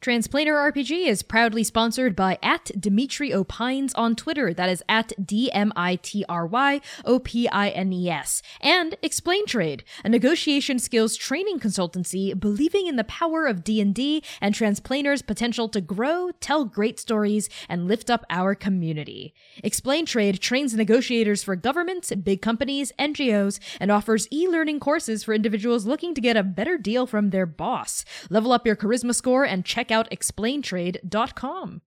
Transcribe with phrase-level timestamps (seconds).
[0.00, 4.54] Transplanar RPG is proudly sponsored by at Dmitry Opines on Twitter.
[4.54, 8.40] That is at D M I T R Y O P I N E S.
[8.62, 14.54] And Explain Trade, a negotiation skills training consultancy believing in the power of D&D and
[14.54, 19.34] Transplanar's potential to grow, tell great stories, and lift up our community.
[19.62, 25.84] Explain Trade trains negotiators for governments, big companies, NGOs, and offers e-learning courses for individuals
[25.84, 28.06] looking to get a better deal from their boss.
[28.30, 31.82] Level up your charisma score and check out explaintrade.com.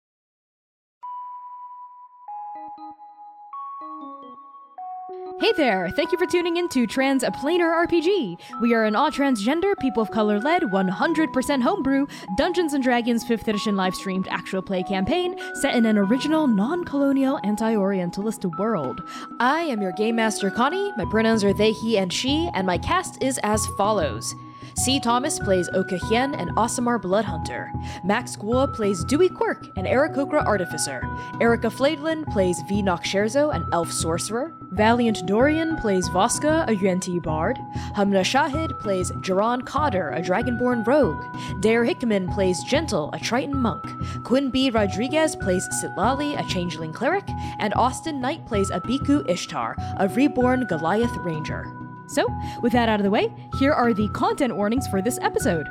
[5.40, 5.88] Hey there!
[5.90, 8.40] Thank you for tuning in to Transplanar RPG.
[8.60, 13.46] We are an all transgender, people of color led, 100% homebrew, Dungeons and Dragons 5th
[13.46, 19.00] edition live streamed actual play campaign set in an original, non colonial, anti Orientalist world.
[19.38, 20.92] I am your game master, Connie.
[20.96, 24.34] My pronouns are they, he, and she, and my cast is as follows.
[24.78, 25.00] C.
[25.00, 27.68] Thomas plays Oka Hien and Aasimar Bloodhunter.
[28.04, 31.02] Max Guo plays Dewey Quirk and Aarakocra Artificer.
[31.40, 32.80] Erica Flaidlin plays V.
[32.82, 34.54] Scherzo, an elf sorcerer.
[34.70, 37.58] Valiant Dorian plays Voska, a Yuan-ti bard.
[37.96, 41.24] Hamna Shahid plays Jaron Cotter, a dragonborn rogue.
[41.60, 43.84] Dare Hickman plays Gentle, a Triton monk.
[44.22, 44.70] Quinn B.
[44.70, 47.28] Rodriguez plays Citlalli, a changeling cleric.
[47.58, 51.66] And Austin Knight plays Abiku Ishtar, a reborn Goliath ranger.
[52.08, 52.26] So,
[52.62, 55.66] with that out of the way, here are the content warnings for this episode.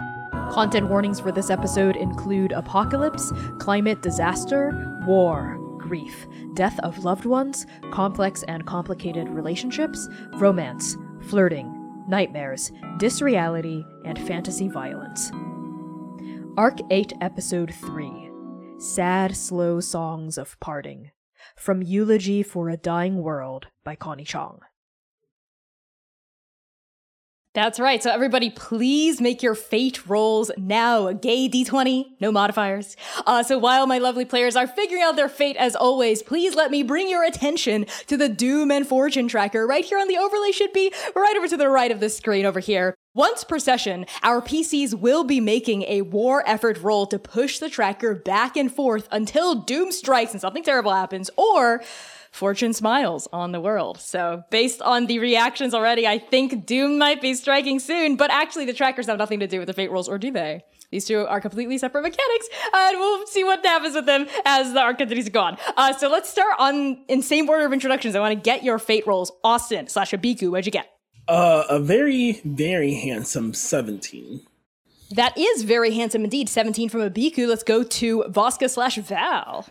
[0.52, 7.66] Content warnings for this episode include apocalypse, climate disaster, war, grief, death of loved ones,
[7.92, 10.96] complex and complicated relationships, romance,
[11.28, 11.74] flirting,
[12.08, 15.32] nightmares, disreality, and fantasy violence.
[16.58, 18.30] Arc 8, Episode 3
[18.80, 21.12] Sad, Slow Songs of Parting.
[21.56, 24.60] From Eulogy for a Dying World by Connie Chang.
[27.58, 28.04] That's right.
[28.04, 31.08] So everybody, please make your fate rolls now.
[31.08, 32.96] A gay d20, no modifiers.
[33.26, 36.70] Uh, so while my lovely players are figuring out their fate, as always, please let
[36.70, 40.52] me bring your attention to the Doom and Fortune tracker right here on the overlay.
[40.52, 42.94] Should be right over to the right of the screen over here.
[43.16, 47.72] Once per session, our PCs will be making a war effort roll to push the
[47.72, 51.82] tracker back and forth until Doom strikes and something terrible happens, or
[52.38, 54.00] Fortune smiles on the world.
[54.00, 58.66] So, based on the reactions already, I think Doom might be striking soon, but actually,
[58.66, 60.62] the trackers have nothing to do with the fate rolls, or do they?
[60.92, 64.80] These two are completely separate mechanics, and we'll see what happens with them as the
[64.80, 65.58] arc continues to go on.
[65.76, 68.16] Uh, so let's start on in same order of introductions.
[68.16, 69.32] I want to get your fate rolls.
[69.44, 70.88] Austin slash Abiku, what'd you get?
[71.28, 74.46] Uh, a very, very handsome 17.
[75.12, 76.50] That is very handsome indeed.
[76.50, 77.48] 17 from Abiku.
[77.48, 79.68] Let's go to Voska slash Val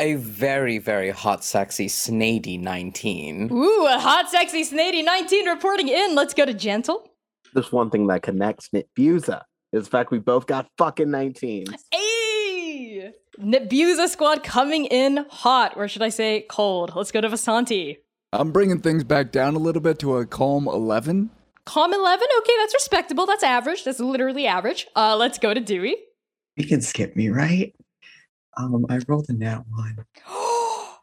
[0.00, 3.52] a very, very hot, sexy Snady 19.
[3.52, 6.14] Ooh, a hot, sexy Snady 19 reporting in.
[6.14, 7.08] Let's go to Gentle.
[7.52, 9.42] There's one thing that connects Nitbuza.
[9.72, 11.72] Is the fact we both got fucking 19s.
[11.92, 13.12] Hey!
[13.38, 16.92] Nitbuza squad coming in hot, or should I say cold?
[16.96, 17.98] Let's go to Vasanti.
[18.32, 21.30] I'm bringing things back down a little bit to a calm 11.
[21.66, 22.26] Calm 11?
[22.38, 23.26] Okay, that's respectable.
[23.26, 23.84] That's average.
[23.84, 24.86] That's literally average.
[24.96, 25.96] Uh, let's go to Dewey.
[26.56, 27.74] You can skip me, right?
[28.56, 30.04] Um, I rolled a nat one.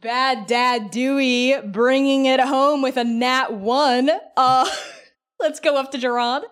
[0.00, 4.10] Bad Dad Dewey bringing it home with a nat one.
[4.36, 4.68] Uh,
[5.40, 6.44] let's go up to Gerard.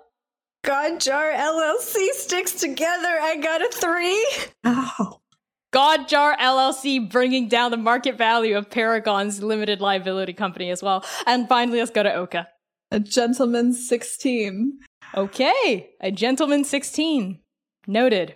[0.64, 3.08] Godjar LLC sticks together.
[3.08, 4.26] I got a three.
[4.64, 5.20] Oh.
[5.72, 11.04] God Jar LLC bringing down the market value of Paragon's limited liability company as well.
[11.26, 12.48] And finally, let's go to Oka.
[12.90, 14.80] A gentleman 16.
[15.14, 17.38] Okay, a gentleman 16.
[17.86, 18.34] Noted.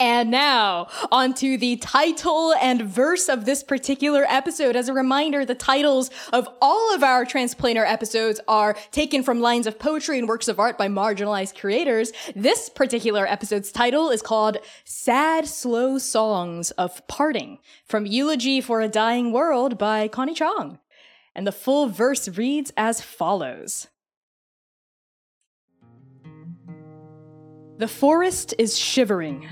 [0.00, 4.74] And now, onto the title and verse of this particular episode.
[4.74, 9.66] As a reminder, the titles of all of our Transplanar episodes are taken from lines
[9.66, 12.12] of poetry and works of art by marginalized creators.
[12.34, 18.88] This particular episode's title is called Sad Slow Songs of Parting from Eulogy for a
[18.88, 20.78] Dying World by Connie Chang.
[21.34, 23.86] And the full verse reads as follows.
[27.78, 29.48] The forest is shivering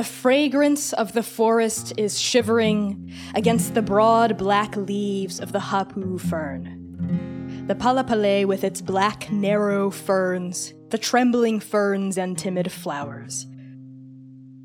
[0.00, 6.16] the fragrance of the forest is shivering against the broad black leaves of the hapu
[6.16, 7.66] fern.
[7.66, 13.46] The palapale with its black, narrow ferns, the trembling ferns and timid flowers.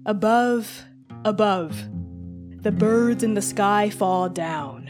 [0.06, 0.86] Above,
[1.26, 1.84] above,
[2.64, 4.90] the birds in the sky fall down.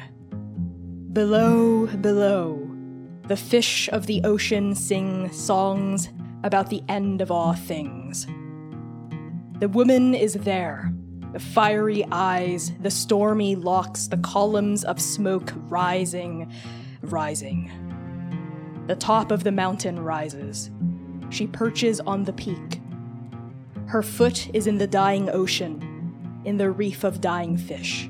[1.12, 2.70] Below, below,
[3.28, 6.10] the fish of the ocean sing songs
[6.44, 8.28] about the end of all things.
[9.60, 10.92] The woman is there.
[11.32, 16.52] The fiery eyes, the stormy locks, the columns of smoke rising,
[17.02, 17.72] rising.
[18.88, 20.72] The top of the mountain rises.
[21.30, 22.82] She perches on the peak.
[23.88, 28.10] Her foot is in the dying ocean, in the reef of dying fish.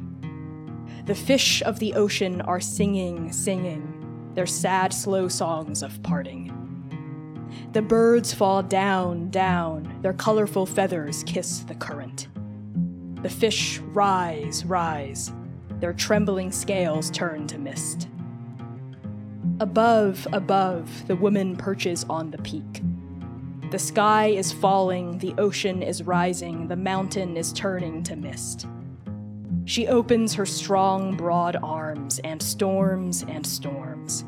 [1.05, 6.64] The fish of the ocean are singing, singing, their sad, slow songs of parting.
[7.75, 12.29] The birds fall down, down, their colorful feathers kiss the current.
[13.21, 15.33] The fish rise, rise,
[15.81, 18.07] their trembling scales turn to mist.
[19.59, 22.81] Above, above, the woman perches on the peak.
[23.71, 28.67] The sky is falling, the ocean is rising, the mountain is turning to mist.
[29.65, 34.23] She opens her strong, broad arms and storms and storms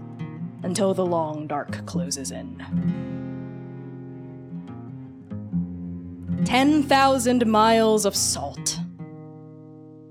[0.63, 3.16] until the long dark closes in.
[6.45, 8.79] 10,000 miles of salt.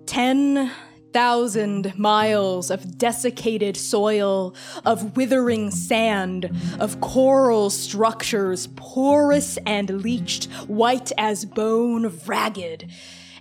[0.06, 11.12] 10,000 miles of desiccated soil, of withering sand, of coral structures, porous and leached, white
[11.16, 12.90] as bone, ragged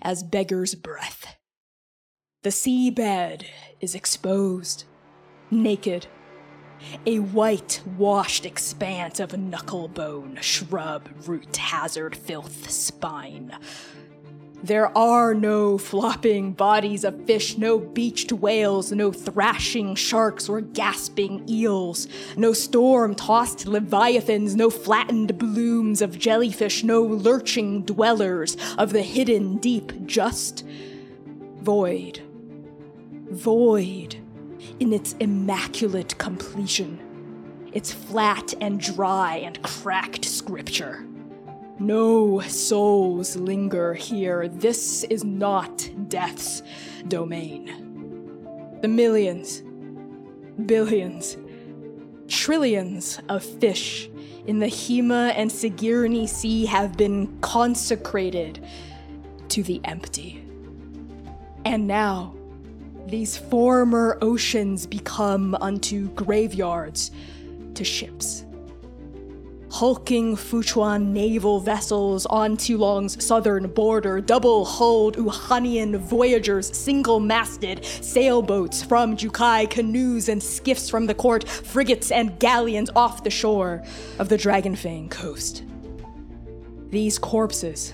[0.02, 1.36] as beggar's breath.
[2.44, 3.44] The seabed
[3.82, 4.84] is exposed,
[5.50, 6.08] naked,
[7.06, 13.52] a white, washed expanse of knuckle bone, shrub, root, hazard, filth, spine.
[14.64, 21.48] There are no flopping bodies of fish, no beached whales, no thrashing sharks or gasping
[21.48, 29.04] eels, no storm tossed leviathans, no flattened blooms of jellyfish, no lurching dwellers of the
[29.04, 30.66] hidden deep, just
[31.62, 32.22] void.
[33.30, 34.25] Void
[34.80, 37.00] in its immaculate completion,
[37.74, 41.06] its flat and dry and cracked scripture.
[41.78, 44.48] No souls linger here.
[44.48, 46.64] This is not death's
[47.08, 48.80] domain.
[48.82, 49.62] The millions,
[50.66, 51.38] billions,
[52.28, 54.10] trillions of fish
[54.48, 58.66] in the Hema and Sigirni Sea have been consecrated
[59.50, 60.44] to the empty.
[61.66, 62.36] And now,
[63.08, 67.12] these former oceans become unto graveyards
[67.76, 68.46] to ships.
[69.70, 78.82] Hulking Fuchuan naval vessels on Tulong's southern border, double hulled Uhanian voyagers, single masted sailboats
[78.82, 83.84] from Jukai, canoes and skiffs from the court, frigates and galleons off the shore
[84.18, 85.64] of the Dragonfang coast.
[86.90, 87.94] These corpses,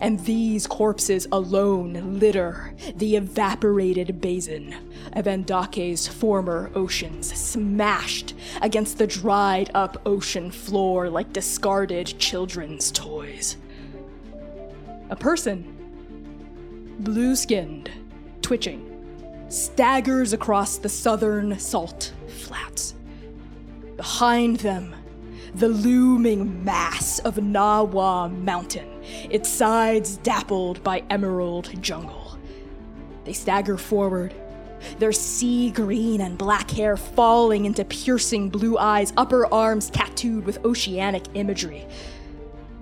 [0.00, 4.74] and these corpses alone litter the evaporated basin
[5.12, 13.56] of Andake's former oceans, smashed against the dried up ocean floor like discarded children's toys.
[15.10, 17.90] A person, blue skinned,
[18.42, 18.90] twitching,
[19.48, 22.94] staggers across the southern salt flats.
[23.96, 24.94] Behind them,
[25.54, 28.93] the looming mass of Nawa Mountain,
[29.30, 32.38] its sides dappled by emerald jungle.
[33.24, 34.34] They stagger forward,
[34.98, 40.64] their sea green and black hair falling into piercing blue eyes, upper arms tattooed with
[40.64, 41.86] oceanic imagery.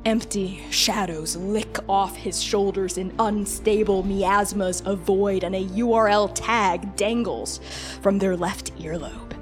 [0.05, 6.97] Empty shadows lick off his shoulders in unstable miasmas of void, and a URL tag
[6.97, 7.61] dangles
[8.01, 9.33] from their left earlobe.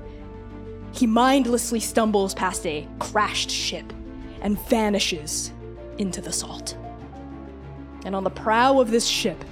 [0.92, 3.90] He mindlessly stumbles past a crashed ship
[4.42, 5.52] and vanishes
[6.00, 6.76] into the salt.
[8.04, 9.44] And on the prow of this ship,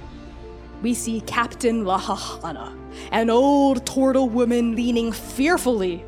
[0.81, 2.75] we see Captain Lahahana,
[3.11, 6.03] an old turtle woman leaning fearfully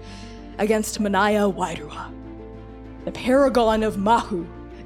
[0.58, 2.12] against Manaya Wairua.
[3.06, 4.46] The paragon of Mahu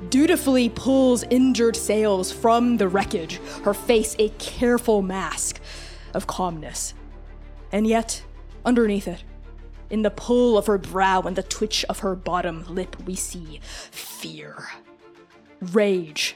[0.09, 5.59] dutifully pulls injured sails from the wreckage, her face a careful mask
[6.13, 6.93] of calmness.
[7.71, 8.23] And yet,
[8.65, 9.23] underneath it,
[9.89, 13.59] in the pull of her brow and the twitch of her bottom lip, we see
[13.91, 14.65] fear,
[15.73, 16.35] rage,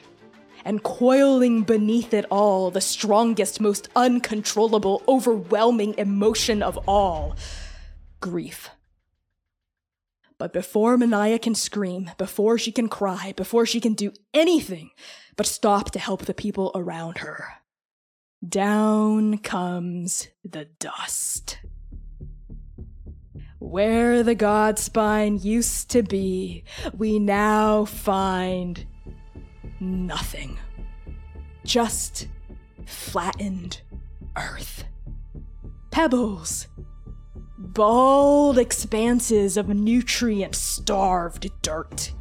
[0.65, 7.35] and coiling beneath it all, the strongest, most uncontrollable, overwhelming emotion of all
[8.19, 8.69] grief.
[10.37, 14.91] But before Manaya can scream, before she can cry, before she can do anything
[15.35, 17.45] but stop to help the people around her,
[18.47, 21.59] down comes the dust.
[23.59, 28.85] Where the god spine used to be, we now find
[29.79, 30.57] nothing.
[31.63, 32.27] Just
[32.85, 33.81] flattened
[34.37, 34.85] earth.
[35.91, 36.67] Pebbles.
[37.57, 42.13] Bald expanses of nutrient starved dirt.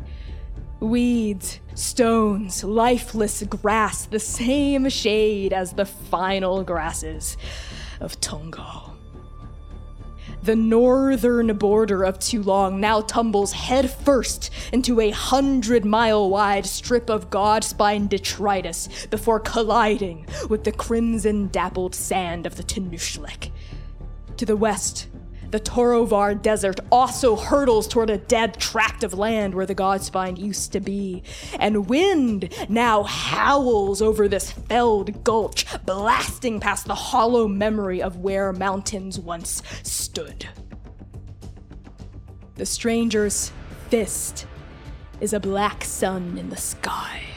[0.81, 7.37] Weeds, stones, lifeless grass, the same shade as the final grasses
[8.01, 8.88] of Tongo.
[10.43, 17.29] The northern border of Tulong now tumbles headfirst into a hundred mile wide strip of
[17.29, 23.51] God-spine detritus before colliding with the crimson dappled sand of the Tenushlek.
[24.37, 25.09] To the west,
[25.51, 30.73] the Torovar Desert also hurtles toward a dead tract of land where the Godspine used
[30.73, 31.23] to be,
[31.59, 38.53] and wind now howls over this felled gulch, blasting past the hollow memory of where
[38.53, 40.49] mountains once stood.
[42.57, 43.53] The stranger's
[43.89, 44.47] fist
[45.21, 47.28] is a black sun in the sky.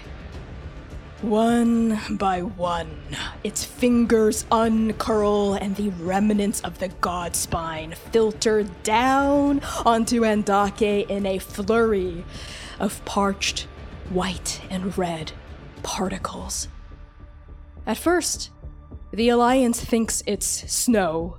[1.21, 2.97] One by one,
[3.43, 11.27] its fingers uncurl and the remnants of the god spine filter down onto Andake in
[11.27, 12.25] a flurry
[12.79, 13.67] of parched
[14.09, 15.31] white and red
[15.83, 16.67] particles.
[17.85, 18.49] At first,
[19.13, 21.37] the Alliance thinks it's snow,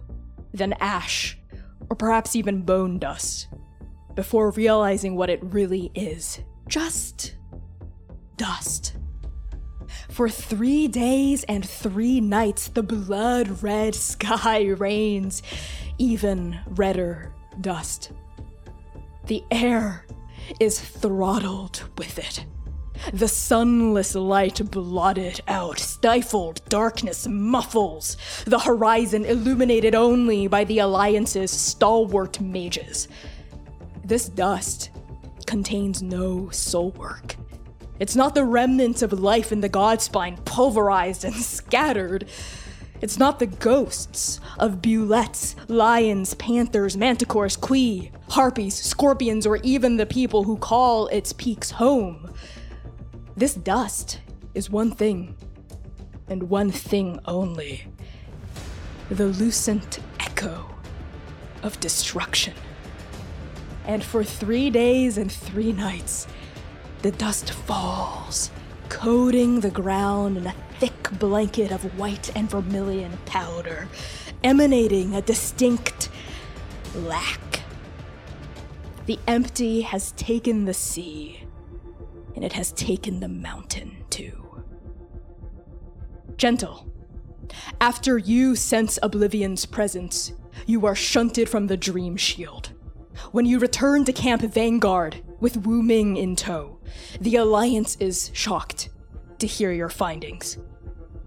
[0.55, 1.37] then ash,
[1.91, 3.49] or perhaps even bone dust,
[4.15, 7.35] before realizing what it really is just
[8.37, 8.95] dust.
[10.12, 15.42] For three days and three nights, the blood red sky rains,
[15.97, 18.12] even redder dust.
[19.26, 20.04] The air
[20.61, 22.45] is throttled with it.
[23.14, 31.50] The sunless light blotted out, stifled darkness muffles the horizon illuminated only by the Alliance's
[31.50, 33.09] stalwart mages.
[34.04, 34.90] This dust
[35.47, 37.37] contains no soul work.
[38.02, 42.25] It's not the remnants of life in the Godspine pulverized and scattered.
[43.00, 50.06] It's not the ghosts of bulettes, lions, panthers, manticores, qui, harpies, scorpions, or even the
[50.06, 52.35] people who call its peaks home.
[53.37, 54.18] This dust
[54.52, 55.37] is one thing,
[56.26, 57.87] and one thing only
[59.11, 60.68] the lucent echo
[61.62, 62.54] of destruction.
[63.87, 66.26] And for three days and three nights,
[67.02, 68.50] the dust falls,
[68.88, 73.88] coating the ground in a thick blanket of white and vermilion powder,
[74.44, 76.09] emanating a distinct
[76.94, 77.40] lack.
[79.06, 81.44] The empty has taken the sea,
[82.37, 84.64] and it has taken the mountain too.
[86.37, 86.92] Gentle,
[87.80, 90.32] after you sense Oblivion's presence,
[90.66, 92.71] you are shunted from the Dream Shield.
[93.32, 96.78] When you return to Camp Vanguard with Wu Ming in tow,
[97.20, 98.90] the Alliance is shocked
[99.38, 100.58] to hear your findings.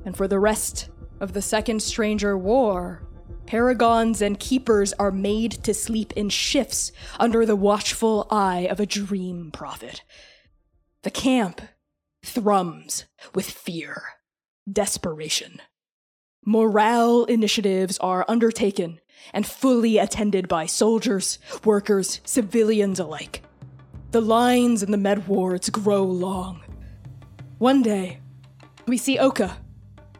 [0.05, 3.07] And for the rest of the Second Stranger War,
[3.45, 8.85] paragons and keepers are made to sleep in shifts under the watchful eye of a
[8.85, 10.03] dream prophet.
[11.03, 11.61] The camp
[12.23, 14.03] thrums with fear,
[14.71, 15.61] desperation.
[16.45, 18.99] Morale initiatives are undertaken
[19.33, 23.41] and fully attended by soldiers, workers, civilians alike.
[24.15, 26.63] The lines in the med wards grow long.
[27.57, 28.21] One day,
[28.87, 29.57] we see Oka,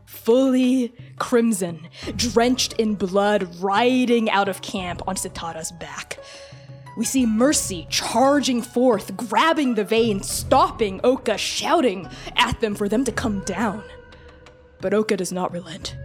[0.05, 1.87] fully crimson,
[2.17, 6.19] drenched in blood, riding out of camp on Sitada's back.
[6.97, 13.05] We see Mercy charging forth, grabbing the vein, stopping Oka, shouting at them for them
[13.05, 13.81] to come down.
[14.81, 15.95] But Oka does not relent.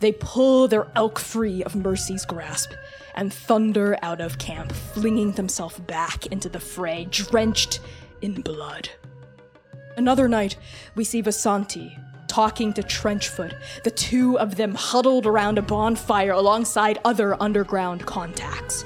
[0.00, 2.72] They pull their elk free of Mercy's grasp
[3.16, 7.80] and thunder out of camp, flinging themselves back into the fray, drenched
[8.20, 8.88] in blood.
[9.96, 10.56] Another night,
[10.94, 16.98] we see Vasanti talking to Trenchfoot, the two of them huddled around a bonfire alongside
[17.04, 18.84] other underground contacts.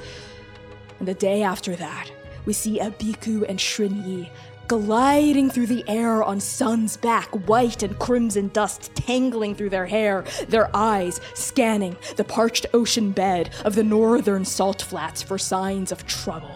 [0.99, 2.09] And the day after that,
[2.45, 4.29] we see Abiku and Shrinyi
[4.71, 10.23] gliding through the air on Sun's back, white and crimson dust tangling through their hair,
[10.47, 16.07] their eyes scanning the parched ocean bed of the northern salt flats for signs of
[16.07, 16.55] trouble.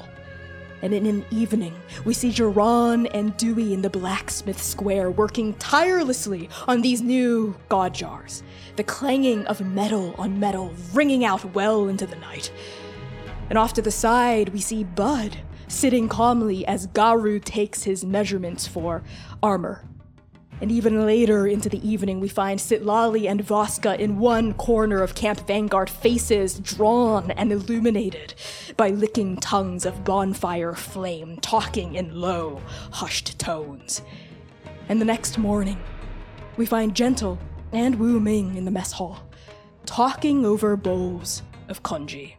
[0.82, 1.74] And in an evening,
[2.06, 7.94] we see Geron and Dewey in the blacksmith square working tirelessly on these new god
[7.94, 8.44] jars,
[8.78, 12.50] the clanging of metal on metal ringing out well into the night.
[13.50, 18.68] And off to the side, we see Bud sitting calmly as Garu takes his measurements
[18.68, 19.04] for
[19.42, 19.84] armor.
[20.62, 25.14] And even later into the evening, we find Citlalli and Voska in one corner of
[25.14, 28.34] Camp Vanguard, faces drawn and illuminated
[28.78, 34.02] by licking tongues of bonfire flame, talking in low, hushed tones.
[34.88, 35.78] And the next morning,
[36.56, 37.38] we find Gentle
[37.74, 39.28] and Wu Ming in the mess hall,
[39.86, 42.35] talking over bowls of congee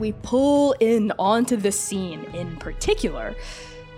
[0.00, 3.34] we pull in onto the scene in particular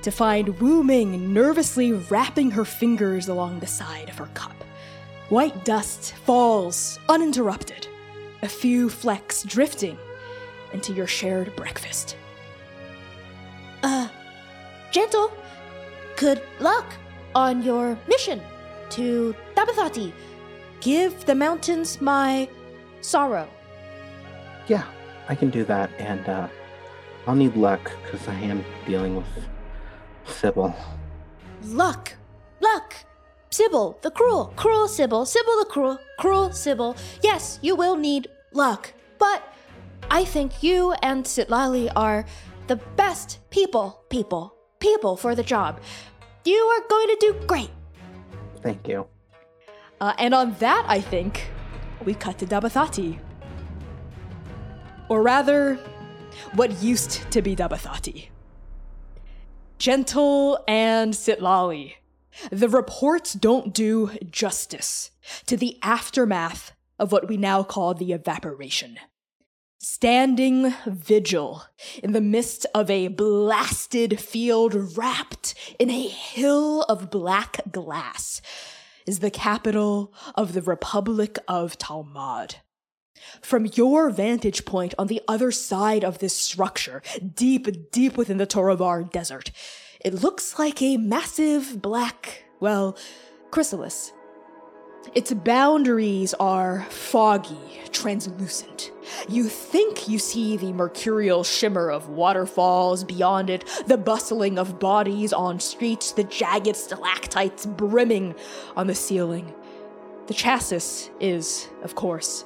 [0.02, 4.52] to find Wu Ming nervously wrapping her fingers along the side of her cup.
[5.28, 7.86] White dust falls uninterrupted,
[8.42, 9.96] a few flecks drifting
[10.72, 12.16] into your shared breakfast.
[13.82, 14.08] Uh,
[14.90, 15.32] gentle,
[16.16, 16.92] good luck
[17.34, 18.40] on your mission
[18.90, 20.12] to Dabathati.
[20.80, 22.48] Give the mountains my
[23.00, 23.48] sorrow.
[24.66, 24.84] Yeah,
[25.28, 26.48] I can do that, and uh,
[27.26, 29.26] I'll need luck because I am dealing with
[30.26, 30.74] Sybil.
[31.64, 32.12] Luck,
[32.60, 32.94] luck.
[33.50, 36.96] Sybil, the cruel, cruel Sybil, Sybil the cruel, cruel Sybil.
[37.22, 39.42] Yes, you will need luck, but
[40.10, 42.24] I think you and Citlalli are
[42.66, 45.80] the best people, people, people for the job.
[46.44, 47.70] You are going to do great.
[48.62, 49.06] Thank you.
[50.00, 51.50] Uh, and on that, I think
[52.04, 53.18] we cut to Dabathati.
[55.12, 55.74] Or rather,
[56.54, 58.28] what used to be Dabathati.
[59.76, 61.96] Gentle and Citlalli.
[62.50, 65.10] The reports don't do justice
[65.44, 68.98] to the aftermath of what we now call the evaporation.
[69.78, 71.64] Standing vigil
[72.02, 78.40] in the midst of a blasted field wrapped in a hill of black glass
[79.06, 82.56] is the capital of the Republic of Talmud.
[83.40, 87.02] From your vantage point on the other side of this structure,
[87.34, 89.50] deep, deep within the Torovar desert,
[90.04, 92.96] it looks like a massive black, well,
[93.50, 94.12] chrysalis.
[95.14, 98.92] Its boundaries are foggy, translucent.
[99.28, 105.32] You think you see the mercurial shimmer of waterfalls beyond it, the bustling of bodies
[105.32, 108.34] on streets, the jagged stalactites brimming
[108.76, 109.52] on the ceiling.
[110.28, 112.44] The chassis is, of course,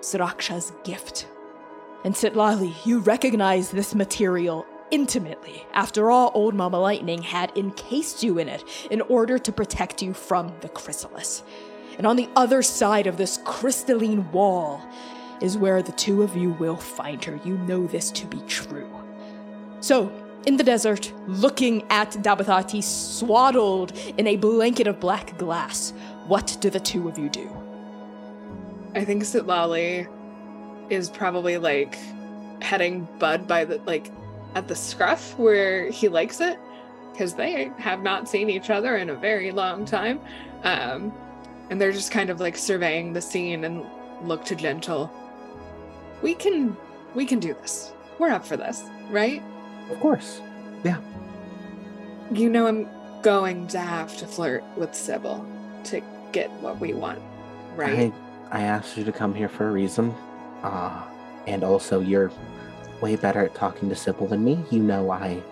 [0.00, 1.26] Siraksha's gift.
[2.04, 5.66] And Citlalli, you recognize this material intimately.
[5.72, 10.14] After all, Old Mama Lightning had encased you in it in order to protect you
[10.14, 11.42] from the chrysalis.
[11.96, 14.80] And on the other side of this crystalline wall
[15.40, 17.40] is where the two of you will find her.
[17.44, 18.88] You know this to be true.
[19.80, 20.12] So,
[20.46, 25.92] in the desert, looking at Dabathati swaddled in a blanket of black glass,
[26.26, 27.67] what do the two of you do?
[28.94, 30.08] I think Citlalli
[30.90, 31.98] is probably like
[32.60, 34.10] petting Bud by the like
[34.54, 36.58] at the scruff where he likes it
[37.12, 40.20] because they have not seen each other in a very long time.
[40.62, 41.12] Um,
[41.70, 43.84] and they're just kind of like surveying the scene and
[44.22, 45.12] look to Gentle.
[46.22, 46.76] We can
[47.14, 47.92] we can do this.
[48.18, 49.42] We're up for this, right?
[49.90, 50.40] Of course.
[50.84, 50.98] Yeah.
[52.32, 52.88] You know I'm
[53.22, 55.46] going to have to flirt with Sybil
[55.84, 56.00] to
[56.32, 57.20] get what we want,
[57.76, 58.12] right?
[58.12, 60.14] I, I asked you to come here for a reason.
[60.62, 61.04] Uh,
[61.46, 62.30] and also, you're
[63.00, 64.64] way better at talking to Sybil than me.
[64.70, 65.42] You know I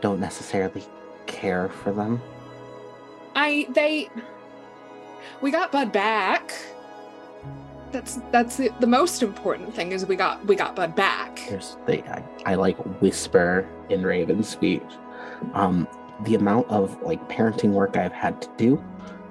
[0.00, 0.84] don't necessarily
[1.26, 2.20] care for them.
[3.34, 4.10] I they
[5.40, 6.52] we got Bud back.
[7.92, 11.40] That's that's the, the most important thing is we got we got Bud back.
[11.48, 14.82] There's they I, I like whisper in Raven's speech.
[15.52, 15.86] Um,
[16.24, 18.82] the amount of like parenting work I've had to do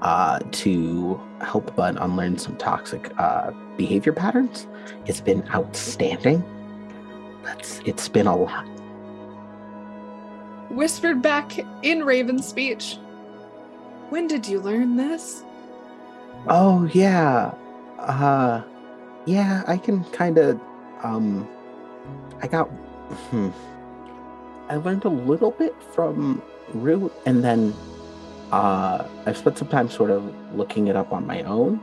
[0.04, 4.68] uh, to help Bud unlearn some toxic uh, behavior patterns,
[5.06, 6.44] it's been outstanding.
[7.44, 8.68] That's it's been a lot.
[10.70, 12.98] Whispered back in Raven's speech.
[14.10, 15.44] When did you learn this?
[16.48, 17.54] Oh yeah.
[18.00, 18.62] Uh
[19.26, 20.60] yeah, I can kind of
[21.02, 21.48] um
[22.42, 22.66] I got
[23.30, 23.50] hmm.
[24.70, 26.42] I learned a little bit from
[26.74, 27.74] Root and then
[28.54, 30.22] uh I've spent some time sort of
[30.56, 31.80] looking it up on my own.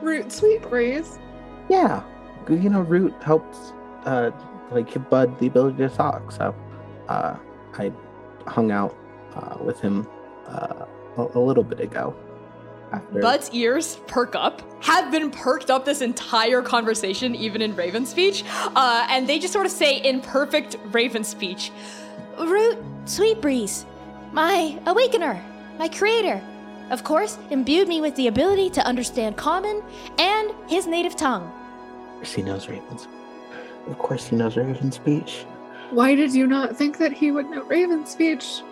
[0.00, 1.18] Root Sweet Breeze.
[1.68, 2.02] Yeah.
[2.48, 3.72] You know, Root helps
[4.04, 4.30] uh
[4.70, 6.54] like give Bud the ability to talk, so
[7.08, 7.36] uh
[7.74, 7.92] I
[8.46, 8.96] hung out
[9.34, 10.06] uh with him
[10.46, 10.86] uh
[11.16, 12.14] a, a little bit ago.
[12.92, 18.04] After Bud's ears perk up, have been perked up this entire conversation, even in Raven
[18.04, 18.42] speech,
[18.74, 21.70] uh, and they just sort of say in perfect Raven speech,
[22.36, 23.86] Root, Sweet Breeze,
[24.32, 25.42] my awakener,
[25.78, 26.40] my creator,
[26.90, 29.82] of course, imbued me with the ability to understand common
[30.18, 31.44] and his native tongue.
[32.12, 33.08] Of course he knows Raven's.
[33.86, 35.44] Of course he knows Raven's speech.
[35.90, 38.62] Why did you not think that he would know Raven's speech?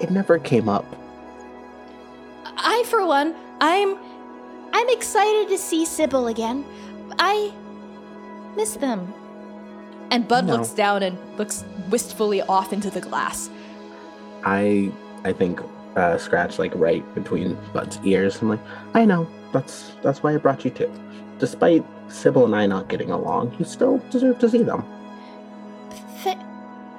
[0.00, 0.84] It never came up.
[2.44, 3.96] I, for one, I'm,
[4.72, 6.64] I'm excited to see Sybil again.
[7.18, 7.52] I
[8.56, 9.12] miss them.
[10.10, 10.56] and Bud No.
[10.56, 13.48] looks down and looks wistfully off into the glass.
[14.44, 14.92] I
[15.24, 15.60] I think
[15.96, 18.40] uh, scratch like right between Bud's ears.
[18.40, 18.60] I'm like,
[18.94, 19.26] I know.
[19.52, 20.90] That's that's why I brought you too.
[21.38, 24.84] Despite Sybil and I not getting along, you still deserve to see them.
[26.22, 26.38] Th-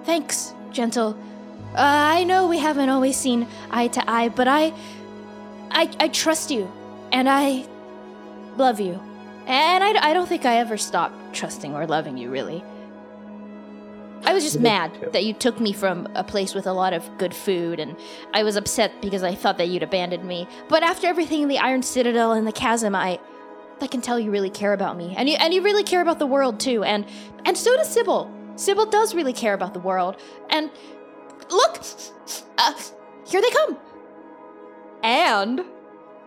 [0.03, 1.17] thanks, Gentle.
[1.73, 4.73] Uh, I know we haven't always seen eye to eye, but I,
[5.71, 6.71] I, I trust you,
[7.12, 7.65] and I
[8.58, 9.01] love you.
[9.47, 12.63] And I, I don't think I ever stopped trusting or loving you, really.
[14.25, 17.17] I was just mad that you took me from a place with a lot of
[17.17, 17.95] good food, and
[18.33, 20.47] I was upset because I thought that you'd abandoned me.
[20.69, 23.19] But after everything in the Iron Citadel and the Chasm, I,
[23.81, 26.19] I can tell you really care about me, and you and you really care about
[26.19, 27.05] the world too, and
[27.45, 28.31] and so does Sybil.
[28.55, 30.15] Sybil does really care about the world,
[30.49, 30.71] and
[31.49, 31.83] look,
[32.57, 32.73] uh,
[33.25, 33.77] here they come.
[35.03, 35.65] And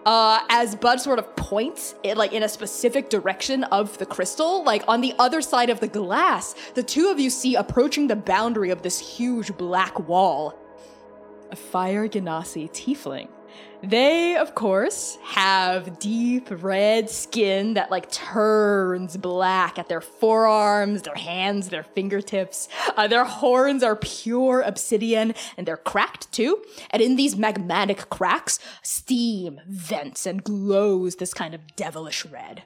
[0.06, 4.62] uh, as Bud sort of points it like in a specific direction of the crystal,
[4.64, 8.16] like on the other side of the glass, the two of you see approaching the
[8.16, 10.54] boundary of this huge black wall.
[11.50, 13.28] A fire Genasi tiefling.
[13.86, 21.14] They, of course, have deep red skin that like turns black at their forearms, their
[21.14, 22.68] hands, their fingertips.
[22.96, 26.60] Uh, their horns are pure obsidian and they're cracked too.
[26.90, 32.64] And in these magmatic cracks, steam vents and glows this kind of devilish red.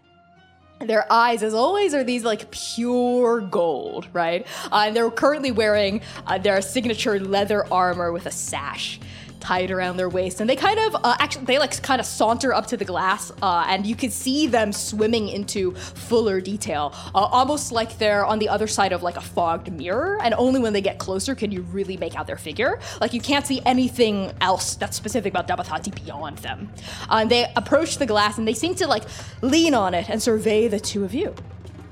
[0.81, 4.47] Their eyes, as always, are these like pure gold, right?
[4.73, 8.99] Uh, and they're currently wearing uh, their signature leather armor with a sash
[9.41, 10.41] tied around their waist.
[10.41, 13.33] And they kind of, uh, actually, they like kind of saunter up to the glass,
[13.43, 18.39] uh, and you can see them swimming into fuller detail, uh, almost like they're on
[18.39, 20.19] the other side of like a fogged mirror.
[20.23, 22.79] And only when they get closer can you really make out their figure.
[23.01, 26.73] Like you can't see anything else that's specific about Dabathati beyond them.
[27.09, 29.05] Uh, and they approach the glass and they seem to like
[29.43, 31.35] lean on it and survey the two of you.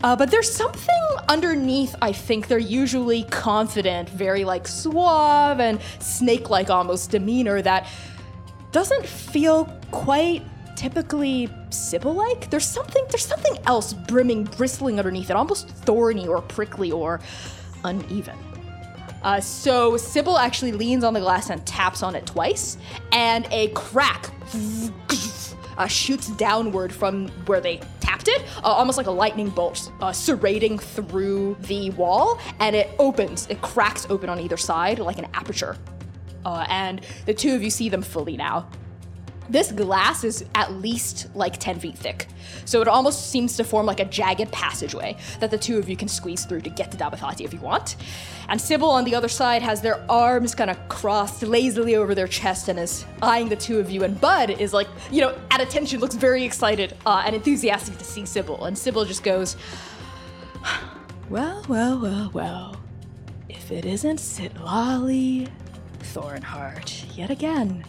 [0.03, 0.95] Uh, but there's something
[1.29, 2.47] underneath, I think.
[2.49, 7.89] They're usually confident, very like suave and snake like almost demeanor that
[8.71, 10.43] doesn't feel quite
[10.77, 12.49] typically Sybil like.
[12.51, 17.21] There's something, there's something else brimming, bristling underneath it, almost thorny or prickly or
[17.85, 18.39] uneven.
[19.23, 22.79] Uh, so Sybil actually leans on the glass and taps on it twice,
[23.11, 24.31] and a crack
[25.79, 30.13] uh, shoots downward from where they tapped it, uh, almost like a lightning bolt, uh,
[30.13, 33.47] serrating through the wall, and it opens.
[33.49, 35.77] It cracks open on either side like an aperture.
[36.45, 38.69] Uh, and the two of you see them fully now.
[39.49, 42.27] This glass is at least like 10 feet thick,
[42.65, 45.97] so it almost seems to form like a jagged passageway that the two of you
[45.97, 47.97] can squeeze through to get to Dabathati if you want.
[48.49, 52.29] And Sybil on the other side has their arms kind of crossed lazily over their
[52.29, 54.05] chest and is eyeing the two of you.
[54.05, 58.05] And Bud is like, you know, at attention, looks very excited uh, and enthusiastic to
[58.05, 58.65] see Sybil.
[58.65, 59.57] And Sybil just goes,
[61.29, 62.77] Well, well, well, well.
[63.49, 65.49] If it isn't Citlalli
[66.01, 67.85] Thornheart yet again.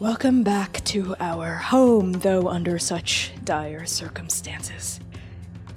[0.00, 4.98] Welcome back to our home, though under such dire circumstances.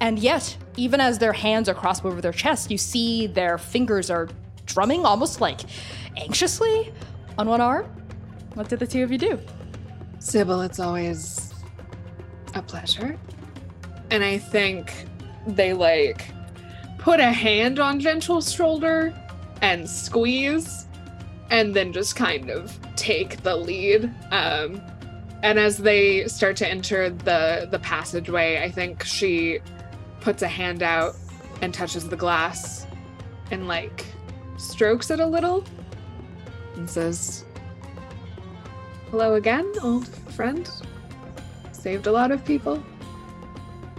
[0.00, 4.08] And yet, even as their hands are crossed over their chest, you see their fingers
[4.08, 4.30] are
[4.64, 5.60] drumming almost like
[6.16, 6.90] anxiously
[7.36, 7.84] on one arm.
[8.54, 9.38] What did the two of you do?
[10.20, 11.52] Sybil, it's always
[12.54, 13.18] a pleasure.
[14.10, 15.04] And I think
[15.46, 16.24] they like
[16.96, 19.14] put a hand on Gentle's shoulder
[19.60, 20.86] and squeeze,
[21.50, 24.12] and then just kind of take the lead.
[24.30, 24.82] Um,
[25.42, 29.60] and as they start to enter the the passageway, I think she
[30.20, 31.16] puts a hand out
[31.60, 32.86] and touches the glass
[33.50, 34.06] and like
[34.56, 35.64] strokes it a little
[36.76, 37.44] and says,
[39.10, 40.68] Hello again, old friend.
[41.72, 42.82] Saved a lot of people.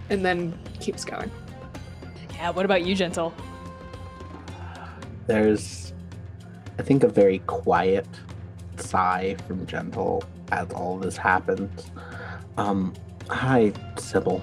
[0.10, 1.32] And then keeps going.
[2.34, 3.34] Yeah, what about you, Gentle?
[5.26, 5.85] There's,
[6.78, 8.08] I think, a very quiet
[8.78, 11.92] sigh from Gentle as all this happens.
[12.58, 12.94] Um,
[13.30, 14.42] hi, Sybil.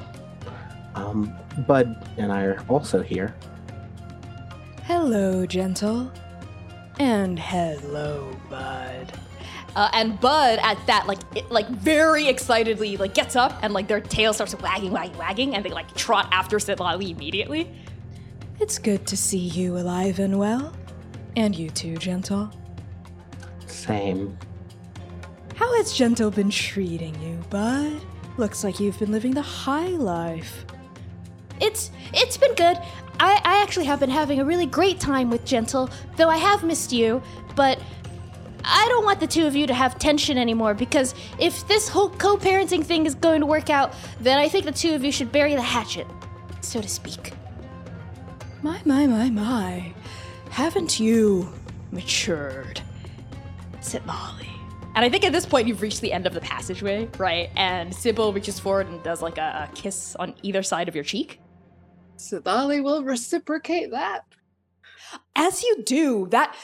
[0.94, 1.34] Um,
[1.66, 3.34] Bud and I are also here.
[4.84, 6.10] Hello, Gentle.
[6.98, 9.12] And hello, Bud.
[9.74, 13.88] Uh, and Bud at that, like, it, like very excitedly, like gets up and like
[13.88, 17.72] their tail starts wagging, wagging, wagging, and they like trot after Citlalli immediately.
[18.60, 20.74] It's good to see you alive and well,
[21.36, 22.50] and you too, Gentle.
[23.66, 24.36] Same.
[25.56, 28.00] How has Gentle been treating you, Bud?
[28.36, 30.64] Looks like you've been living the high life.
[31.60, 32.78] It's it's been good.
[33.20, 36.64] I, I actually have been having a really great time with Gentle, though I have
[36.64, 37.22] missed you,
[37.54, 37.78] but
[38.64, 42.08] I don't want the two of you to have tension anymore because if this whole
[42.08, 45.12] co parenting thing is going to work out, then I think the two of you
[45.12, 46.06] should bury the hatchet,
[46.60, 47.32] so to speak.
[48.62, 49.94] My, my, my, my.
[50.52, 51.50] Haven't you
[51.92, 52.82] matured?
[53.80, 54.50] Sit Molly.
[54.94, 57.48] And I think at this point you've reached the end of the passageway, right?
[57.56, 61.04] And Sybil reaches forward and does like a, a kiss on either side of your
[61.04, 61.40] cheek.
[62.18, 64.26] Citlalli will reciprocate that.
[65.34, 66.54] As you do, that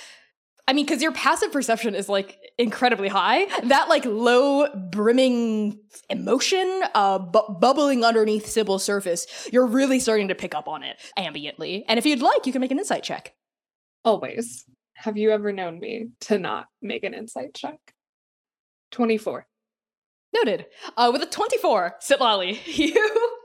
[0.69, 3.47] I mean, because your passive perception is like incredibly high.
[3.69, 10.35] That like low brimming emotion uh bu- bubbling underneath Sybil's surface, you're really starting to
[10.35, 11.85] pick up on it ambiently.
[11.89, 13.35] And if you'd like, you can make an insight check.
[14.05, 14.65] Always.
[14.95, 17.79] Have you ever known me to not make an insight check?
[18.91, 19.47] 24.
[20.35, 20.67] Noted.
[20.97, 23.39] Uh, with a 24, Citlalli, you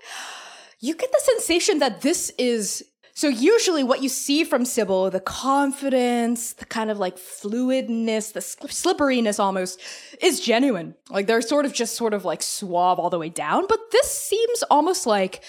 [0.80, 2.84] you get the sensation that this is
[3.16, 8.40] so usually what you see from Sybil, the confidence, the kind of like fluidness, the
[8.40, 9.80] sli- slipperiness almost,
[10.20, 10.96] is genuine.
[11.10, 14.12] Like they're sort of just sort of like suave all the way down, but this
[14.12, 15.44] seems almost like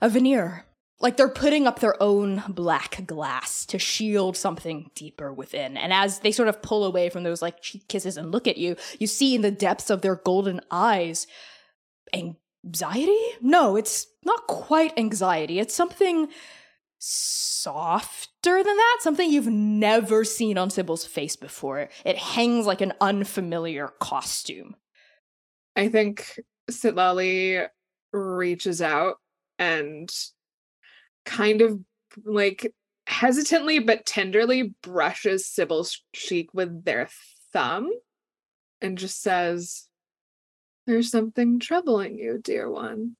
[0.00, 0.64] a veneer.
[1.00, 5.76] Like they're putting up their own black glass to shield something deeper within.
[5.76, 8.58] And as they sort of pull away from those like cheek kisses and look at
[8.58, 11.26] you, you see in the depths of their golden eyes
[12.12, 13.18] anxiety?
[13.40, 15.58] No, it's not quite anxiety.
[15.58, 16.28] It's something
[16.98, 21.88] softer than that, something you've never seen on Sybil's face before.
[22.04, 24.76] It hangs like an unfamiliar costume.
[25.76, 27.66] I think Citlalli
[28.12, 29.16] reaches out
[29.58, 30.10] and
[31.24, 31.80] kind of
[32.24, 32.72] like
[33.06, 37.08] hesitantly but tenderly brushes Sybil's cheek with their
[37.52, 37.90] thumb
[38.80, 39.88] and just says,
[40.86, 43.16] There's something troubling you, dear one.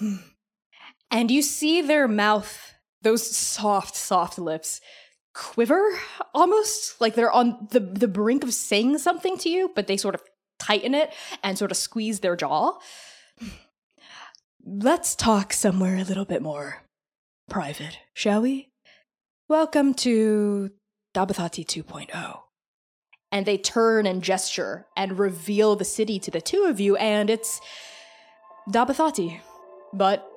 [1.12, 4.80] And you see their mouth, those soft, soft lips,
[5.34, 5.98] quiver
[6.32, 10.14] almost like they're on the, the brink of saying something to you, but they sort
[10.14, 10.22] of
[10.60, 12.78] tighten it and sort of squeeze their jaw.
[14.64, 16.82] Let's talk somewhere a little bit more
[17.50, 18.70] private, shall we?
[19.48, 20.70] Welcome to
[21.14, 22.38] Dabathati 2.0.
[23.32, 27.28] And they turn and gesture and reveal the city to the two of you, and
[27.28, 27.60] it's
[28.70, 29.40] Dabathati,
[29.92, 30.30] but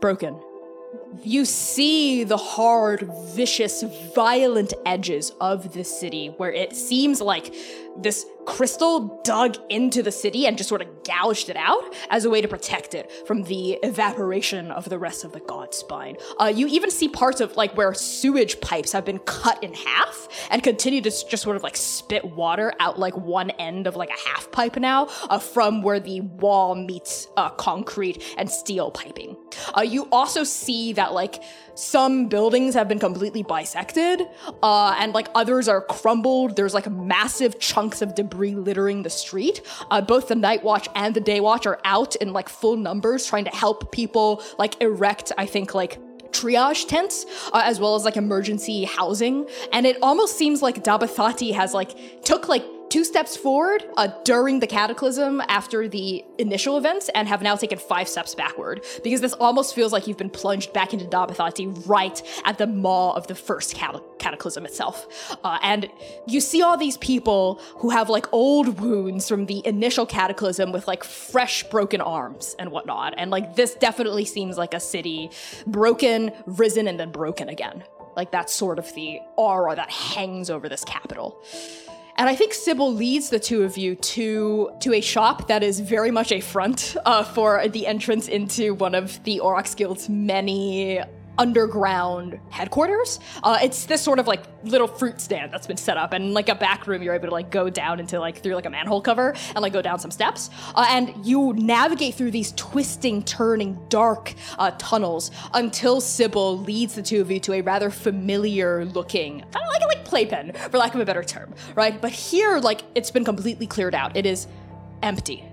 [0.00, 0.40] broken.
[1.24, 3.82] You see the hard, vicious,
[4.14, 7.52] violent edges of the city where it seems like
[7.96, 12.30] this crystal dug into the city and just sort of gouged it out as a
[12.30, 16.16] way to protect it from the evaporation of the rest of the god spine.
[16.40, 20.28] Uh, you even see parts of like where sewage pipes have been cut in half
[20.50, 24.10] and continue to just sort of like spit water out like one end of like
[24.10, 29.36] a half pipe now uh, from where the wall meets uh, concrete and steel piping.
[29.76, 31.42] Uh, you also see that like
[31.78, 34.22] some buildings have been completely bisected
[34.64, 36.56] uh, and like others are crumbled.
[36.56, 39.62] There's like massive chunks of debris littering the street.
[39.88, 43.26] Uh, both the night watch and the day watch are out in like full numbers
[43.26, 46.00] trying to help people like erect, I think, like
[46.32, 51.54] triage tents uh, as well as like emergency housing and it almost seems like dabathati
[51.54, 57.10] has like took like two steps forward uh, during the cataclysm after the initial events
[57.14, 58.84] and have now taken five steps backward.
[59.04, 63.12] Because this almost feels like you've been plunged back into dabathati right at the maw
[63.12, 65.36] of the first cat- cataclysm itself.
[65.44, 65.88] Uh, and
[66.26, 70.86] you see all these people who have like old wounds from the initial cataclysm with
[70.88, 73.14] like fresh broken arms and whatnot.
[73.16, 75.30] And like this definitely seems like a city
[75.66, 77.84] broken risen and then broken again.
[78.16, 81.40] Like that's sort of the aura that hangs over this capital
[82.18, 85.78] and I think Sybil leads the two of you to to a shop that is
[85.78, 91.00] very much a front uh, for the entrance into one of the Aurochs Guild's many
[91.38, 93.20] underground headquarters.
[93.42, 96.48] Uh, it's this sort of like little fruit stand that's been set up, and like
[96.48, 99.00] a back room, you're able to like go down into like through like a manhole
[99.00, 100.50] cover and like go down some steps.
[100.74, 107.02] Uh, and you navigate through these twisting, turning, dark uh, tunnels until Sybil leads the
[107.02, 110.78] two of you to a rather familiar looking, kind of like a like playpen, for
[110.78, 112.00] lack of a better term, right?
[112.00, 114.16] But here, like it's been completely cleared out.
[114.16, 114.46] It is
[115.02, 115.44] empty.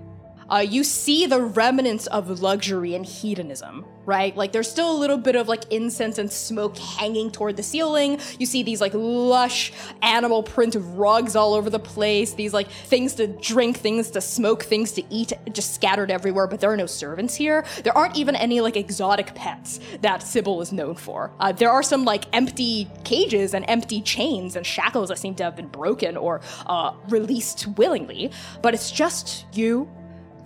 [0.48, 4.34] Uh, you see the remnants of luxury and hedonism, right?
[4.36, 8.20] Like there's still a little bit of like incense and smoke hanging toward the ceiling.
[8.38, 13.14] You see these like lush animal print rugs all over the place, these like things
[13.16, 16.86] to drink, things to smoke, things to eat, just scattered everywhere, but there are no
[16.86, 17.64] servants here.
[17.82, 21.32] There aren't even any like exotic pets that Sybil is known for.
[21.40, 25.44] Uh, there are some like empty cages and empty chains and shackles that seem to
[25.44, 28.30] have been broken or uh, released willingly,
[28.62, 29.90] but it's just you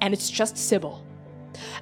[0.01, 1.05] and it's just Sybil.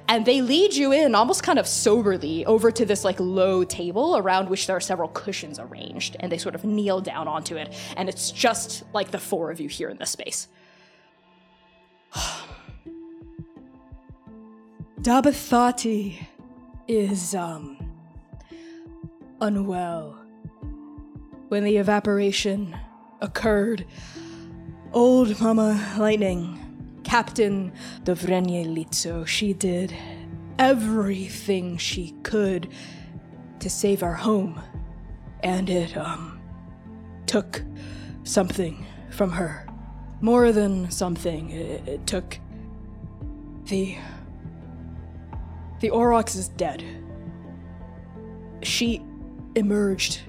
[0.07, 4.17] And they lead you in almost kind of soberly over to this like low table
[4.17, 7.73] around which there are several cushions arranged, and they sort of kneel down onto it,
[7.97, 10.47] and it's just like the four of you here in this space.
[15.01, 16.25] Dabathati
[16.87, 17.77] is um
[19.41, 20.17] unwell.
[21.47, 22.75] When the evaporation
[23.21, 23.85] occurred,
[24.93, 26.68] old Mama Lightning
[27.09, 27.71] Captain
[28.03, 29.95] Dovrenye Litso, she did
[30.59, 32.69] everything she could
[33.59, 34.61] to save our home.
[35.41, 36.39] And it, um,
[37.25, 37.63] took
[38.23, 39.65] something from her.
[40.21, 41.49] more than something.
[41.49, 42.37] It, it took.
[43.65, 43.97] The.
[45.79, 46.83] The Aurochs is dead.
[48.61, 49.01] She
[49.55, 50.21] emerged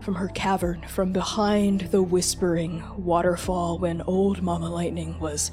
[0.00, 5.52] from her cavern from behind the whispering waterfall when old Mama Lightning was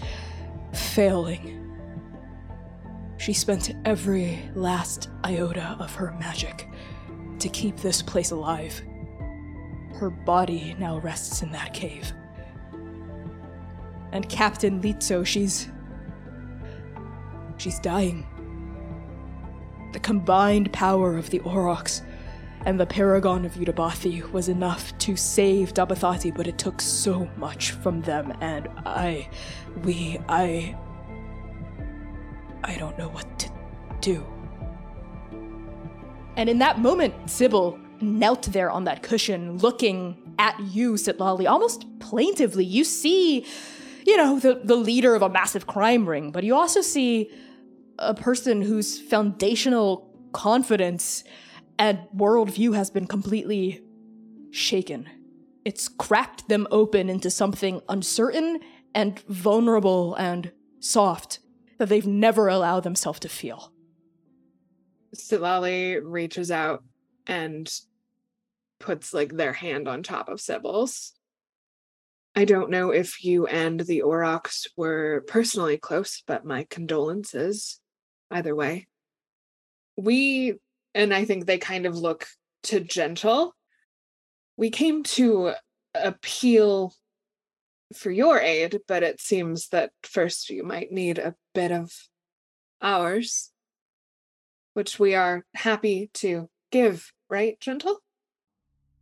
[0.73, 1.55] failing.
[3.17, 6.67] She spent every last iota of her magic
[7.39, 8.82] to keep this place alive.
[9.95, 12.13] Her body now rests in that cave.
[14.12, 15.67] And Captain Litzo, she's.
[17.58, 18.25] She's dying.
[19.91, 22.01] The combined power of the Aurochs
[22.65, 27.72] and the Paragon of Utabathi was enough to save Dabathati, but it took so much
[27.72, 29.30] from them, and I.
[29.84, 30.19] We.
[30.28, 30.76] I.
[32.63, 33.50] I don't know what to
[34.02, 34.26] do.
[36.36, 41.86] And in that moment, Sybil knelt there on that cushion, looking at you, Citlalli, almost
[42.00, 42.65] plaintively.
[42.65, 43.45] You see,
[44.06, 47.30] you know, the, the leader of a massive crime ring, but you also see
[47.98, 51.24] a person whose foundational confidence
[51.79, 53.81] and worldview has been completely
[54.51, 55.09] shaken.
[55.63, 58.59] It's cracked them open into something uncertain
[58.93, 61.39] and vulnerable and soft
[61.77, 63.71] that they've never allowed themselves to feel.
[65.15, 66.83] Citlalli reaches out
[67.25, 67.71] and
[68.79, 71.13] puts like their hand on top of Sybil's.
[72.35, 77.79] I don't know if you and the Aurochs were personally close, but my condolences
[78.29, 78.87] either way.
[79.97, 80.55] We,
[80.93, 82.28] and I think they kind of look
[82.63, 83.56] to Gentle.
[84.58, 85.54] We came to
[85.95, 86.93] appeal
[87.93, 91.91] for your aid, but it seems that first you might need a bit of
[92.82, 93.52] ours,
[94.73, 97.97] which we are happy to give, right, Gentle?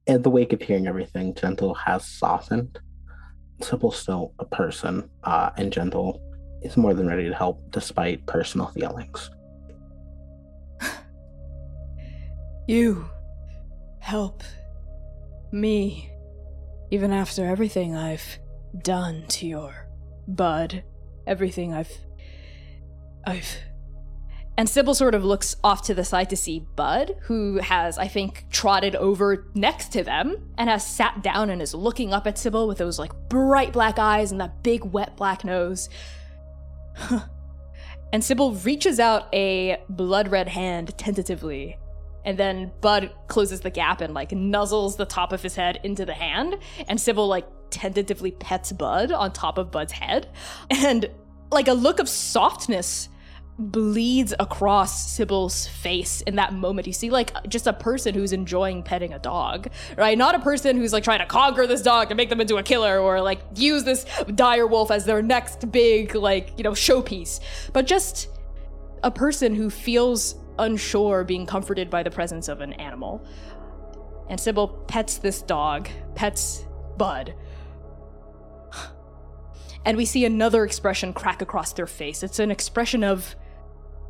[0.06, 2.80] In the wake of hearing everything, Gentle has softened.
[3.62, 6.22] Sybil's still a person, uh, and Gentle
[6.62, 9.30] is more than ready to help despite personal feelings.
[12.68, 13.10] You
[14.00, 14.44] help
[15.54, 16.12] me,
[16.92, 18.40] even after everything I've
[18.84, 19.88] done to your
[20.28, 20.84] bud,
[21.26, 21.92] everything I've.
[23.26, 23.48] I've.
[24.58, 28.08] And Sybil sort of looks off to the side to see Bud, who has, I
[28.08, 32.38] think, trotted over next to them and has sat down and is looking up at
[32.38, 35.90] Sybil with those like bright black eyes and that big wet black nose.
[38.12, 41.78] and Sybil reaches out a blood red hand tentatively.
[42.28, 46.06] And then Bud closes the gap and like nuzzles the top of his head into
[46.06, 46.58] the hand.
[46.90, 50.30] And Sybil like tentatively pets Bud on top of Bud's head.
[50.70, 51.10] And
[51.54, 53.08] like a look of softness
[53.58, 56.86] bleeds across Sybil's face in that moment.
[56.86, 60.18] You see, like, just a person who's enjoying petting a dog, right?
[60.18, 62.64] Not a person who's like trying to conquer this dog and make them into a
[62.64, 67.40] killer or like use this dire wolf as their next big, like, you know, showpiece,
[67.72, 68.28] but just
[69.02, 73.26] a person who feels unsure being comforted by the presence of an animal.
[74.30, 76.66] And Sybil pets this dog, pets
[76.98, 77.34] Bud.
[79.86, 82.22] And we see another expression crack across their face.
[82.22, 83.36] It's an expression of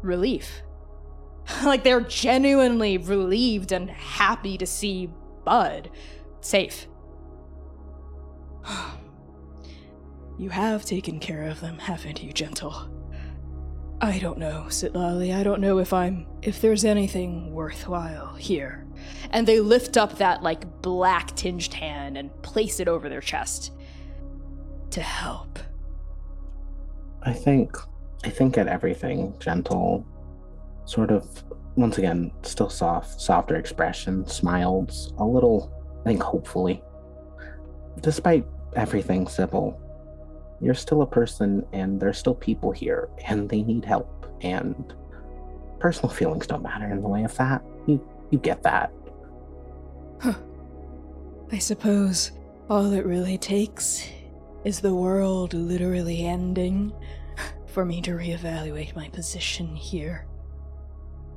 [0.02, 0.64] relief.
[1.64, 5.10] like they're genuinely relieved and happy to see
[5.46, 5.90] Bud
[6.42, 6.88] safe.
[10.38, 12.97] you have taken care of them, haven't you, Gentle?
[14.00, 15.36] I don't know, Citlalli.
[15.36, 16.28] I don't know if I'm.
[16.42, 18.86] if there's anything worthwhile here.
[19.32, 23.72] And they lift up that, like, black tinged hand and place it over their chest.
[24.92, 25.60] To help.
[27.24, 27.76] I think
[28.24, 30.06] I think at everything, gentle,
[30.86, 31.44] sort of
[31.76, 36.82] once again, still soft, softer expression, smiles a little, I think hopefully.
[38.02, 39.80] Despite everything, Sybil,
[40.62, 44.94] you're still a person and there's still people here and they need help and
[45.80, 47.64] personal feelings don't matter in the way of that.
[47.86, 48.92] You you get that.
[50.20, 50.34] Huh.
[51.52, 52.32] I suppose
[52.70, 54.06] all it really takes
[54.66, 56.92] is the world literally ending
[57.68, 60.28] for me to reevaluate my position here.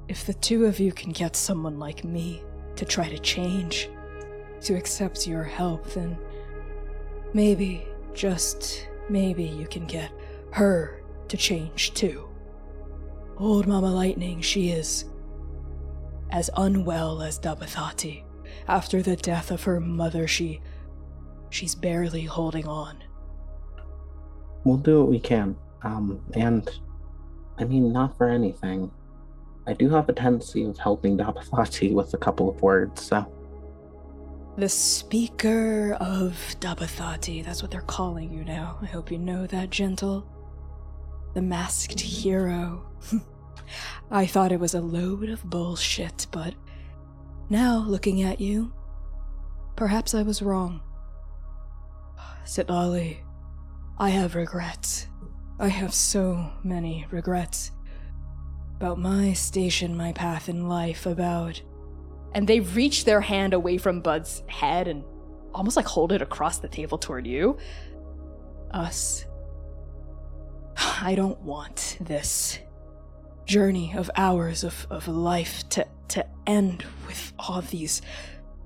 [0.08, 2.42] If the two of you can get someone like me
[2.74, 3.88] to try to change,
[4.62, 6.18] to accept your help, then
[7.32, 10.12] maybe, just maybe, you can get
[10.52, 12.28] her to change too.
[13.36, 15.06] Old Mama Lightning, she is
[16.30, 18.24] as unwell as Dabathati.
[18.68, 20.60] After the death of her mother, she.
[21.50, 23.02] she's barely holding on.
[24.64, 25.56] We'll do what we can.
[25.82, 26.68] Um, and
[27.58, 28.90] I mean, not for anything.
[29.66, 33.26] I do have a tendency of helping Dabathati with a couple of words, so.
[34.60, 37.42] The Speaker of Dabathati.
[37.42, 38.76] That's what they're calling you now.
[38.82, 40.26] I hope you know that, gentle.
[41.32, 42.84] The Masked Hero.
[44.10, 46.52] I thought it was a load of bullshit, but
[47.48, 48.70] now, looking at you,
[49.76, 50.82] perhaps I was wrong.
[52.44, 53.20] Citlalli,
[53.98, 55.06] I have regrets.
[55.58, 57.70] I have so many regrets.
[58.76, 61.62] About my station, my path in life, about.
[62.34, 65.04] And they reach their hand away from Bud's head and
[65.52, 67.58] almost like hold it across the table toward you.
[68.70, 69.26] us.
[70.76, 72.58] I don't want this
[73.46, 78.00] journey of hours of, of life to, to end with all these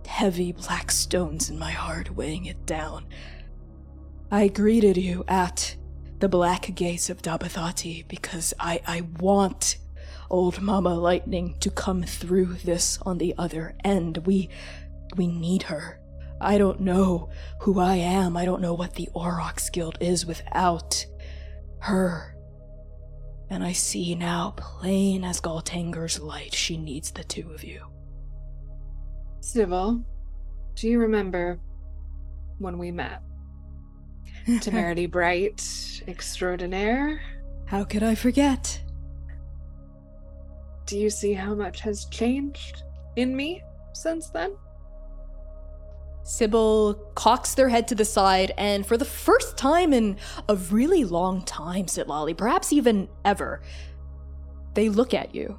[0.06, 3.06] heavy black stones in my heart weighing it down.
[4.30, 5.76] I greeted you at
[6.18, 9.78] the black gates of Dabathati because I, I want
[10.30, 14.18] old Mama Lightning to come through this on the other end.
[14.26, 14.48] We
[15.16, 16.00] we need her.
[16.40, 18.36] I don't know who I am.
[18.36, 21.06] I don't know what the Aurochs Guild is without
[21.80, 22.36] her.
[23.50, 27.86] And I see now, plain as Galtanger's light, she needs the two of you.
[29.40, 30.04] Sybil,
[30.74, 31.60] do you remember
[32.58, 33.22] when we met?
[34.60, 37.20] Temerity Bright extraordinaire.
[37.66, 38.83] How could I forget?
[40.86, 42.82] Do you see how much has changed
[43.16, 43.62] in me
[43.92, 44.56] since then?
[46.22, 50.16] Sybil cocks their head to the side, and for the first time in
[50.48, 53.60] a really long time, Citlalli, perhaps even ever,
[54.72, 55.58] they look at you.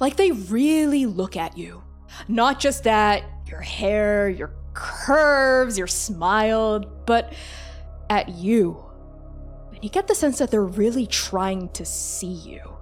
[0.00, 1.82] Like they really look at you.
[2.28, 7.32] Not just at your hair, your curves, your smile, but
[8.10, 8.84] at you.
[9.72, 12.73] And you get the sense that they're really trying to see you.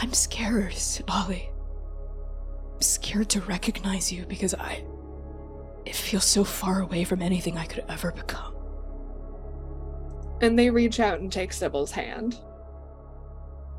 [0.00, 1.48] I'm scared, Citlalli.
[2.74, 4.84] I'm scared to recognize you because I.
[5.84, 8.54] It feels so far away from anything I could ever become.
[10.40, 12.38] And they reach out and take Sybil's hand.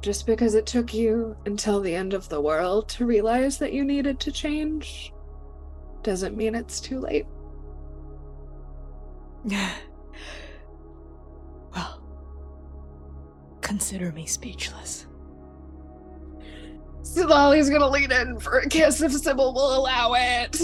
[0.02, 3.86] Just because it took you until the end of the world to realize that you
[3.86, 5.14] needed to change
[6.04, 7.26] doesn't mean it's too late.
[9.46, 9.72] Yeah.
[11.76, 12.02] well,
[13.62, 15.08] consider me speechless.
[17.04, 20.60] Citlalli's gonna lean in for a kiss if Sybil will allow it.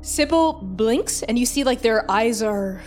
[0.00, 2.80] Sybil blinks, and you see like their eyes are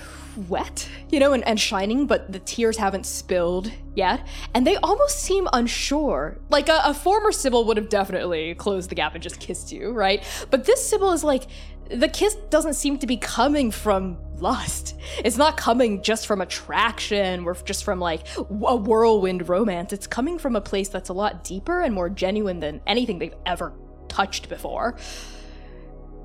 [0.50, 4.26] wet, you know, and, and shining, but the tears haven't spilled yet.
[4.54, 6.40] And they almost seem unsure.
[6.50, 9.92] Like a, a former Sybil would have definitely closed the gap and just kissed you,
[9.92, 10.24] right?
[10.50, 11.48] But this Sybil is like,
[11.90, 14.96] the kiss doesn't seem to be coming from lust.
[15.24, 19.94] It's not coming just from attraction or just from like a whirlwind romance.
[19.94, 23.36] It's coming from a place that's a lot deeper and more genuine than anything they've
[23.46, 23.74] ever
[24.08, 24.98] touched before.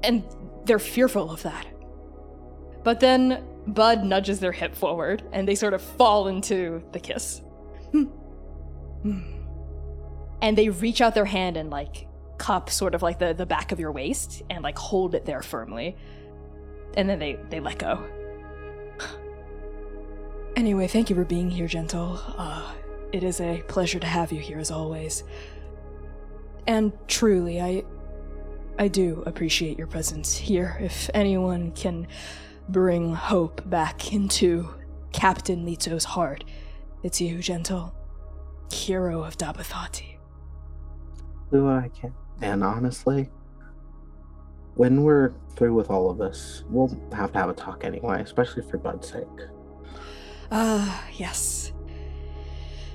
[0.02, 0.24] And
[0.64, 1.66] they're fearful of that.
[2.82, 7.42] But then Bud nudges their hip forward and they sort of fall into the kiss.
[10.42, 12.06] And they reach out their hand and like
[12.40, 15.42] cup sort of like the, the back of your waist and like hold it there
[15.42, 15.96] firmly.
[16.94, 18.04] And then they, they let go.
[20.56, 22.20] Anyway, thank you for being here, Gentle.
[22.36, 22.72] Uh,
[23.12, 25.22] it is a pleasure to have you here as always.
[26.66, 27.84] And truly, I
[28.76, 30.76] I do appreciate your presence here.
[30.80, 32.08] If anyone can
[32.68, 34.68] bring hope back into
[35.12, 36.44] Captain Lito's heart,
[37.04, 37.94] it's you, Gentle.
[38.72, 40.16] Hero of Dabathati.
[41.50, 42.12] Who I can.
[42.40, 43.30] And honestly,
[44.74, 48.62] when we're through with all of this, we'll have to have a talk anyway, especially
[48.62, 49.26] for Bud's sake.
[50.50, 51.72] Ah, yes.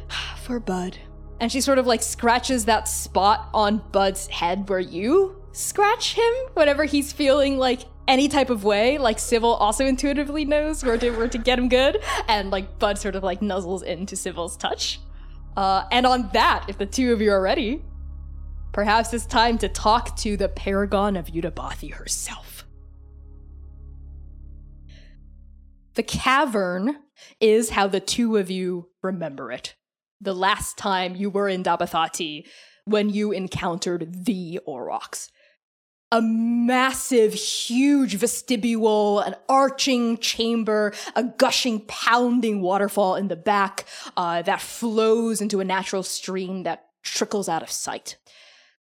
[0.41, 0.97] For Bud.
[1.39, 6.33] And she sort of like scratches that spot on Bud's head where you scratch him
[6.53, 8.97] whenever he's feeling like any type of way.
[8.97, 12.97] Like Sybil also intuitively knows where to where to get him good, and like Bud
[12.97, 14.99] sort of like nuzzles into Sybil's touch.
[15.57, 17.81] Uh, and on that, if the two of you are ready,
[18.75, 22.65] perhaps it's time to talk to the paragon of Udabathi herself.
[25.93, 26.97] The cavern
[27.39, 29.75] is how the two of you remember it.
[30.19, 32.47] The last time you were in Dabathati
[32.83, 35.29] when you encountered the Aurochs
[36.11, 44.41] a massive, huge vestibule, an arching chamber, a gushing, pounding waterfall in the back uh,
[44.41, 48.17] that flows into a natural stream that trickles out of sight.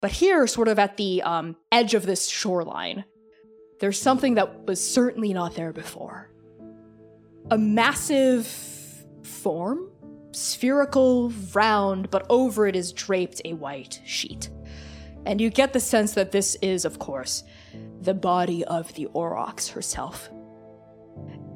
[0.03, 3.05] But here, sort of at the um, edge of this shoreline,
[3.79, 6.29] there's something that was certainly not there before.
[7.53, 8.47] A massive
[9.23, 9.89] form,
[10.33, 14.51] spherical, round, but over it is draped a white sheet.
[15.25, 17.45] And you get the sense that this is, of course,
[18.01, 20.29] the body of the Aurochs herself.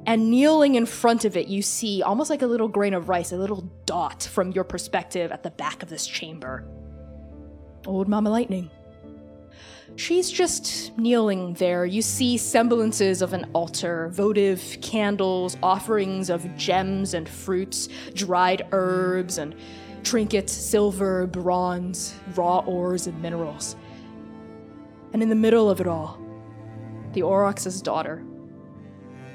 [0.07, 3.33] And kneeling in front of it, you see almost like a little grain of rice,
[3.33, 6.65] a little dot from your perspective at the back of this chamber.
[7.87, 8.71] Old Mama Lightning.
[9.95, 11.87] She's just kneeling there.
[11.87, 19.39] You see semblances of an altar, votive candles, offerings of gems and fruits, dried herbs
[19.39, 19.55] and
[20.03, 23.77] trinkets, silver, bronze, raw ores, and minerals.
[25.13, 26.21] And in the middle of it all,
[27.13, 28.23] the Aurochs' daughter.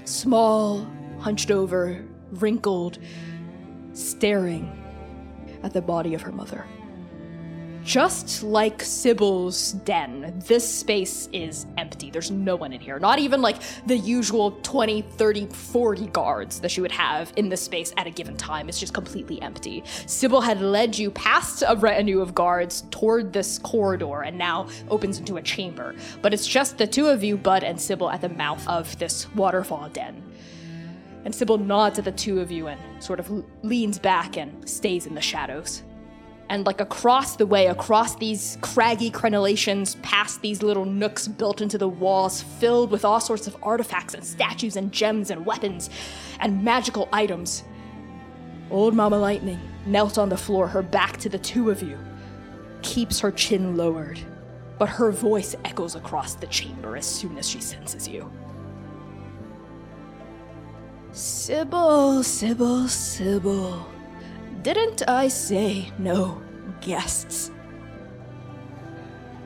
[0.04, 0.86] Small,
[1.20, 2.99] hunched over, wrinkled,
[3.93, 4.78] staring
[5.64, 6.66] at the body of her mother.
[7.92, 12.10] Just like Sybil's den, this space is empty.
[12.10, 12.98] There's no one in here.
[13.00, 17.62] Not even like the usual 20, 30, 40 guards that she would have in this
[17.62, 18.70] space at a given time.
[18.70, 19.84] It's just completely empty.
[20.06, 25.20] Sybil had led you past a retinue of guards toward this corridor and now opens
[25.20, 25.94] into a chamber.
[26.22, 29.30] But it's just the two of you, Bud and Sybil, at the mouth of this
[29.36, 30.24] waterfall den.
[31.26, 33.30] And Sybil nods at the two of you and sort of
[33.64, 35.84] leans back and stays in the shadows
[36.52, 41.78] and like across the way, across these craggy crenellations, past these little nooks built into
[41.78, 45.89] the walls, filled with all sorts of artifacts and statues and gems and weapons
[46.41, 47.64] and magical items.
[48.70, 51.97] Old Mama Lightning knelt on the floor, her back to the two of you,
[52.82, 54.20] keeps her chin lowered,
[54.78, 58.30] but her voice echoes across the chamber as soon as she senses you.
[61.14, 63.91] Sybil, Sybil, Sybil.
[64.62, 66.39] Didn't I say no
[66.82, 67.49] guests?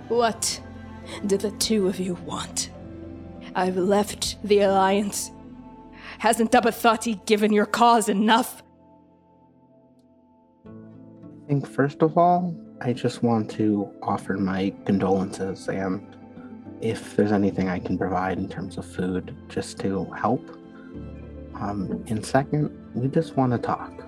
[0.09, 0.61] What
[1.25, 2.69] do the two of you want?
[3.55, 5.31] I've left the Alliance.
[6.19, 8.61] Hasn't Dabathati given your cause enough?
[10.65, 16.15] I think first of all, I just want to offer my condolences and
[16.81, 20.45] if there's anything I can provide in terms of food just to help.
[21.53, 24.04] Um, and second, we just want to talk.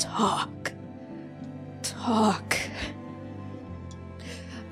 [0.00, 0.72] Talk.
[1.82, 2.56] Talk.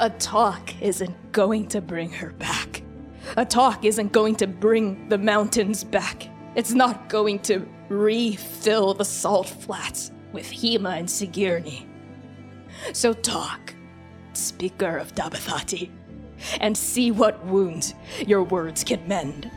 [0.01, 2.83] A talk isn't going to bring her back.
[3.37, 6.29] A talk isn't going to bring the mountains back.
[6.55, 11.87] It's not going to refill the salt flats with Hema and Sigirni.
[12.95, 13.75] So talk,
[14.33, 15.91] speaker of Dabathati,
[16.59, 17.95] and see what wounds
[18.27, 19.51] your words can mend.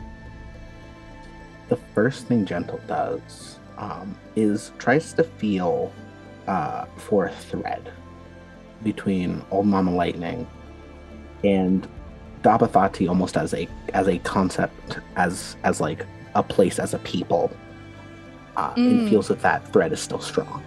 [1.70, 5.92] The first thing Gentle does um, is tries to feel
[6.46, 7.90] uh, for a thread
[8.82, 10.46] between Old Mama Lightning
[11.44, 11.86] and
[12.42, 16.04] Dabathati almost as a as a concept, as as like
[16.34, 17.50] a place, as a people,
[18.56, 18.76] uh, Mm.
[18.76, 20.62] and feels that that thread is still strong.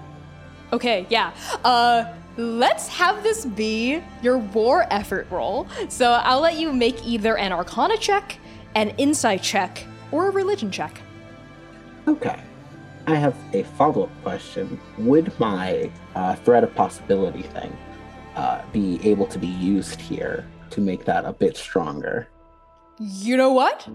[0.71, 1.31] Okay, yeah.
[1.63, 2.05] Uh,
[2.37, 5.67] let's have this be your war effort roll.
[5.89, 8.37] So I'll let you make either an Arcana check,
[8.75, 10.99] an Insight check, or a Religion check.
[12.07, 12.39] Okay.
[13.07, 14.79] I have a follow up question.
[14.97, 17.75] Would my uh, thread of possibility thing
[18.35, 22.27] uh, be able to be used here to make that a bit stronger?
[22.99, 23.87] You know what?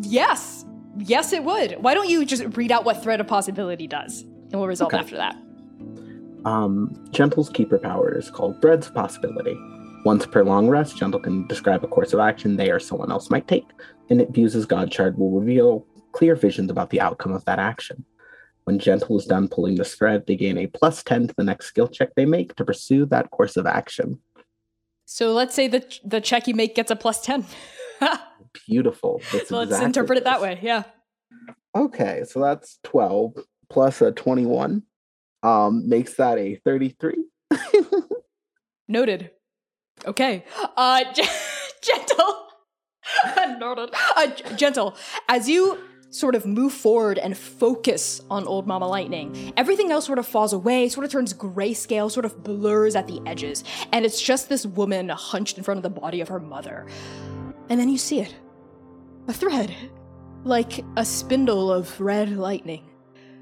[0.00, 0.66] Yes.
[0.98, 1.76] Yes, it would.
[1.80, 4.22] Why don't you just read out what Thread of Possibility does?
[4.22, 5.02] And we'll resolve Okay.
[5.02, 5.36] after that.
[6.44, 9.56] Um, Gentle's keeper power is called Threads of Possibility.
[10.04, 13.30] Once per long rest, Gentle can describe a course of action they or someone else
[13.30, 13.64] might take,
[14.10, 17.58] and it views as God Shard will reveal clear visions about the outcome of that
[17.58, 18.04] action.
[18.64, 21.66] When Gentle is done pulling this thread, they gain a plus 10 to the next
[21.66, 24.20] skill check they make to pursue that course of action.
[25.04, 27.44] So let's say the the check you make gets a plus 10.
[28.66, 29.20] Beautiful.
[29.32, 30.58] That's Let's exactly interpret it that way.
[30.62, 30.84] Yeah.
[31.74, 33.34] Okay, so that's 12
[33.68, 34.82] plus a 21.
[35.42, 37.24] Um, makes that a 33.
[38.88, 39.30] Noted.
[40.06, 40.44] Okay.
[40.76, 41.24] Uh, G-
[41.82, 42.46] gentle.
[43.58, 43.90] Noted.
[44.16, 44.96] Uh, G- gentle.
[45.28, 45.78] As you
[46.12, 50.52] sort of move forward and focus on Old Mama Lightning, everything else sort of falls
[50.52, 54.66] away, sort of turns grayscale, sort of blurs at the edges, and it's just this
[54.66, 56.86] woman hunched in front of the body of her mother.
[57.70, 58.36] And then you see it.
[59.26, 59.74] A thread.
[60.44, 62.84] Like a spindle of red lightning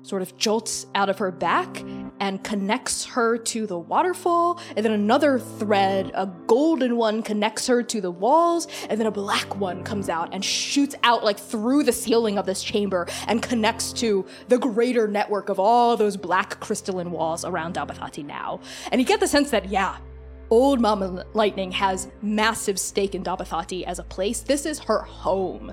[0.03, 1.83] sort of jolts out of her back
[2.21, 7.83] and connects her to the waterfall, and then another thread, a golden one, connects her
[7.83, 11.83] to the walls, and then a black one comes out and shoots out like through
[11.83, 16.61] the ceiling of this chamber and connects to the greater network of all those black
[16.61, 18.61] crystalline walls around Dabathati now.
[18.93, 19.97] And you get the sense that, yeah,
[20.51, 24.41] Old Mama Lightning has massive stake in Dabathati as a place.
[24.41, 25.73] This is her home.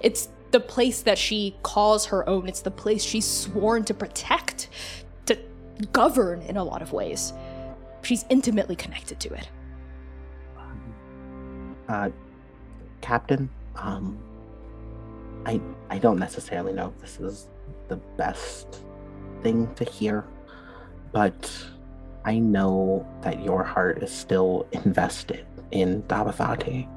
[0.00, 2.46] It's the place that she calls her own.
[2.46, 4.68] It's the place she's sworn to protect,
[5.92, 7.32] govern in a lot of ways.
[8.02, 9.48] She's intimately connected to it.
[11.88, 12.10] Uh,
[13.00, 14.18] Captain, um,
[15.46, 15.60] I
[15.90, 17.48] I don't necessarily know if this is
[17.88, 18.82] the best
[19.42, 20.24] thing to hear,
[21.12, 21.50] but
[22.24, 26.88] I know that your heart is still invested in Dabathati,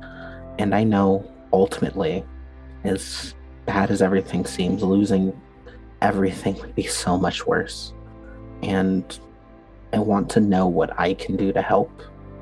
[0.60, 2.24] and I know ultimately,
[2.84, 3.34] as
[3.66, 5.40] bad as everything seems, losing
[6.02, 7.94] everything would be so much worse.
[8.64, 9.20] And
[9.94, 11.92] I want to know what I can do to help,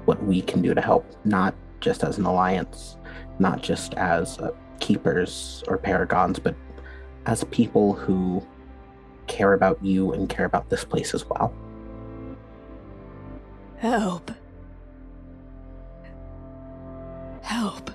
[0.05, 2.97] what we can do to help, not just as an alliance,
[3.39, 6.55] not just as uh, keepers or paragons, but
[7.25, 8.45] as people who
[9.27, 11.53] care about you and care about this place as well.
[13.77, 14.31] Help.
[17.41, 17.91] Help.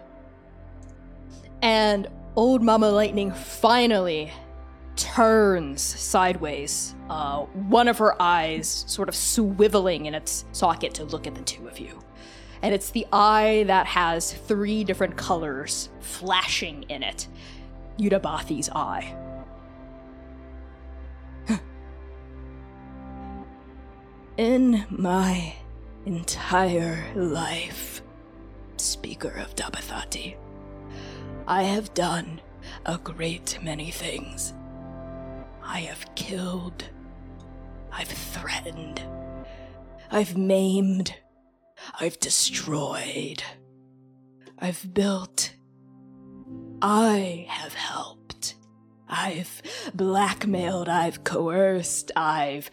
[1.63, 4.33] And old Mama Lightning finally
[5.01, 11.27] turns sideways, uh, one of her eyes sort of swiveling in its socket to look
[11.27, 11.99] at the two of you.
[12.63, 17.27] And it's the eye that has three different colors flashing in it.
[17.99, 19.17] Yudabathi's eye.
[24.37, 25.55] In my
[26.05, 28.03] entire life,
[28.77, 30.37] Speaker of Dabathati,
[31.47, 32.41] I have done
[32.85, 34.53] a great many things.
[35.73, 36.85] I have killed.
[37.93, 39.01] I've threatened.
[40.11, 41.15] I've maimed.
[42.01, 43.45] I've destroyed.
[44.59, 45.55] I've built.
[46.83, 48.57] I have helped.
[49.09, 49.63] I've
[49.95, 50.89] blackmailed.
[50.89, 52.11] I've coerced.
[52.17, 52.69] I've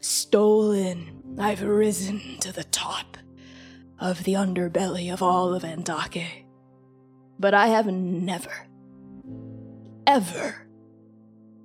[0.00, 1.36] stolen.
[1.38, 3.18] I've risen to the top
[3.98, 6.46] of the underbelly of all of Andake.
[7.38, 8.66] But I have never,
[10.06, 10.67] ever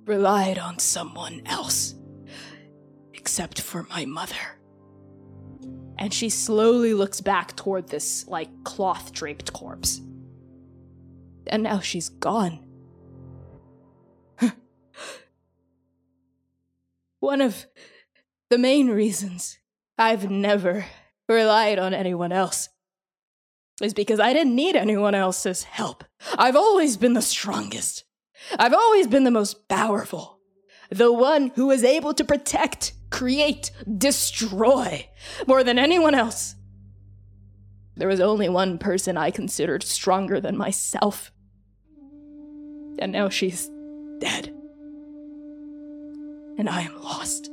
[0.04, 1.94] relied on someone else
[3.12, 4.34] except for my mother.
[5.96, 10.00] And she slowly looks back toward this, like, cloth draped corpse.
[11.46, 12.66] And now she's gone.
[17.20, 17.66] One of
[18.50, 19.58] the main reasons
[19.96, 20.84] I've never
[21.28, 22.68] relied on anyone else
[23.80, 26.04] is because I didn't need anyone else's help.
[26.36, 28.04] I've always been the strongest.
[28.58, 30.38] I've always been the most powerful.
[30.90, 35.08] The one who is able to protect, create, destroy
[35.46, 36.54] more than anyone else.
[37.96, 41.32] There was only one person I considered stronger than myself.
[42.98, 43.70] And now she's
[44.18, 44.48] dead.
[46.58, 47.50] And I am lost.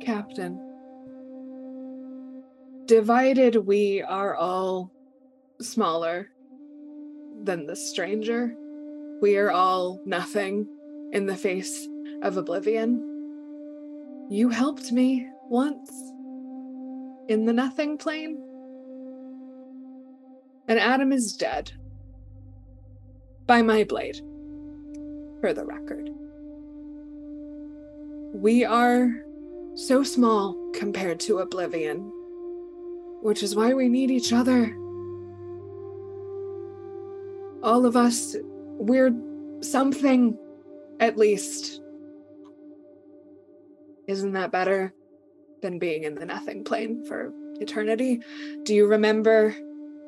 [0.00, 0.60] Captain.
[2.86, 4.92] Divided, we are all
[5.60, 6.30] smaller
[7.42, 8.54] than the stranger.
[9.22, 10.66] We are all nothing
[11.12, 11.88] in the face
[12.22, 13.06] of oblivion.
[14.30, 15.90] You helped me once
[17.28, 18.38] in the nothing plane.
[20.68, 21.72] And Adam is dead.
[23.46, 24.20] By my blade,
[25.40, 26.10] for the record.
[28.32, 29.24] We are
[29.74, 32.12] so small compared to oblivion,
[33.22, 34.76] which is why we need each other.
[37.62, 38.36] All of us,
[38.78, 39.14] we're
[39.60, 40.38] something,
[40.98, 41.80] at least.
[44.06, 44.94] Isn't that better
[45.62, 48.20] than being in the nothing plane for eternity?
[48.64, 49.54] Do you remember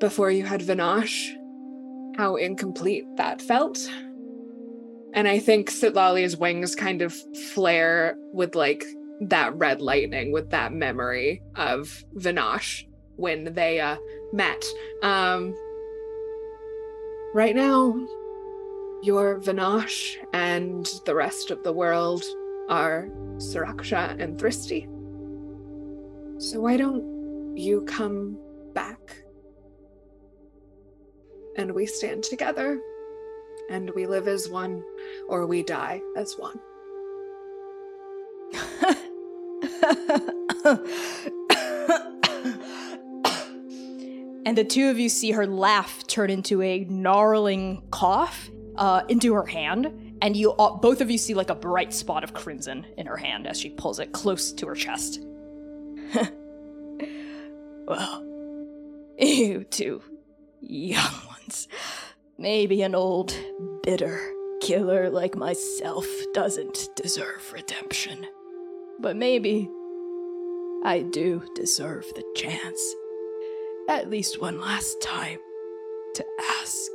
[0.00, 1.34] before you had Vinash
[2.16, 3.78] how incomplete that felt?
[5.14, 7.14] And I think Citlalli's wings kind of
[7.52, 8.84] flare with like
[9.20, 12.86] that red lightning with that memory of Vinash
[13.16, 13.96] when they uh,
[14.32, 14.64] met.
[15.02, 15.54] Um,
[17.34, 17.94] right now,
[19.02, 22.24] your Vinash and the rest of the world
[22.68, 24.88] are Suraksha and Thristy.
[26.38, 28.38] So why don't you come
[28.74, 29.24] back?
[31.56, 32.80] And we stand together,
[33.70, 34.82] and we live as one,
[35.28, 36.58] or we die as one.
[44.44, 49.34] and the two of you see her laugh turn into a gnarling cough uh, into
[49.34, 52.86] her hand, and you all, both of you see like a bright spot of crimson
[52.96, 55.20] in her hand as she pulls it close to her chest.
[57.86, 58.24] well,
[59.18, 60.02] you two
[60.60, 61.68] young ones.
[62.38, 63.36] Maybe an old,
[63.82, 68.26] bitter killer like myself doesn't deserve redemption.
[69.00, 69.68] But maybe
[70.84, 72.94] I do deserve the chance,
[73.88, 75.38] at least one last time,
[76.14, 76.24] to
[76.60, 76.90] ask.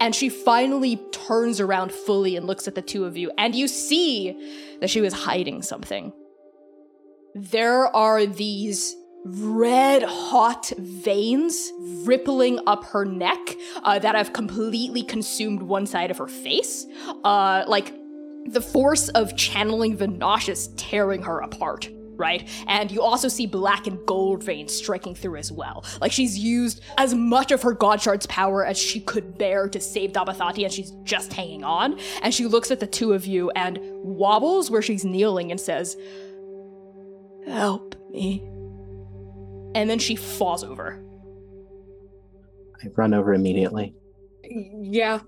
[0.00, 3.68] And she finally turns around fully and looks at the two of you, and you
[3.68, 6.12] see that she was hiding something.
[7.34, 11.70] There are these red hot veins
[12.04, 13.38] rippling up her neck
[13.82, 16.86] uh, that have completely consumed one side of her face.
[17.22, 17.94] Uh, like
[18.46, 21.90] the force of channeling Vinash is tearing her apart.
[22.20, 22.46] Right?
[22.66, 25.84] And you also see black and gold veins striking through as well.
[26.02, 29.80] Like she's used as much of her God Shard's power as she could bear to
[29.80, 31.98] save Dabathati, and she's just hanging on.
[32.22, 35.96] And she looks at the two of you and wobbles where she's kneeling and says,
[37.46, 38.42] Help me.
[39.74, 41.02] And then she falls over.
[42.82, 43.94] I run over immediately.
[44.44, 45.20] Yeah.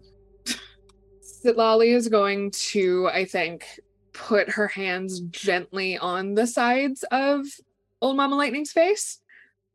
[1.23, 3.65] Citlalli is going to, I think,
[4.13, 7.47] put her hands gently on the sides of
[8.01, 9.19] Old Mama Lightning's face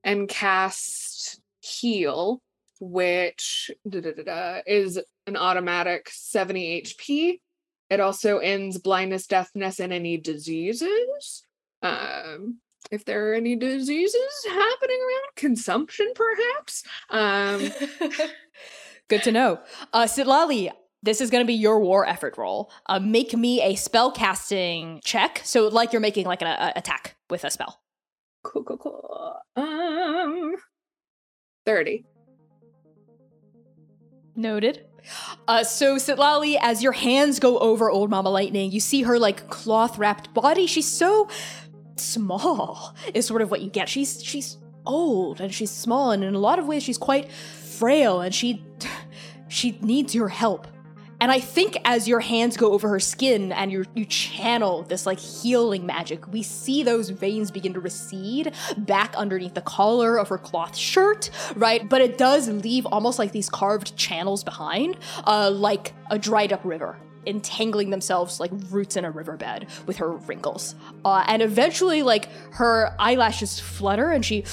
[0.04, 2.42] and cast Heal,
[2.80, 7.40] which is an automatic 70 HP.
[7.90, 11.44] It also ends blindness, deafness, and any diseases.
[11.82, 12.58] Um,
[12.92, 16.84] if there are any diseases happening around, consumption perhaps.
[17.10, 17.72] Um,
[19.10, 19.60] Good to know.
[19.94, 20.70] Uh, Citlalli,
[21.08, 22.70] this is going to be your war effort roll.
[22.86, 25.42] Uh, make me a spell casting check.
[25.46, 27.80] So, like you're making like an a, attack with a spell.
[28.44, 29.38] cool, cool, cool.
[29.56, 30.56] Um,
[31.66, 32.04] 30.
[34.36, 34.86] Noted.
[35.48, 39.50] Uh, so Citlalli, as your hands go over Old Mama Lightning, you see her like
[39.50, 40.68] cloth wrapped body.
[40.68, 41.30] She's so
[41.96, 43.88] small, is sort of what you get.
[43.88, 48.20] She's she's old and she's small, and in a lot of ways she's quite frail,
[48.20, 48.66] and she
[49.48, 50.68] she needs your help.
[51.20, 55.06] And I think as your hands go over her skin and you you channel this
[55.06, 60.30] like healing magic, we see those veins begin to recede back underneath the collar of
[60.30, 61.88] her cloth shirt, right?
[61.88, 66.64] But it does leave almost like these carved channels behind, uh, like a dried up
[66.64, 70.76] river entangling themselves like roots in a riverbed with her wrinkles.
[71.04, 74.44] Uh, and eventually, like her eyelashes flutter and she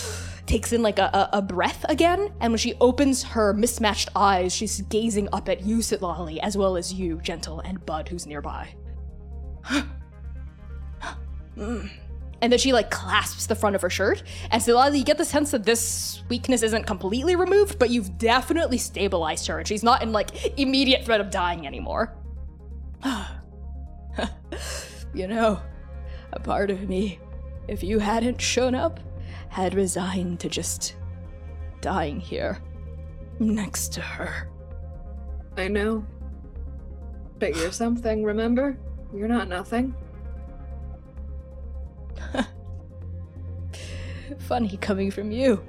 [0.46, 2.32] takes in like a, a, breath again.
[2.40, 6.76] And when she opens her mismatched eyes, she's gazing up at you, Citlalli, as well
[6.76, 8.74] as you, Gentle, and Bud, who's nearby.
[11.56, 11.90] Mm.
[12.42, 14.22] And then she like clasps the front of her shirt.
[14.50, 18.76] And Citlalli, you get the sense that this weakness isn't completely removed, but you've definitely
[18.76, 22.14] stabilized her, and she's not in like immediate threat of dying anymore.
[25.14, 25.58] you know,
[26.32, 27.18] a part of me,
[27.66, 29.00] if you hadn't shown up,
[29.54, 30.96] had resigned to just
[31.80, 32.58] dying here
[33.38, 34.50] next to her.
[35.56, 36.04] I know.
[37.38, 38.76] But you're something, remember?
[39.14, 39.94] You're not nothing.
[44.40, 45.64] Funny coming from you.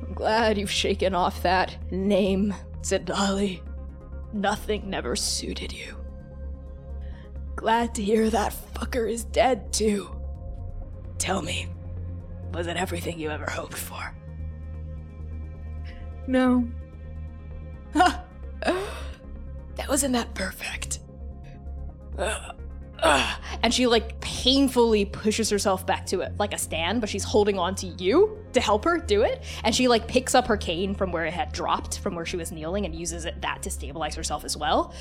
[0.00, 3.60] I'm glad you've shaken off that name, said Zidali.
[4.32, 5.96] Nothing never suited you.
[7.56, 10.08] Glad to hear that fucker is dead, too.
[11.18, 11.68] Tell me,
[12.52, 14.14] was it everything you ever hoped for?
[16.26, 16.68] No.
[17.92, 18.24] that
[19.88, 21.00] wasn't that perfect.
[23.62, 27.58] And she like painfully pushes herself back to it like a stand, but she's holding
[27.58, 29.42] on to you to help her do it.
[29.64, 32.36] And she like picks up her cane from where it had dropped from where she
[32.36, 34.94] was kneeling and uses it that to stabilize herself as well.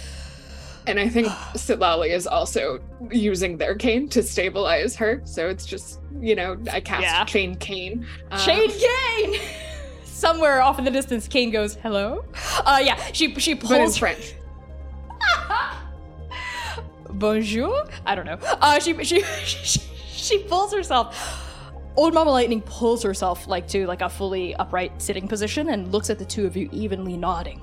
[0.90, 2.80] And I think Citlalli is also
[3.12, 5.22] using their cane to stabilize her.
[5.24, 7.24] So it's just, you know, I cast Yeah.
[7.26, 8.08] Chain Cane.
[8.32, 9.40] Uh, Shade Kane!
[10.04, 12.26] Somewhere off in the distance, Kane goes, "Hello."
[12.66, 14.34] Uh, yeah, she she But in pulls French.
[17.12, 17.86] Bonjour.
[18.06, 18.40] I don't know.
[18.42, 19.80] Uh, she she she,
[20.12, 21.46] she pulls herself.
[21.96, 26.10] Old Mama Lightning pulls herself like to like a fully upright sitting position and looks
[26.10, 27.62] at the two of you evenly nodding.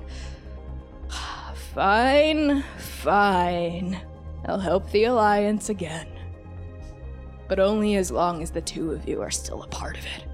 [1.77, 4.01] Fine, fine.
[4.47, 6.07] I'll help the alliance again.
[7.47, 10.25] But only as long as the two of you are still a part of it.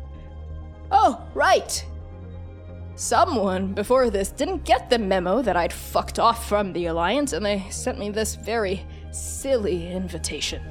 [0.90, 1.86] Oh, right.
[2.96, 7.46] Someone before this didn't get the memo that I'd fucked off from the Alliance, and
[7.46, 10.62] they sent me this very silly invitation.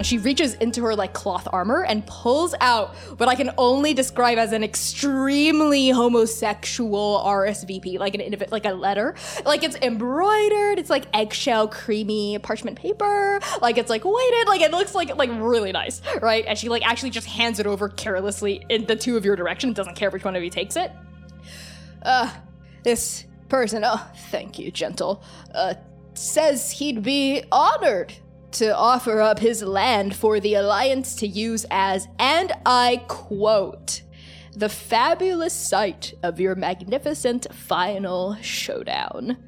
[0.00, 4.38] She reaches into her like cloth armor and pulls out what I can only describe
[4.38, 9.14] as an extremely homosexual RSVP, like an like a letter.
[9.44, 14.70] Like it's embroidered, it's like eggshell creamy parchment paper, like it's like weighted, like it
[14.70, 16.44] looks like like really nice, right?
[16.46, 19.72] And she like actually just hands it over carelessly in the two of your direction,
[19.72, 20.90] doesn't care which one of you takes it.
[22.02, 22.32] Uh,
[22.82, 25.22] this person, oh, thank you, gentle,
[25.54, 25.74] uh,
[26.14, 28.12] says he'd be honored
[28.52, 34.02] to offer up his land for the Alliance to use as, and I quote,
[34.54, 39.38] the fabulous site of your magnificent final showdown.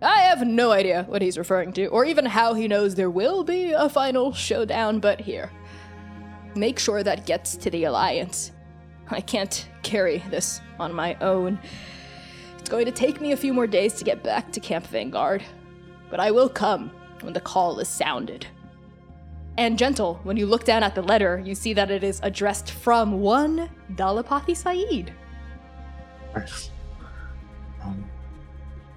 [0.00, 3.44] I have no idea what he's referring to, or even how he knows there will
[3.44, 5.52] be a final showdown, but here.
[6.56, 8.52] Make sure that gets to the Alliance
[9.12, 11.58] I can't carry this on my own.
[12.58, 15.42] It's going to take me a few more days to get back to Camp Vanguard,
[16.10, 16.90] but I will come
[17.22, 18.46] when the call is sounded.
[19.58, 22.70] And gentle, when you look down at the letter, you see that it is addressed
[22.70, 25.12] from one Dalapathy Saeed.
[26.32, 26.70] course.
[27.82, 28.04] Um,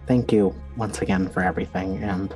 [0.08, 2.34] thank you once again for everything, and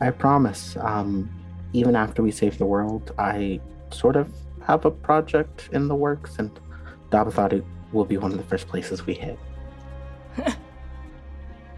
[0.00, 1.30] I promise, um,
[1.72, 3.60] even after we save the world, I
[3.90, 4.30] sort of
[4.66, 6.50] have a project in the works, and
[7.10, 9.38] Dabathati will be one of the first places we hit.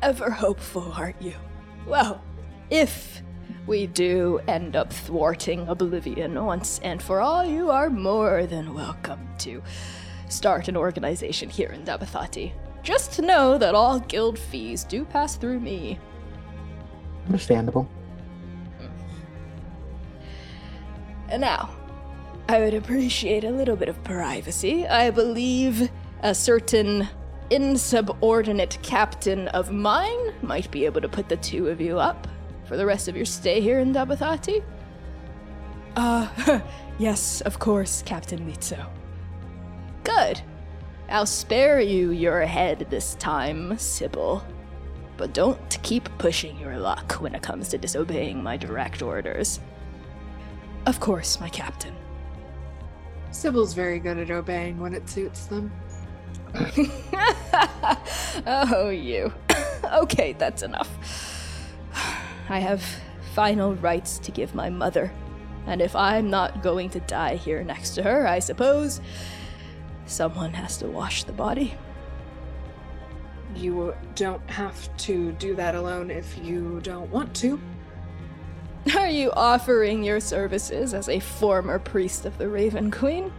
[0.03, 1.35] Ever hopeful, aren't you?
[1.87, 2.23] Well,
[2.71, 3.23] if
[3.71, 9.29] we do end up thwarting Oblivion once and for all, you are more than welcome
[9.39, 9.63] to
[10.29, 12.51] start an organization here in Dabathati.
[12.83, 16.01] Just to know that all guild fees do pass through me.
[17.27, 17.89] Understandable.
[21.29, 21.71] And now,
[22.49, 24.85] I would appreciate a little bit of privacy.
[24.89, 25.89] I believe
[26.25, 27.09] a certain
[27.51, 32.27] insubordinate captain of mine might be able to put the two of you up
[32.71, 34.63] for the rest of your stay here in Dabathati.
[35.97, 36.61] Uh,
[37.01, 38.87] yes, of course, Captain Litzo.
[40.05, 40.41] Good.
[41.09, 44.45] I'll spare you your head this time, Sybil.
[45.17, 49.59] But don't keep pushing your luck when it comes to disobeying my direct orders.
[50.87, 51.97] Of course, my captain.
[53.33, 55.73] Sybil's very good at obeying when it suits them.
[58.47, 59.33] oh, you.
[59.93, 61.40] okay, that's enough.
[62.51, 62.85] I have
[63.35, 65.13] final rights to give my mother,
[65.67, 69.01] and if I'm not going to die here next to her, I suppose
[70.07, 71.75] someone has to wash the body.
[73.55, 77.61] You don't have to do that alone if you don't want to.
[78.97, 83.33] Are you offering your services as a former priest of the Raven Queen?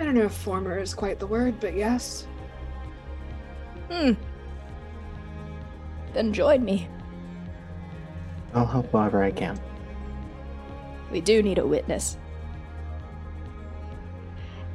[0.00, 2.26] I don't know if former is quite the word, but yes.
[3.88, 4.14] Hmm.
[6.12, 6.88] Then join me.
[8.56, 9.60] I'll help however I can.
[11.12, 12.16] We do need a witness.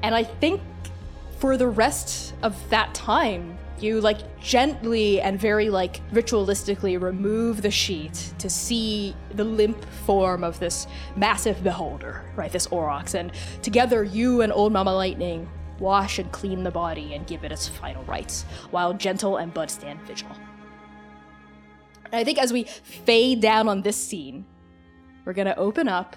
[0.04, 0.62] And I think
[1.40, 7.72] for the rest of that time, you like gently and very like ritualistically remove the
[7.72, 12.52] sheet to see the limp form of this massive beholder, right?
[12.52, 13.16] This Aurochs.
[13.16, 13.32] And
[13.64, 17.68] together, you and Old Mama Lightning wash and clean the body and give it its
[17.68, 20.30] final rites, while Gentle and Bud stand vigil.
[22.12, 24.46] And I think as we fade down on this scene,
[25.26, 26.16] we're gonna open up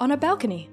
[0.00, 0.70] on a balcony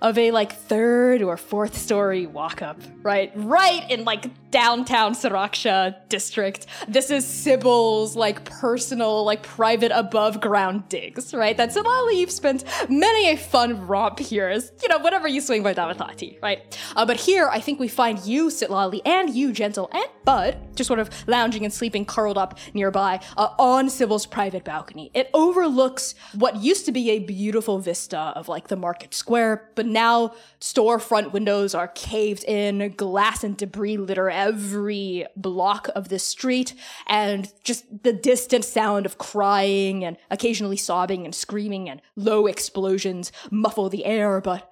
[0.00, 3.30] of a like third or fourth story walk up, right?
[3.34, 6.66] Right in like downtown Saraksha district.
[6.86, 11.56] This is Sybil's like personal, like private above ground digs, right?
[11.56, 15.62] That Citlalli, you've spent many a fun romp here as, you know, whatever you swing
[15.62, 16.78] by Dabathati, right?
[16.94, 20.86] Uh, but here, I think we find you, Citlalli, and you, Gentle, and Bud, just
[20.86, 25.10] sort of lounging and sleeping curled up nearby uh, on Sybil's private balcony.
[25.14, 29.86] It overlooks what used to be a beautiful vista of like the market square, but
[29.86, 36.74] now storefront windows are caved in, glass and debris litter every block of the street,
[37.06, 43.30] and just the distant sound of crying and occasionally sobbing and screaming and low explosions
[43.50, 44.40] muffle the air.
[44.40, 44.68] But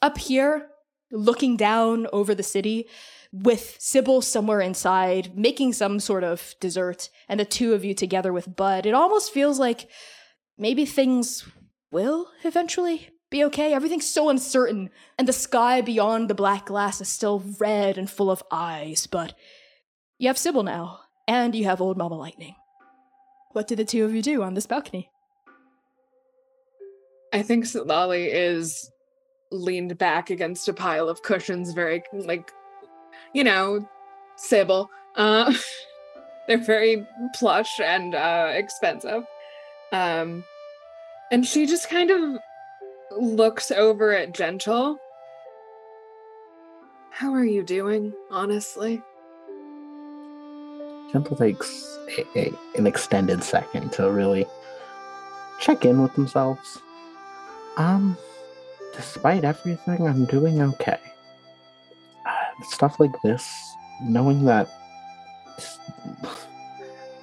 [0.00, 0.68] up here,
[1.10, 2.86] looking down over the city,
[3.32, 8.32] with Sybil somewhere inside, making some sort of dessert, and the two of you together
[8.32, 9.88] with Bud, it almost feels like
[10.58, 11.44] maybe things
[11.92, 13.72] will eventually be okay.
[13.72, 18.30] Everything's so uncertain, and the sky beyond the black glass is still red and full
[18.30, 19.34] of eyes, but
[20.18, 22.56] you have Sybil now, and you have Old Mama Lightning.
[23.52, 25.10] What do the two of you do on this balcony?
[27.32, 28.90] I think Lolly is
[29.52, 32.52] leaned back against a pile of cushions, very like,
[33.32, 33.88] you know,
[34.36, 34.90] Sybil.
[35.16, 35.52] Uh,
[36.48, 39.24] they're very plush and uh, expensive.
[39.92, 40.44] Um,
[41.30, 42.40] and she just kind of
[43.16, 44.98] looks over at Gentle.
[47.10, 49.02] How are you doing, honestly?
[51.12, 54.46] Gentle takes a, a, an extended second to really
[55.60, 56.78] check in with themselves.
[57.76, 58.16] Um,
[58.94, 60.98] despite everything, I'm doing okay.
[62.26, 64.68] Uh, stuff like this, knowing that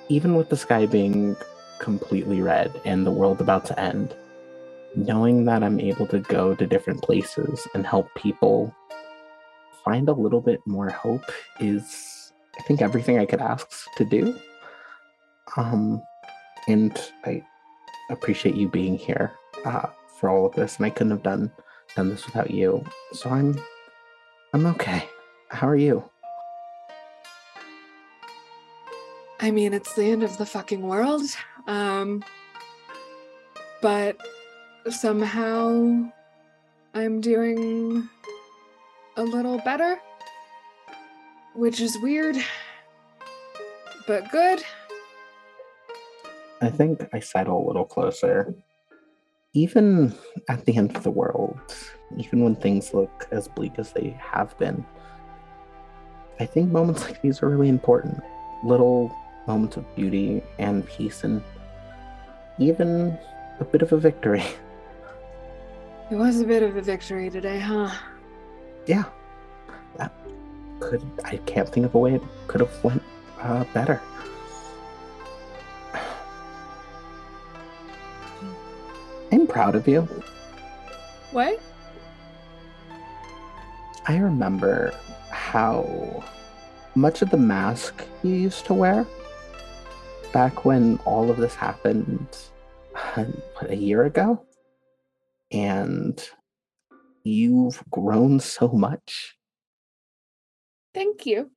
[0.09, 1.35] even with the sky being
[1.79, 4.15] completely red and the world about to end,
[4.97, 8.73] knowing that I'm able to go to different places and help people
[9.85, 14.35] find a little bit more hope is, I think, everything I could ask to do.
[15.55, 16.01] Um,
[16.67, 17.43] and I
[18.09, 19.31] appreciate you being here
[19.65, 19.87] uh,
[20.19, 21.51] for all of this, and I couldn't have done
[21.95, 22.83] done this without you.
[23.13, 23.57] So I'm
[24.53, 25.07] I'm okay.
[25.49, 26.03] How are you?
[29.39, 31.21] I mean, it's the end of the fucking world.
[31.67, 32.23] Um,
[33.81, 34.17] but
[34.91, 36.09] somehow
[36.93, 38.07] I'm doing
[39.17, 39.99] a little better,
[41.55, 42.35] which is weird,
[44.07, 44.63] but good.
[46.61, 48.53] I think I settle a little closer.
[49.53, 50.13] Even
[50.49, 51.57] at the end of the world,
[52.17, 54.85] even when things look as bleak as they have been,
[56.39, 58.21] I think moments like these are really important.
[58.63, 59.15] Little
[59.47, 61.41] moments of beauty and peace, and
[62.59, 63.17] even
[63.59, 64.43] a bit of a victory.
[66.09, 67.89] It was a bit of a victory today, huh?
[68.85, 69.03] Yeah,
[69.97, 70.13] that
[70.79, 71.01] could.
[71.25, 73.03] I can't think of a way it could have went
[73.41, 74.01] uh, better.
[79.33, 80.07] I'm proud of you.
[81.31, 81.59] What?
[84.07, 84.93] I remember
[85.29, 86.23] how
[86.95, 89.05] much of the mask you used to wear
[90.31, 92.27] back when all of this happened
[93.13, 94.41] what, a year ago.
[95.51, 96.21] And
[97.23, 99.35] you've grown so much.
[100.93, 101.51] Thank you.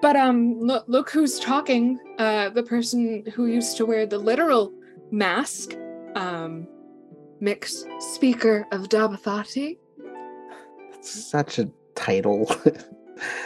[0.00, 1.98] But um look look who's talking.
[2.18, 4.72] Uh the person who used to wear the literal
[5.10, 5.74] mask.
[6.14, 6.66] Um
[7.40, 7.84] Mix
[8.14, 9.78] speaker of Dabathati.
[11.00, 12.46] Such a title.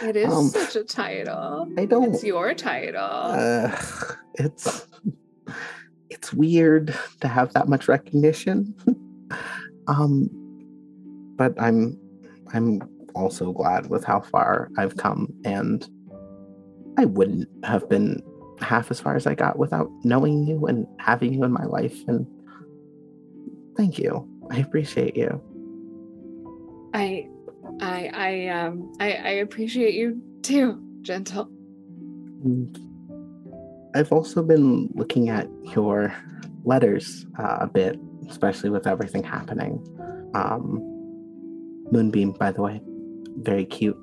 [0.03, 1.67] It is Um, such a title.
[1.77, 2.13] I don't.
[2.13, 3.01] It's your title.
[3.01, 3.75] Uh,
[4.35, 4.85] it's
[6.09, 8.73] it's weird to have that much recognition.
[9.87, 10.29] um,
[11.37, 11.99] but I'm
[12.53, 12.81] I'm
[13.15, 15.87] also glad with how far I've come, and
[16.97, 18.21] I wouldn't have been
[18.59, 21.95] half as far as I got without knowing you and having you in my life.
[22.07, 22.25] And
[23.75, 24.27] thank you.
[24.49, 25.41] I appreciate you.
[26.93, 27.27] I
[27.81, 31.49] I I um I, I appreciate you too, gentle.
[33.97, 36.13] I've also been looking at your
[36.63, 39.83] letters uh, a bit, especially with everything happening.
[40.35, 40.79] Um,
[41.91, 42.79] Moonbeam, by the way,
[43.37, 43.97] very cute.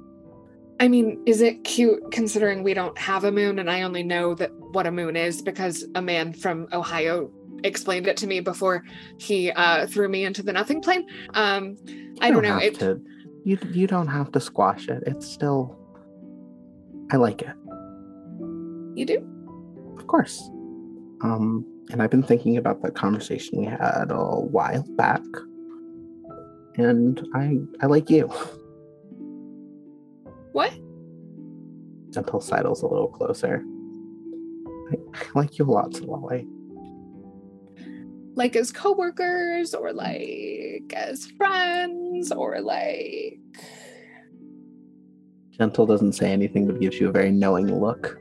[0.81, 4.35] I mean, is it cute considering we don't have a moon and I only know
[4.35, 7.31] that what a moon is because a man from Ohio
[7.63, 8.83] explained it to me before
[9.19, 11.07] he uh, threw me into the nothing plane.
[11.35, 11.77] Um,
[12.21, 12.59] I You don't know.
[12.59, 13.01] It, to,
[13.45, 15.05] you you don't have to squash it.
[15.07, 15.79] It's still.
[17.13, 17.55] I like it,
[18.97, 19.34] you do?
[20.15, 20.51] Of course.
[21.23, 25.23] Um, and I've been thinking about the conversation we had a while back,
[26.77, 28.33] and I I like you.
[30.53, 30.73] What?
[32.11, 33.63] Gentle sidles a little closer.
[34.93, 36.47] I, I like you a lot, Lolly.
[38.37, 43.39] Like as coworkers or like as friends or like
[45.51, 48.19] Gentle doesn't say anything but gives you a very knowing look.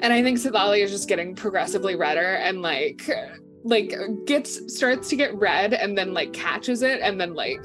[0.00, 3.08] And I think Citlalli is just getting progressively redder and like
[3.64, 3.92] like
[4.24, 7.60] gets starts to get red and then like catches it and then like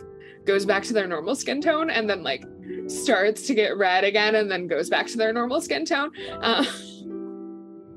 [0.45, 2.43] goes back to their normal skin tone and then like
[2.87, 6.11] starts to get red again and then goes back to their normal skin tone.
[6.41, 6.65] Uh,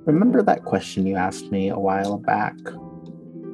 [0.05, 2.55] Remember that question you asked me a while back?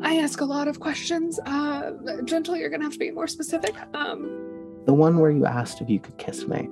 [0.03, 1.41] I ask a lot of questions.
[1.47, 1.93] Uh,
[2.24, 3.74] Gentle, you're gonna have to be more specific.
[3.95, 6.68] Um, The one where you asked if you could kiss me.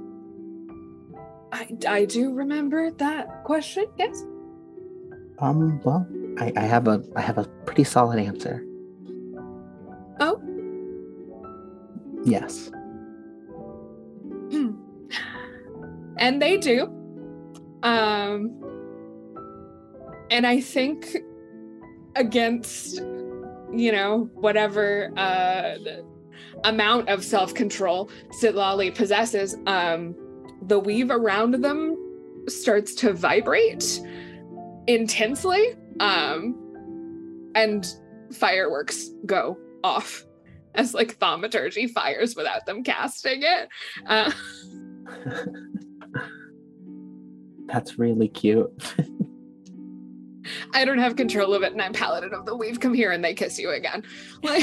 [1.52, 3.86] I, I do remember that question.
[3.98, 4.24] Yes.
[5.38, 6.06] Um, well,
[6.38, 8.64] I, I have a I have a pretty solid answer.
[10.20, 10.40] Oh.
[12.24, 12.70] Yes.
[16.18, 16.92] and they do.
[17.82, 18.54] Um,
[20.30, 21.16] and I think
[22.16, 22.98] against,
[23.72, 26.04] you know, whatever uh, the
[26.64, 30.14] amount of self control Citlalli possesses, um,
[30.62, 31.96] the weave around them
[32.48, 34.00] starts to vibrate
[34.86, 36.56] intensely, um,
[37.54, 37.94] and
[38.32, 40.24] fireworks go off
[40.74, 43.68] as like thaumaturgy fires without them casting it.
[44.06, 44.30] Uh,
[47.66, 48.70] That's really cute.
[50.72, 52.80] I don't have control of it, and I'm paladin of the weave.
[52.80, 54.02] Come here, and they kiss you again.
[54.42, 54.62] Like,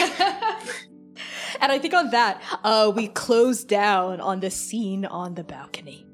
[1.62, 6.06] And I think on that, uh, we close down on the scene on the balcony.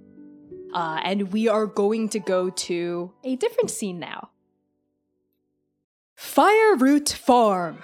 [0.74, 4.30] Uh, and we are going to go to a different scene now.
[6.16, 7.80] Fireroot Farm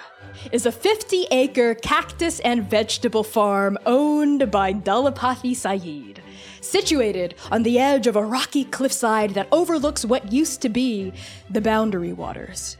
[0.51, 6.21] is a 50 acre cactus and vegetable farm owned by Dalapathy Saeed,
[6.61, 11.11] situated on the edge of a rocky cliffside that overlooks what used to be
[11.49, 12.77] the Boundary Waters.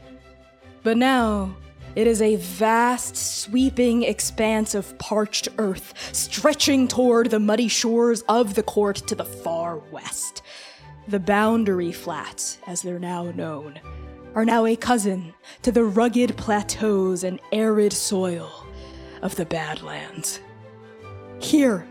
[0.82, 1.54] But now,
[1.96, 8.54] It is a vast, sweeping expanse of parched earth, stretching toward the muddy shores of
[8.54, 10.42] the court to the far west.
[11.08, 13.80] The boundary flats, as they're now known,
[14.36, 18.52] are now a cousin to the rugged plateaus and arid soil
[19.22, 20.40] of the Badlands.
[21.40, 21.84] Here,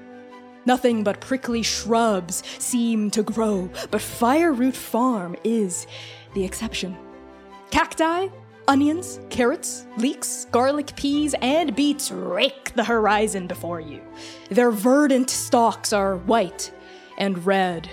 [0.66, 5.88] nothing but prickly shrubs seem to grow, but Fireroot Farm is
[6.34, 6.96] the exception.
[7.72, 8.30] Cacti,
[8.70, 14.00] onions, carrots, leeks, garlic, peas, and beets rake the horizon before you.
[14.52, 16.72] Their verdant stalks are white
[17.18, 17.90] and red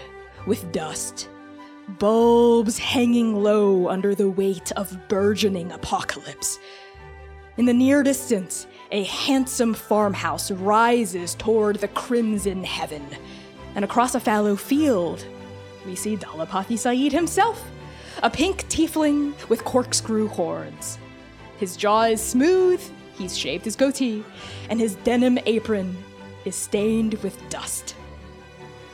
[0.46, 1.30] with dust.
[1.98, 6.58] Bulbs hanging low under the weight of burgeoning apocalypse.
[7.56, 13.06] In the near distance, a handsome farmhouse rises toward the crimson heaven.
[13.74, 15.24] And across a fallow field,
[15.86, 17.64] we see Dalapathy Saeed himself,
[18.22, 20.98] a pink tiefling with corkscrew horns.
[21.58, 22.82] His jaw is smooth,
[23.18, 24.24] he's shaved his goatee,
[24.70, 25.96] and his denim apron
[26.44, 27.94] is stained with dust.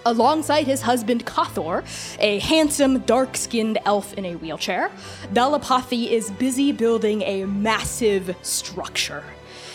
[0.04, 1.84] Alongside his husband Kothor,
[2.18, 4.90] a handsome, dark skinned elf in a wheelchair,
[5.32, 9.22] Dalapathy is busy building a massive structure.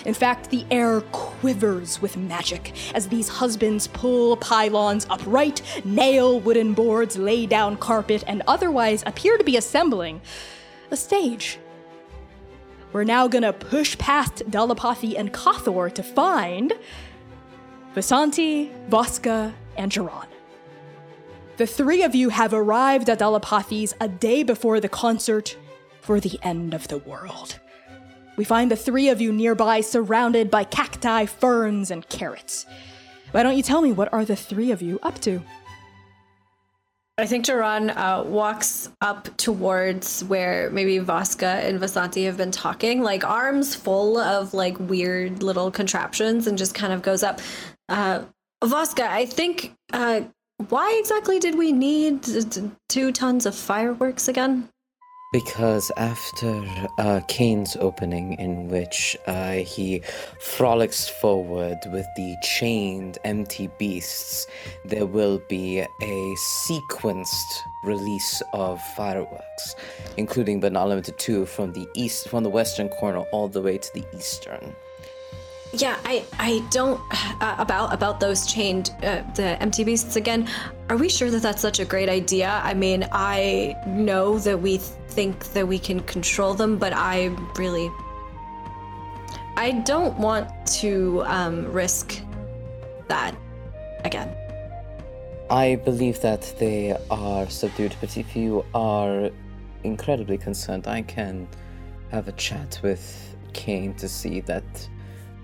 [0.06, 6.74] In fact, the air quivers with magic as these husbands pull pylons upright, nail wooden
[6.74, 10.22] boards, lay down carpet, and otherwise appear to be assembling
[10.92, 11.60] a stage.
[12.94, 16.74] We're now gonna push past Dalapathy and Kothor to find
[17.96, 20.28] Vasanti, Voska, and Geron.
[21.58, 25.58] The three of you have arrived at Dalapathy's a day before the concert
[26.02, 27.60] for the end of the world.
[28.38, 32.66] We find the three of you nearby surrounded by cacti, ferns, and carrots.
[33.32, 35.42] Why don't you tell me what are the three of you up to?
[37.18, 43.02] I think Duran uh, walks up towards where maybe Voska and Vasanti have been talking,
[43.02, 47.42] like arms full of like weird little contraptions, and just kind of goes up.
[47.90, 48.22] Uh,
[48.64, 49.74] Voska, I think.
[49.92, 50.22] Uh,
[50.70, 52.24] why exactly did we need
[52.90, 54.70] two tons of fireworks again?
[55.34, 56.64] Because after
[56.98, 60.02] uh, Kane's opening, in which uh, he
[60.40, 64.48] frolics forward with the chained empty beasts,
[64.86, 69.76] there will be a sequenced release of fireworks,
[70.16, 73.78] including but not limited to from the east, from the western corner all the way
[73.78, 74.74] to the eastern.
[75.78, 77.00] Yeah, I I don't
[77.40, 80.48] uh, about about those chained uh, the empty beasts again.
[80.90, 82.50] Are we sure that that's such a great idea?
[82.64, 87.92] I mean, I know that we think that we can control them, but I really
[89.56, 90.50] I don't want
[90.82, 92.22] to um, risk
[93.08, 93.36] that
[94.04, 94.36] again.
[95.52, 99.30] I believe that they are subdued, but if you are
[99.84, 101.48] incredibly concerned, I can
[102.10, 104.90] have a chat with Kane to see that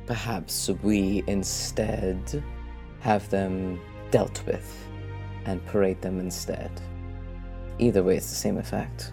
[0.05, 2.43] perhaps we instead
[2.99, 3.79] have them
[4.11, 4.87] dealt with
[5.45, 6.71] and parade them instead.
[7.79, 9.11] Either way, it's the same effect.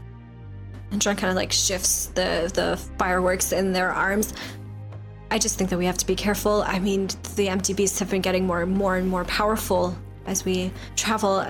[0.91, 4.35] And John kind of like shifts the the fireworks in their arms.
[5.31, 6.63] I just think that we have to be careful.
[6.63, 10.45] I mean, the empty beasts have been getting more and more and more powerful as
[10.45, 11.47] we travel.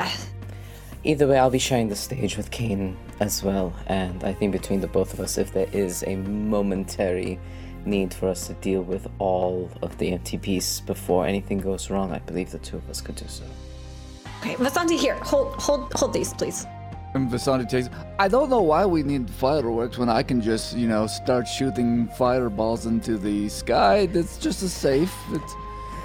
[1.03, 4.83] Either way, I'll be sharing the stage with Kane as well, and I think between
[4.83, 7.41] the both of us, if there is a momentary
[7.87, 12.13] need for us to deal with all of the empty beasts before anything goes wrong,
[12.13, 13.45] I believe the two of us could do so.
[14.41, 16.67] Okay, Vasanti, here, hold hold hold these, please.
[17.15, 17.91] And Vasanti takes.
[18.19, 22.07] I don't know why we need fireworks when I can just, you know, start shooting
[22.17, 24.07] fireballs into the sky.
[24.07, 25.15] That's just as safe.
[25.33, 25.55] It's.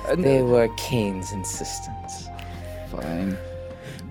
[0.07, 2.27] And They were Kane's insistence.
[2.91, 3.37] Fine.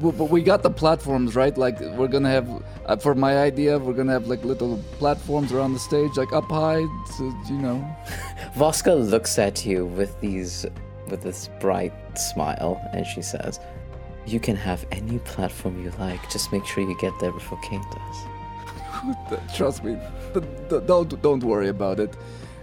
[0.00, 1.56] But, we got the platforms, right?
[1.56, 2.48] Like, we're gonna have,
[2.86, 6.50] uh, for my idea, we're gonna have like little platforms around the stage, like up
[6.50, 6.84] high,
[7.16, 7.96] so, you know.
[8.56, 10.66] Voska looks at you with these
[11.08, 13.60] with this bright smile and she says,
[14.26, 17.84] You can have any platform you like, just make sure you get there before Kane
[17.92, 19.38] does.
[19.56, 19.98] Trust me,
[20.86, 22.16] don't don't worry about it.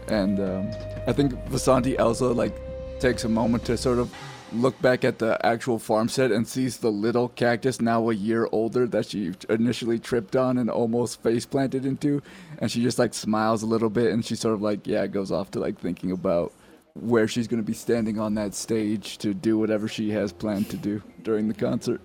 [0.08, 0.72] And um,
[1.08, 2.56] I think Vasanti also like
[3.00, 4.14] takes a moment to sort of
[4.54, 8.48] look back at the actual farm set and sees the little cactus now a year
[8.52, 12.22] older that she initially tripped on and almost face planted into,
[12.60, 15.32] and she just like smiles a little bit and she sort of like yeah goes
[15.32, 16.54] off to like thinking about
[16.94, 20.70] where she's going to be standing on that stage to do whatever she has planned
[20.70, 22.02] to do during the concert.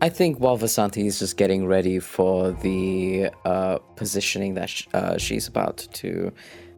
[0.00, 5.16] I think while Vasanti is just getting ready for the uh, positioning that sh- uh,
[5.16, 6.32] she's about to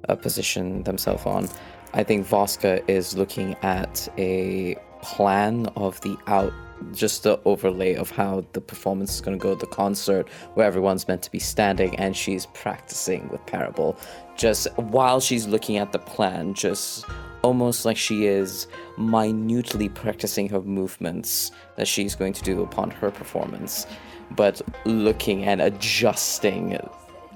[0.08, 1.48] uh, position themselves on,
[1.94, 6.52] I think Voska is looking at a plan of the out
[6.92, 11.08] just the overlay of how the performance is going to go the concert where everyone's
[11.08, 13.98] meant to be standing and she's practicing with parable.
[14.36, 17.06] Just while she's looking at the plan just
[17.42, 18.66] almost like she is
[18.98, 23.86] minutely practicing her movements that she's going to do upon her performance
[24.32, 26.72] but looking and adjusting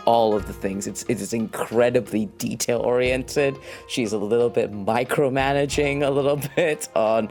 [0.06, 0.86] all of the things.
[0.86, 3.56] It's it is incredibly detail oriented.
[3.88, 7.30] She's a little bit micromanaging a little bit on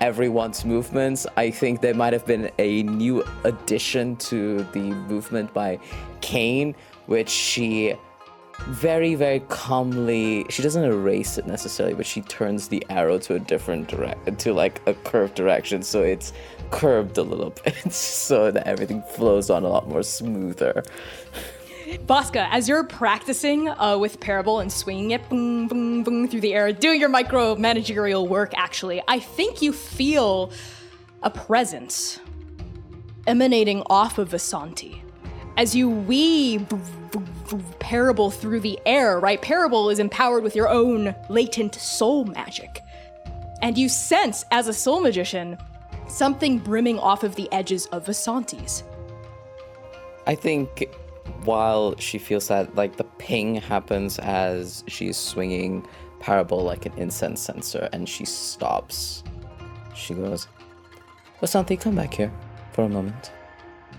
[0.00, 1.26] everyone's movements.
[1.36, 5.78] I think there might have been a new addition to the movement by
[6.20, 6.74] Kane,
[7.06, 7.94] which she
[8.68, 13.38] very very calmly she doesn't erase it necessarily but she turns the arrow to a
[13.38, 16.32] different direct to like a curved direction so it's
[16.70, 20.82] curved a little bit so that everything flows on a lot more smoother
[21.98, 26.54] Voska, as you're practicing uh, with Parable and swinging it boom, boom, boom, through the
[26.54, 30.52] air, doing your micro managerial work, actually, I think you feel
[31.22, 32.20] a presence
[33.26, 35.00] emanating off of Vasanti.
[35.56, 36.66] As you weave
[37.80, 39.42] Parable through the air, right?
[39.42, 42.80] Parable is empowered with your own latent soul magic.
[43.62, 45.58] And you sense, as a soul magician,
[46.08, 48.84] something brimming off of the edges of Vasanti's.
[50.26, 50.88] I think
[51.44, 55.86] while she feels that like the ping happens as she's swinging
[56.20, 59.24] parable like an incense censer, and she stops.
[59.94, 60.46] She goes
[61.42, 62.32] Vasanti, come back here
[62.72, 63.32] for a moment.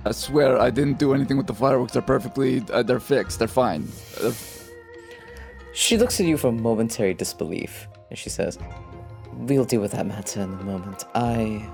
[0.06, 1.94] I swear i didn't do anything with the fireworks.
[1.94, 3.40] They're perfectly uh, they're fixed.
[3.40, 3.88] They're fine.
[4.20, 4.34] They're...
[5.74, 8.58] she looks at you for momentary disbelief and she says
[9.34, 11.04] we'll deal with that matter in a moment.
[11.16, 11.68] I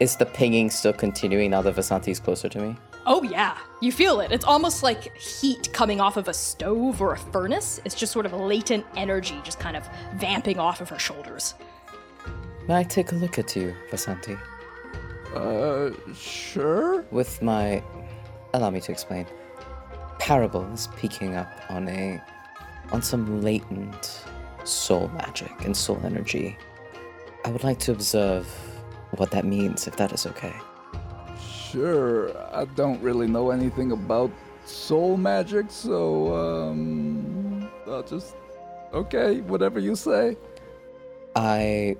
[0.00, 2.76] is the pinging still continuing now that Vasanti's closer to me
[3.10, 3.56] Oh, yeah.
[3.80, 4.30] You feel it.
[4.32, 7.80] It's almost like heat coming off of a stove or a furnace.
[7.86, 11.54] It's just sort of latent energy just kind of vamping off of her shoulders.
[12.68, 14.38] May I take a look at you, Vasanti?
[15.34, 17.06] Uh, sure.
[17.10, 17.82] With my.
[18.52, 19.26] Allow me to explain.
[20.18, 22.22] Parable is peeking up on a.
[22.92, 24.22] on some latent
[24.64, 26.58] soul magic and soul energy.
[27.46, 28.46] I would like to observe
[29.16, 30.52] what that means, if that is okay.
[31.70, 34.30] Sure, I don't really know anything about
[34.64, 38.36] soul magic, so um, I'll just
[38.94, 40.38] okay, whatever you say.
[41.36, 41.96] I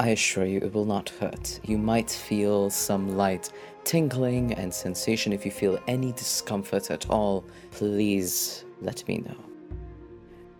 [0.00, 1.60] I assure you it will not hurt.
[1.62, 3.52] You might feel some light
[3.84, 7.44] tingling and sensation if you feel any discomfort at all.
[7.70, 9.36] Please let me know.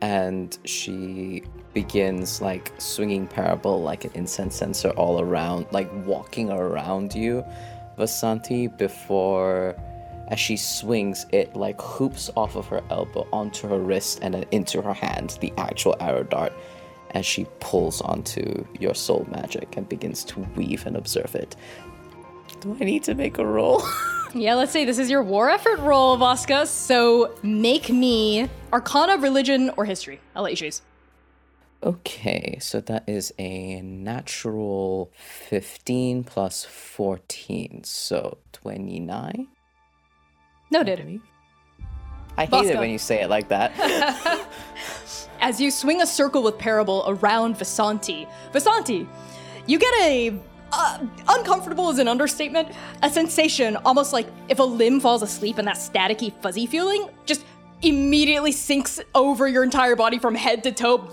[0.03, 7.15] And she begins like swinging parable like an incense censer all around, like walking around
[7.15, 7.43] you
[7.99, 9.77] Vasanti before
[10.29, 14.45] as she swings it like hoops off of her elbow onto her wrist and then
[14.51, 16.53] into her hand the actual arrow dart
[17.11, 21.55] as she pulls onto your soul magic and begins to weave and observe it.
[22.61, 23.83] Do i need to make a roll?
[24.35, 26.67] Yeah let's say this is your war effort roll Voska.
[26.67, 30.21] so make me arcana religion or history.
[30.35, 30.81] I'll let you choose
[31.85, 39.49] Okay, so that is a natural 15 plus 14, so 29?
[40.71, 41.21] Noted.
[42.37, 42.69] I hate Bosco.
[42.69, 43.73] it when you say it like that.
[45.41, 49.09] As you swing a circle with Parable around Vasanti, Vasanti,
[49.67, 50.39] you get a
[50.73, 52.69] uh, uncomfortable is an understatement.
[53.03, 57.45] A sensation almost like if a limb falls asleep and that staticky, fuzzy feeling just
[57.83, 61.09] immediately sinks over your entire body from head to toe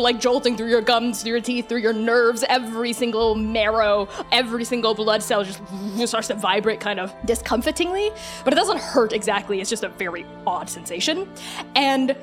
[0.00, 2.44] like jolting through your gums, through your teeth, through your nerves.
[2.48, 5.60] Every single marrow, every single blood cell just
[6.06, 8.12] starts to vibrate kind of discomfitingly.
[8.44, 11.28] But it doesn't hurt exactly, it's just a very odd sensation.
[11.74, 12.16] And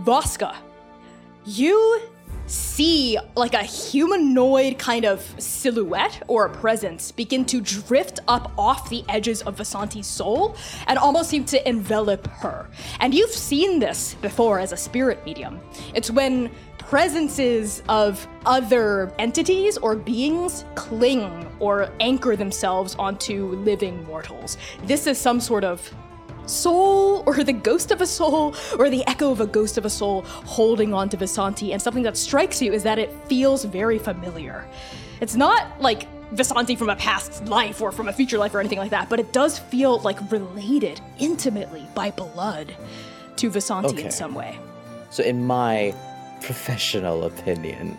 [0.00, 0.56] Voska,
[1.44, 2.02] you
[2.52, 8.90] see like a humanoid kind of silhouette or a presence begin to drift up off
[8.90, 10.54] the edges of Vasanti's soul
[10.86, 12.68] and almost seem to envelop her.
[13.00, 15.60] And you've seen this before as a spirit medium.
[15.94, 24.58] It's when presences of other entities or beings cling or anchor themselves onto living mortals.
[24.84, 25.90] This is some sort of
[26.52, 29.90] soul or the ghost of a soul or the echo of a ghost of a
[29.90, 31.72] soul holding on to Vasanti.
[31.72, 34.68] And something that strikes you is that it feels very familiar.
[35.20, 38.78] It's not like Vasanti from a past life or from a future life or anything
[38.78, 42.74] like that, but it does feel like related intimately by blood
[43.36, 44.04] to Vasanti okay.
[44.04, 44.58] in some way.
[45.10, 45.94] So, in my
[46.40, 47.98] professional opinion,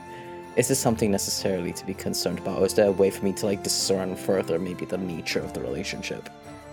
[0.56, 2.60] is this something necessarily to be concerned about?
[2.60, 5.54] Or is there a way for me to like discern further maybe the nature of
[5.54, 6.30] the relationship?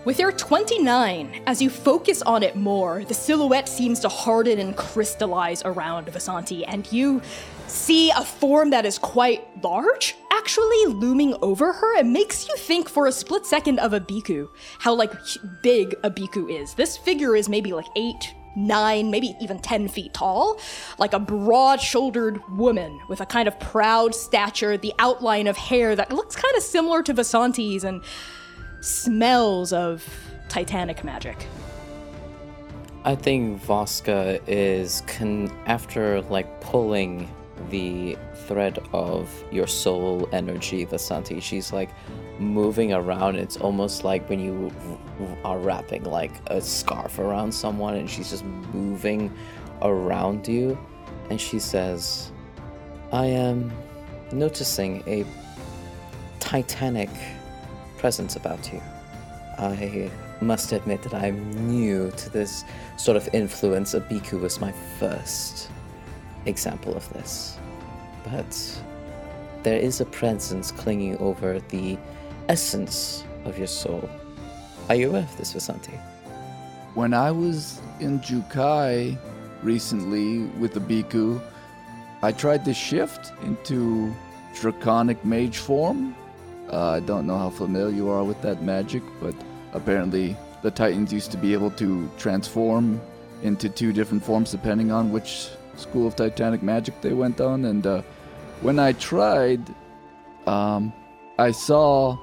[0.07, 4.75] With your 29, as you focus on it more, the silhouette seems to harden and
[4.75, 7.21] crystallize around Vasanti, and you
[7.67, 11.99] see a form that is quite large, actually looming over her.
[11.99, 14.49] It makes you think for a split second of a Biku,
[14.79, 15.13] how like
[15.63, 16.73] big a Biku is.
[16.73, 20.59] This figure is maybe like eight, nine, maybe even 10 feet tall,
[20.97, 25.95] like a broad shouldered woman with a kind of proud stature, the outline of hair
[25.95, 28.03] that looks kind of similar to Vasanti's, and
[28.81, 30.07] smells of
[30.49, 31.47] Titanic magic.
[33.05, 37.33] I think Voska is con- after like pulling
[37.71, 38.17] the
[38.47, 41.41] thread of your soul energy, Vasanti.
[41.43, 41.91] She's like
[42.39, 43.37] moving around.
[43.37, 44.71] It's almost like when you
[45.45, 49.33] are wrapping like a scarf around someone, and she's just moving
[49.83, 50.79] around you.
[51.31, 52.33] And she says,
[53.13, 53.73] "I am
[54.33, 55.25] noticing a
[56.39, 57.11] titanic
[58.01, 58.81] presence about you.
[59.59, 60.11] I
[60.41, 62.65] must admit that I'm new to this
[62.97, 63.95] sort of influence.
[63.95, 65.69] Abiku was my first
[66.47, 67.59] example of this.
[68.25, 68.83] But
[69.63, 71.99] there is a presence clinging over the
[72.49, 74.09] essence of your soul.
[74.89, 75.99] Are you aware of this, Vasanti?
[76.95, 79.19] When I was in Jukai
[79.63, 81.41] recently with the Biku,
[82.23, 84.15] I tried to shift into
[84.55, 86.17] draconic mage form.
[86.73, 89.35] Uh, I don't know how familiar you are with that magic, but
[89.73, 93.01] apparently the Titans used to be able to transform
[93.43, 97.65] into two different forms depending on which school of Titanic magic they went on.
[97.65, 98.03] And uh,
[98.61, 99.61] when I tried,
[100.47, 100.93] um,
[101.39, 102.17] I saw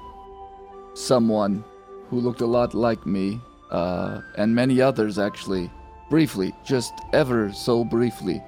[0.94, 1.64] someone
[2.10, 3.42] who looked a lot like me,
[3.72, 5.70] uh, and many others actually,
[6.10, 8.42] briefly, just ever so briefly.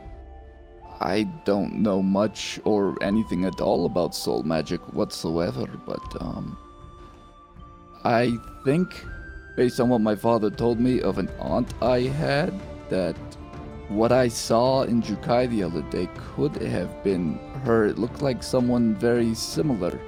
[1.00, 6.58] I don't know much or anything at all about soul magic whatsoever, but um,
[8.04, 9.06] I think,
[9.56, 12.54] based on what my father told me of an aunt I had,
[12.90, 13.16] that
[13.88, 17.86] what I saw in Jukai the other day could have been her.
[17.86, 20.00] It looked like someone very similar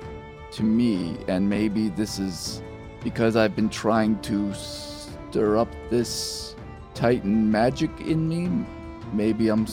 [0.52, 2.62] to me, and maybe this is
[3.04, 6.56] because I've been trying to stir up this
[6.94, 8.66] Titan magic in me.
[9.14, 9.66] Maybe I'm,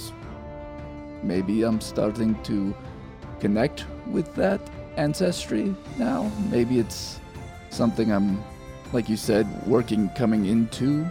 [1.23, 2.75] maybe I'm starting to
[3.41, 4.61] connect with that
[4.97, 6.31] ancestry now.
[6.51, 7.21] Maybe it's
[7.71, 8.43] something I'm,
[8.93, 11.07] like you said, working coming into,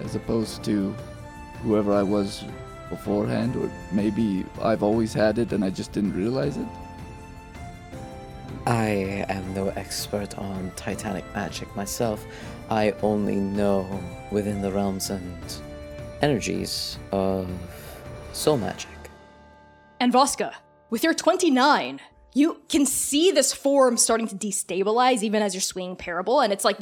[0.00, 0.94] as opposed to
[1.62, 2.44] whoever I was
[2.90, 6.66] beforehand, or maybe I've always had it and I just didn't realize it.
[8.66, 12.26] I am no expert on Titanic magic myself.
[12.70, 14.00] I only know
[14.30, 15.38] within the realms and
[16.20, 17.48] energies of
[18.32, 18.97] soul magic.
[20.00, 20.52] And Voska,
[20.90, 22.00] with your 29,
[22.34, 26.64] you can see this form starting to destabilize even as you're swinging parable, and it's
[26.64, 26.78] like,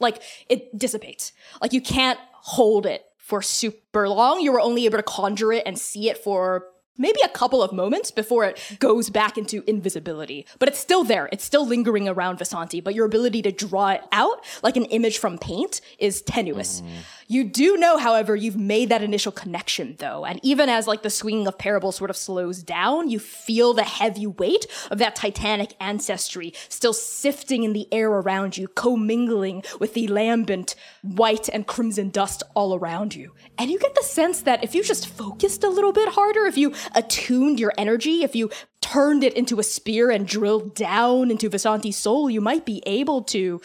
[0.00, 1.32] like it dissipates.
[1.62, 4.40] Like you can't hold it for super long.
[4.40, 6.66] You were only able to conjure it and see it for
[6.96, 10.46] maybe a couple of moments before it goes back into invisibility.
[10.58, 11.28] But it's still there.
[11.32, 15.18] It's still lingering around Vasanti, but your ability to draw it out like an image
[15.18, 16.80] from paint is tenuous.
[16.80, 16.88] Mm.
[17.26, 20.24] You do know, however, you've made that initial connection though.
[20.24, 23.82] And even as like the swinging of parable sort of slows down, you feel the
[23.84, 29.94] heavy weight of that titanic ancestry still sifting in the air around you, commingling with
[29.94, 33.32] the lambent white and crimson dust all around you.
[33.58, 36.58] And you get the sense that if you just focused a little bit harder, if
[36.58, 41.48] you attuned your energy, if you turned it into a spear and drilled down into
[41.48, 43.60] Vasanti's soul, you might be able to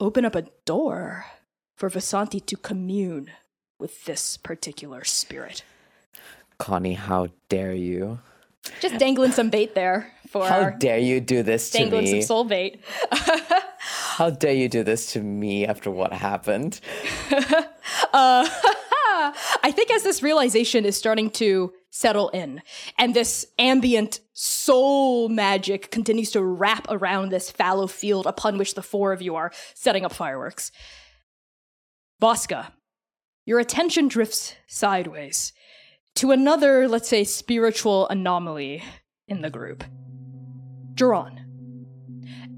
[0.00, 1.24] open up a door
[1.78, 3.30] for Vasanti to commune
[3.78, 5.62] with this particular spirit.
[6.58, 8.18] Connie, how dare you?
[8.80, 10.44] Just dangling some bait there for.
[10.44, 11.84] How dare you do this to me?
[11.84, 12.80] dangling some soul bait.
[13.78, 16.80] how dare you do this to me after what happened?
[17.30, 18.48] uh,
[19.62, 22.60] I think as this realization is starting to settle in,
[22.98, 28.82] and this ambient soul magic continues to wrap around this fallow field upon which the
[28.82, 30.72] four of you are setting up fireworks.
[32.20, 32.72] Voska,
[33.44, 35.52] your attention drifts sideways
[36.16, 38.82] to another, let's say, spiritual anomaly
[39.28, 39.84] in the group.
[40.94, 41.44] Duran.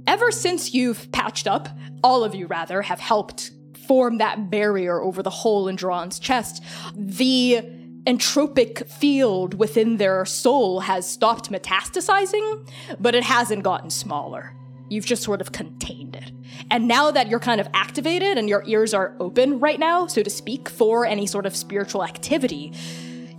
[0.07, 1.69] Ever since you've patched up,
[2.03, 3.51] all of you rather, have helped
[3.87, 6.65] form that barrier over the hole in Duran's chest,
[6.95, 7.61] the
[8.07, 12.67] entropic field within their soul has stopped metastasizing,
[12.99, 14.55] but it hasn't gotten smaller.
[14.89, 16.33] You've just sort of contained it.
[16.71, 20.23] And now that you're kind of activated and your ears are open right now, so
[20.23, 22.73] to speak, for any sort of spiritual activity,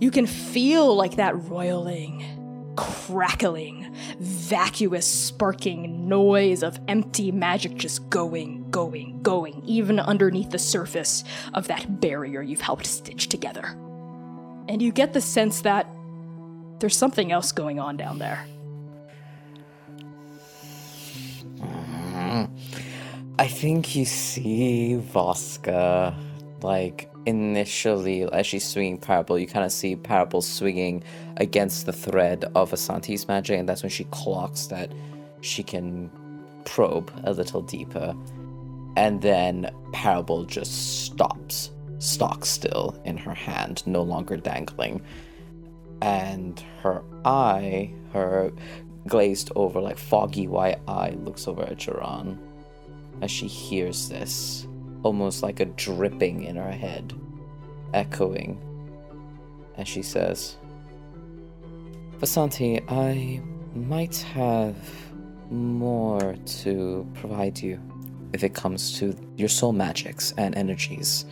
[0.00, 8.62] you can feel like that roiling, crackling, vacuous, sparking noise of empty magic just going
[8.72, 11.22] going, going, even underneath the surface
[11.54, 13.76] of that barrier you've helped stitch together.
[14.68, 15.86] And you get the sense that
[16.80, 18.44] there's something else going on down there.
[21.58, 22.81] Mm-hmm.
[23.38, 26.14] I think you see Voska,
[26.62, 31.02] like, initially, as she's swinging Parable, you kind of see Parable swinging
[31.38, 34.92] against the thread of Asante's magic, and that's when she clocks that
[35.40, 36.10] she can
[36.66, 38.14] probe a little deeper.
[38.96, 45.00] And then Parable just stops, stock still in her hand, no longer dangling.
[46.02, 48.52] And her eye, her
[49.08, 52.38] glazed over, like foggy white eye, looks over at Jiran
[53.22, 54.66] as she hears this,
[55.04, 57.14] almost like a dripping in her head,
[57.94, 58.60] echoing.
[59.76, 60.56] And she says,
[62.18, 63.40] Vasanti, I
[63.74, 64.76] might have
[65.50, 67.80] more to provide you
[68.32, 71.24] if it comes to your soul magics and energies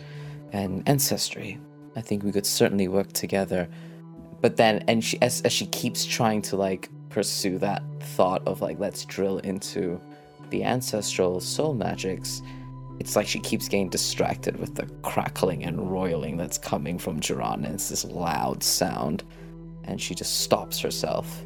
[0.53, 1.59] and ancestry.
[1.95, 3.67] I think we could certainly work together.
[4.39, 8.61] But then, and she, as, as she keeps trying to like pursue that thought of
[8.61, 9.99] like, let's drill into
[10.51, 12.41] the ancestral soul magics,
[12.99, 17.55] it's like she keeps getting distracted with the crackling and roiling that's coming from Jiran,
[17.65, 19.23] and it's this loud sound,
[19.85, 21.43] and she just stops herself.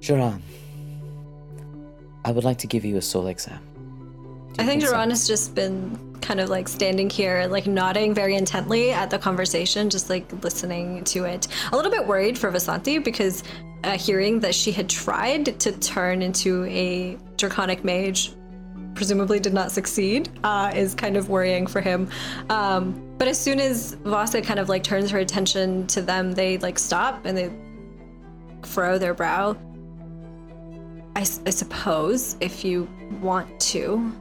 [0.00, 0.42] Jiran,
[2.24, 3.71] I would like to give you a soul exam.
[4.58, 8.92] I think Duran has just been kind of like standing here, like nodding very intently
[8.92, 11.48] at the conversation, just like listening to it.
[11.72, 13.42] A little bit worried for Vasanti because
[13.84, 18.34] uh, hearing that she had tried to turn into a draconic mage,
[18.94, 22.08] presumably did not succeed, uh, is kind of worrying for him.
[22.48, 26.58] Um, but as soon as Vasa kind of like turns her attention to them, they
[26.58, 27.50] like stop and they
[28.64, 29.56] furrow their brow.
[31.16, 32.88] I, I suppose if you
[33.20, 34.12] want to.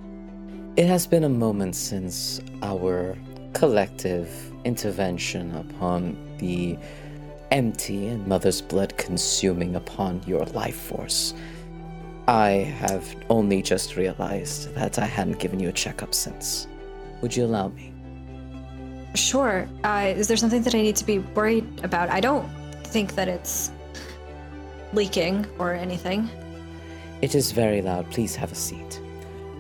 [0.78, 3.18] It has been a moment since our
[3.52, 4.30] collective
[4.64, 6.78] intervention upon the
[7.52, 11.34] empty and mother's blood consuming upon your life force.
[12.26, 16.68] I have only just realized that I hadn't given you a checkup since.
[17.20, 17.92] Would you allow me?
[19.14, 19.68] Sure.
[19.84, 22.10] Uh, is there something that I need to be worried about?
[22.10, 22.48] I don't
[22.86, 23.72] think that it's
[24.94, 26.30] leaking or anything.
[27.22, 28.10] It is very loud.
[28.10, 29.01] Please have a seat.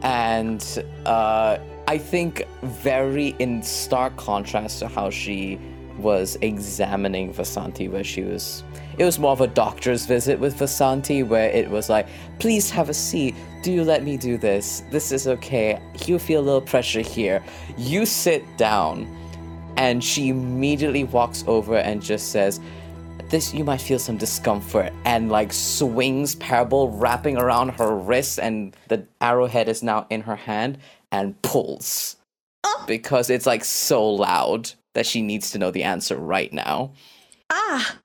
[0.04, 1.58] And uh,
[1.88, 5.60] I think, very in stark contrast to how she
[5.98, 8.64] was examining Vasanti, where she was.
[8.98, 12.08] It was more of a doctor's visit with Vasanti, where it was like,
[12.40, 13.36] please have a seat.
[13.64, 14.84] Do you let me do this?
[14.90, 15.80] This is okay.
[16.06, 17.44] You feel a little pressure here.
[17.78, 19.08] You sit down.
[19.78, 22.60] And she immediately walks over and just says,
[23.32, 28.76] this you might feel some discomfort and like swings parable wrapping around her wrist and
[28.90, 30.78] the arrowhead is now in her hand
[31.12, 32.18] and pulls
[32.88, 36.92] because it's like so loud that she needs to know the answer right now
[37.52, 37.98] Ah!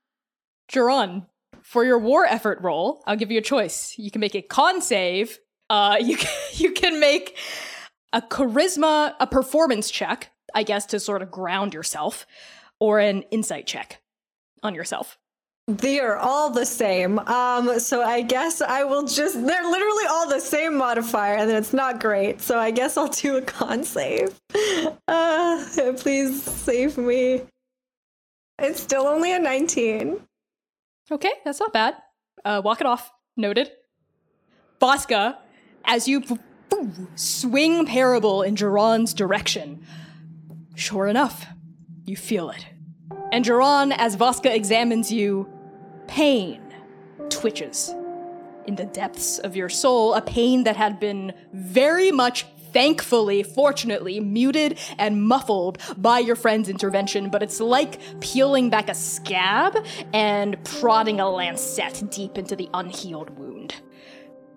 [0.72, 1.26] Jiran,
[1.62, 3.94] for your war effort roll, I'll give you a choice.
[3.96, 5.38] You can make a con save.
[5.70, 7.36] Uh, you can, you can make
[8.12, 12.26] a charisma, a performance check, I guess, to sort of ground yourself,
[12.80, 14.02] or an insight check
[14.62, 15.18] on yourself.
[15.68, 17.18] They are all the same.
[17.18, 21.72] Um, so I guess I will just, they're literally all the same modifier, and it's
[21.72, 22.40] not great.
[22.40, 24.40] So I guess I'll do a con save.
[25.08, 25.64] Uh,
[25.98, 27.42] please save me.
[28.58, 30.20] It's still only a 19.
[31.10, 31.94] Okay, that's not bad.
[32.44, 33.12] Uh, walk it off.
[33.36, 33.70] Noted.
[34.80, 35.36] Voska,
[35.84, 36.24] as you
[37.14, 39.86] swing Parable in Jiran's direction,
[40.74, 41.46] sure enough,
[42.04, 42.66] you feel it.
[43.32, 45.48] And Jiran, as Voska examines you,
[46.06, 46.62] pain
[47.28, 47.94] twitches
[48.66, 54.20] in the depths of your soul, a pain that had been very much thankfully, fortunately,
[54.20, 60.62] muted and muffled by your friend's intervention, but it's like peeling back a scab and
[60.64, 63.76] prodding a lancet deep into the unhealed wound.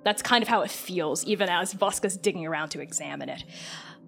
[0.03, 3.43] That's kind of how it feels, even as Voska's digging around to examine it.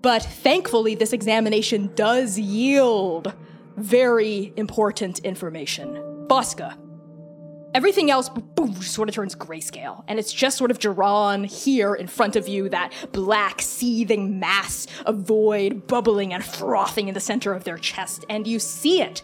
[0.02, 3.34] But thankfully, this examination does yield
[3.78, 5.96] very important information.
[6.28, 6.78] Voska,
[7.74, 12.08] Everything else boom, sort of turns grayscale, and it's just sort of Jiran here in
[12.08, 17.54] front of you, that black, seething mass of void bubbling and frothing in the center
[17.54, 19.22] of their chest, and you see it.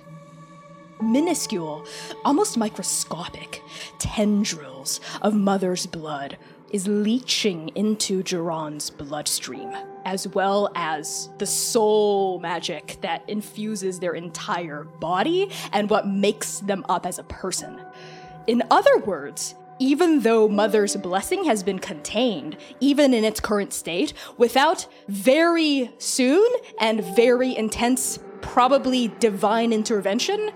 [1.01, 1.85] Minuscule,
[2.23, 3.61] almost microscopic
[3.99, 6.37] tendrils of mother's blood
[6.71, 9.73] is leaching into Jiran's bloodstream,
[10.07, 16.85] as well as the soul magic that infuses their entire body and what makes them
[16.87, 17.77] up as a person.
[18.47, 24.13] In other words, even though Mother's blessing has been contained, even in its current state,
[24.37, 30.51] without very soon and very intense, probably divine intervention,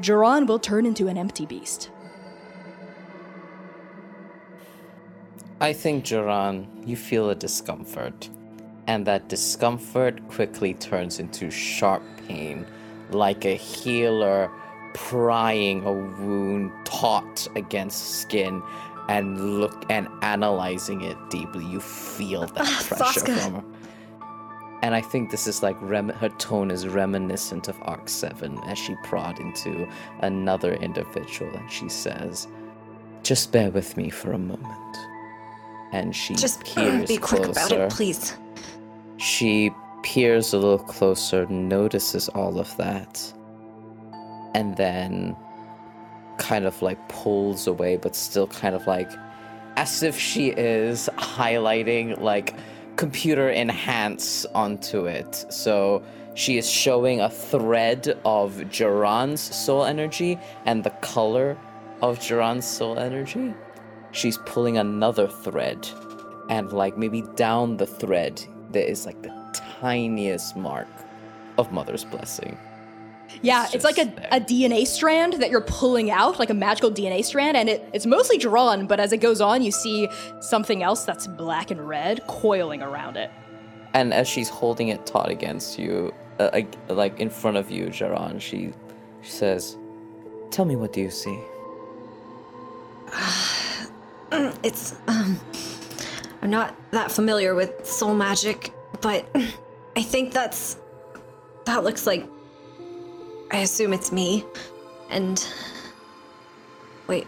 [0.00, 1.90] Duran will turn into an empty beast.
[5.60, 8.30] I think, Duran, you feel a discomfort.
[8.88, 12.66] And that discomfort quickly turns into sharp pain,
[13.10, 14.50] like a healer
[14.94, 18.62] prying a wound taut against skin
[19.10, 21.66] and look and analyzing it deeply.
[21.66, 23.64] You feel that Ah, pressure from her.
[24.82, 28.78] And I think this is like rem- her tone is reminiscent of Arc 7 as
[28.78, 29.86] she prod into
[30.20, 32.48] another individual and she says,
[33.22, 34.96] Just bear with me for a moment.
[35.92, 38.34] And she Just uh, peers be quick about it, please.
[39.18, 39.70] She
[40.02, 43.20] peers a little closer, notices all of that,
[44.54, 45.36] and then
[46.38, 49.10] kind of like pulls away, but still kind of like
[49.76, 52.54] as if she is highlighting like
[52.96, 55.46] computer enhance onto it.
[55.50, 56.02] So
[56.34, 61.58] she is showing a thread of Duran's soul energy and the color
[62.02, 63.52] of Duran's soul energy.
[64.12, 65.88] She's pulling another thread,
[66.48, 69.32] and like maybe down the thread, there is like the
[69.80, 70.88] tiniest mark
[71.56, 72.56] of Mother's blessing.
[73.42, 74.28] Yeah, It's it's, like a, there.
[74.32, 78.06] a DNA strand that you're pulling out, like a magical DNA strand, and it, it's
[78.06, 80.08] mostly drawn, but as it goes on, you see
[80.40, 83.30] something else that's black and red coiling around it.
[83.92, 87.86] And as she's holding it taut against you, uh, like, like in front of you,
[87.86, 88.72] Jaron, she,
[89.22, 89.76] she says,
[90.50, 91.38] "Tell me, what do you see?"
[94.62, 95.40] It's um
[96.42, 99.28] I'm not that familiar with soul magic, but
[99.96, 100.76] I think that's
[101.66, 102.26] that looks like
[103.50, 104.44] I assume it's me.
[105.10, 105.44] And
[107.06, 107.26] wait,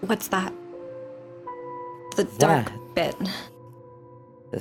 [0.00, 0.52] what's that?
[2.16, 3.18] The dark That.
[3.18, 3.28] bit.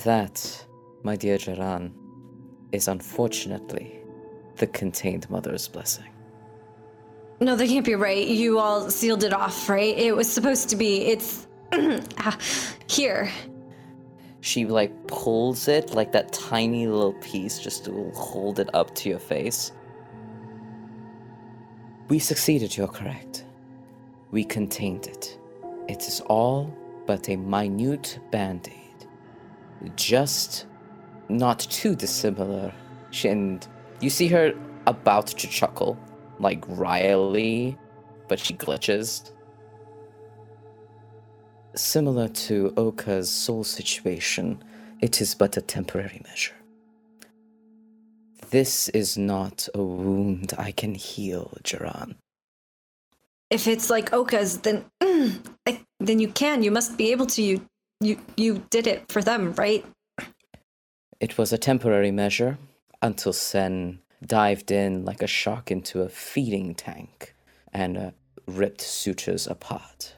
[0.03, 0.65] That,
[1.03, 1.93] my dear Jaran,
[2.71, 3.99] is unfortunately
[4.57, 6.05] the contained Mother's blessing.
[7.39, 8.27] No, that can't be right.
[8.27, 9.97] You all sealed it off, right?
[9.97, 11.05] It was supposed to be.
[11.05, 11.46] It's
[12.17, 12.37] ah,
[12.87, 13.31] here.
[14.41, 19.09] She like pulls it like that tiny little piece just to hold it up to
[19.09, 19.71] your face.
[22.07, 23.45] We succeeded, you're correct.
[24.31, 25.37] We contained it.
[25.89, 26.73] It is all
[27.05, 29.95] but a minute band aid.
[29.95, 30.65] Just
[31.29, 32.73] not too dissimilar.
[33.23, 33.67] And
[33.99, 34.53] you see her
[34.85, 35.97] about to chuckle,
[36.39, 37.77] like wryly,
[38.27, 39.31] but she glitches
[41.77, 44.63] Similar to Oka's soul situation,
[44.99, 46.55] it is but a temporary measure.
[48.49, 52.15] This is not a wound I can heal, Jaran.
[53.51, 56.63] If it's like Oka's, then I, then you can.
[56.63, 57.43] You must be able to.
[57.43, 57.61] You
[58.01, 59.85] you you did it for them, right?
[61.19, 62.57] It was a temporary measure
[63.03, 67.35] until Sen dived in like a shark into a feeding tank
[67.71, 68.11] and uh,
[68.47, 70.16] ripped sutures apart.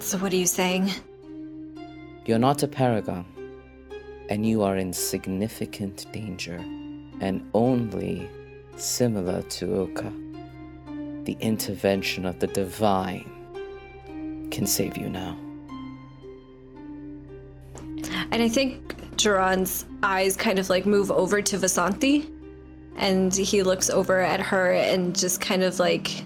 [0.00, 0.90] So what are you saying?
[2.24, 3.26] You're not a paragon,
[4.30, 6.56] and you are in significant danger,
[7.20, 8.28] and only
[8.76, 10.12] similar to Oka.
[11.24, 13.28] The intervention of the divine
[14.50, 15.36] can save you now.
[18.30, 22.30] And I think Duran's eyes kind of like move over to Vasanti,
[22.96, 26.24] and he looks over at her and just kind of like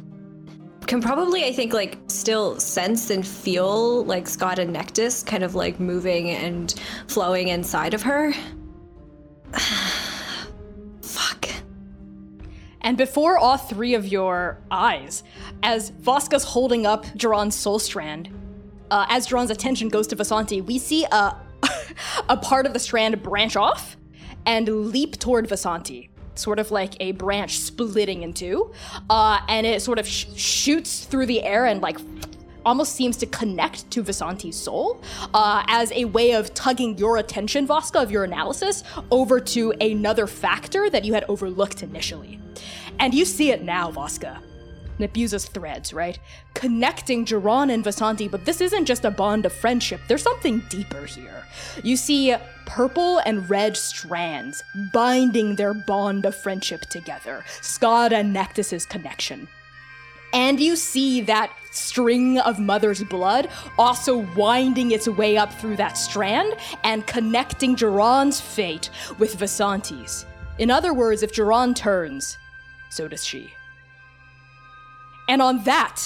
[0.93, 5.55] can probably I think like still sense and feel like Scott and Nectus kind of
[5.55, 6.74] like moving and
[7.09, 8.35] flowing inside of her.
[11.02, 11.48] Fuck.
[12.82, 15.24] And before all three of your eyes,
[15.62, 18.28] as Voska's holding up Duran's soul strand,
[18.90, 21.35] uh, as Duran's attention goes to Vasanti, we see a,
[22.28, 23.97] a part of the strand branch off
[24.44, 28.73] and leap toward Vasanti, sort of like a branch splitting in two.
[29.11, 31.99] Uh, and it sort of sh- shoots through the air and like
[32.65, 35.03] almost seems to connect to Vasanti's soul
[35.35, 40.27] uh, as a way of tugging your attention, Voska, of your analysis over to another
[40.27, 42.39] factor that you had overlooked initially.
[42.99, 44.41] And you see it now, Voska.
[44.99, 46.19] Nebuza's threads, right?
[46.55, 50.01] Connecting Jiran and Vasanti, but this isn't just a bond of friendship.
[50.07, 51.45] There's something deeper here.
[51.83, 52.35] You see
[52.66, 54.62] purple and red strands
[54.93, 57.44] binding their bond of friendship together.
[57.60, 59.48] Scott and Nectus's connection.
[60.32, 63.48] And you see that string of mother's blood
[63.78, 70.24] also winding its way up through that strand and connecting Jiran's fate with Vasanti's.
[70.59, 72.39] In other words, if Jiran turns,
[72.90, 73.52] so does she.
[75.28, 76.02] And on that,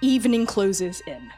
[0.00, 1.30] evening closes in.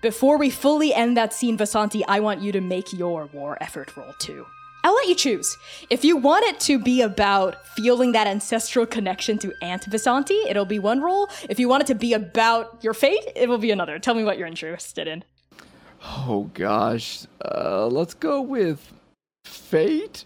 [0.00, 3.96] Before we fully end that scene, Vasanti, I want you to make your war effort
[3.96, 4.46] roll too.
[4.84, 5.56] I'll let you choose.
[5.90, 10.64] If you want it to be about feeling that ancestral connection to Aunt Vasanti, it'll
[10.64, 11.28] be one roll.
[11.50, 13.98] If you want it to be about your fate, it will be another.
[13.98, 15.24] Tell me what you're interested in.
[16.00, 17.26] Oh gosh.
[17.44, 18.92] Uh, let's go with
[19.44, 20.24] fate.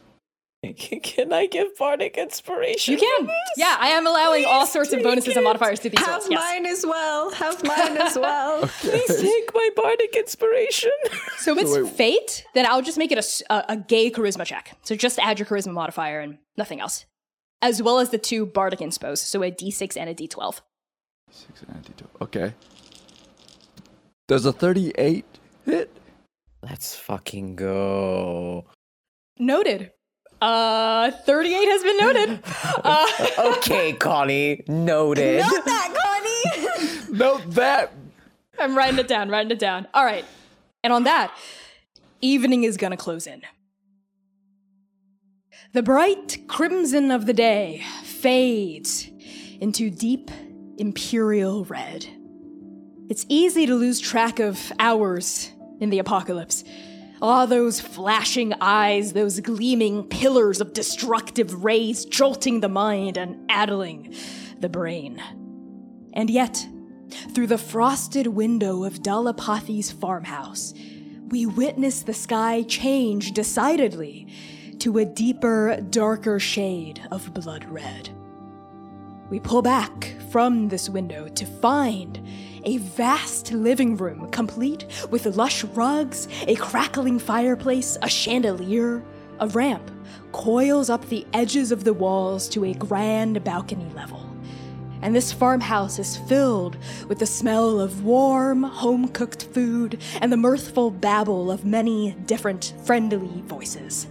[1.03, 2.95] Can I give bardic inspiration?
[2.95, 3.29] You can.
[3.57, 6.31] Yeah, I am allowing all sorts of bonuses and modifiers to these Have rolls.
[6.31, 6.39] Yes.
[6.41, 7.31] mine as well.
[7.33, 8.61] Have mine as well.
[8.81, 10.93] Please take my bardic inspiration.
[11.39, 13.19] So it's wait- fate, then I'll just make it
[13.51, 14.77] a a gay charisma check.
[14.83, 17.07] So just add your charisma modifier and nothing else.
[17.61, 20.61] As well as the two bardic inspos, so a d6 and a d12.
[21.31, 22.11] Six and antidote.
[22.21, 22.55] Okay.
[24.29, 25.25] Does a 38
[25.65, 25.91] hit?
[26.63, 28.67] Let's fucking go.
[29.41, 29.91] Noted.
[30.43, 32.41] Uh, 38 has been noted.
[32.85, 33.07] Uh,
[33.57, 34.65] Okay, Connie.
[34.67, 35.41] Noted.
[35.41, 35.95] Note that,
[37.09, 37.17] Connie.
[37.17, 37.93] Note that.
[38.59, 39.87] I'm writing it down, writing it down.
[39.95, 40.25] All right.
[40.83, 41.33] And on that,
[42.21, 43.43] evening is gonna close in.
[45.75, 49.09] The bright crimson of the day fades
[49.61, 50.31] into deep
[50.77, 52.07] imperial red.
[53.09, 56.65] It's easy to lose track of hours in the apocalypse.
[57.25, 64.13] Ah, those flashing eyes, those gleaming pillars of destructive rays jolting the mind and addling
[64.59, 65.23] the brain.
[66.15, 66.67] And yet,
[67.33, 70.75] through the frosted window of Dalapathy's farmhouse,
[71.29, 74.27] we witness the sky change decidedly
[74.81, 78.11] to a deeper, darker shade of blood red.
[79.31, 82.21] We pull back from this window to find
[82.65, 89.03] a vast living room complete with lush rugs, a crackling fireplace, a chandelier,
[89.41, 89.91] a ramp
[90.33, 94.33] coils up the edges of the walls to a grand balcony level
[95.03, 96.77] and this farmhouse is filled
[97.09, 102.73] with the smell of warm, home cooked food and the mirthful babble of many different
[102.85, 104.07] friendly voices.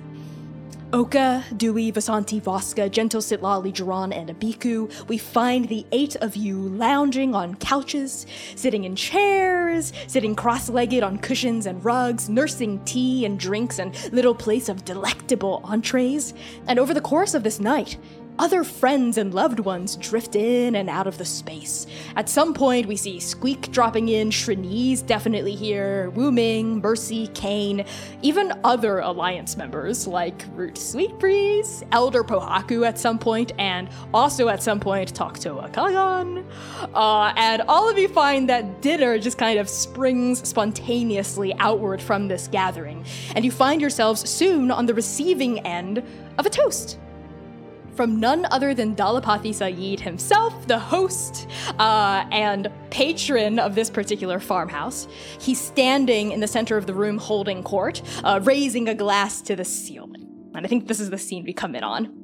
[0.93, 6.57] Oka, Dewey, Vasanti, Voska, Gentle Citlalli, Jiran, and Abiku, we find the eight of you
[6.57, 8.25] lounging on couches,
[8.57, 13.95] sitting in chairs, sitting cross legged on cushions and rugs, nursing tea and drinks and
[14.11, 16.33] little plates of delectable entrees.
[16.67, 17.97] And over the course of this night,
[18.41, 21.85] other friends and loved ones drift in and out of the space.
[22.15, 27.85] At some point, we see Squeak dropping in, Shrini's definitely here, Wu Ming, Mercy, Kane,
[28.23, 34.63] even other Alliance members like Root Sweetbreeze, Elder Pohaku at some point, and also at
[34.63, 36.43] some point, Toktoa Kagan.
[36.95, 42.27] Uh, and all of you find that dinner just kind of springs spontaneously outward from
[42.27, 43.05] this gathering,
[43.35, 46.01] and you find yourselves soon on the receiving end
[46.39, 46.97] of a toast
[47.95, 51.47] from none other than Dalapathy Saeed himself, the host
[51.79, 55.07] uh, and patron of this particular farmhouse.
[55.39, 59.55] He's standing in the center of the room holding court, uh, raising a glass to
[59.55, 60.27] the ceiling.
[60.53, 62.20] And I think this is the scene we come in on.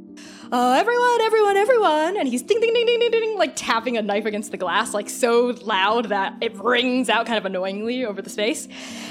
[0.50, 2.18] Uh, everyone, everyone, everyone!
[2.18, 4.94] And he's ding, ding, ding, ding, ding, ding, like tapping a knife against the glass,
[4.94, 8.70] like so loud that it rings out kind of annoyingly over the space.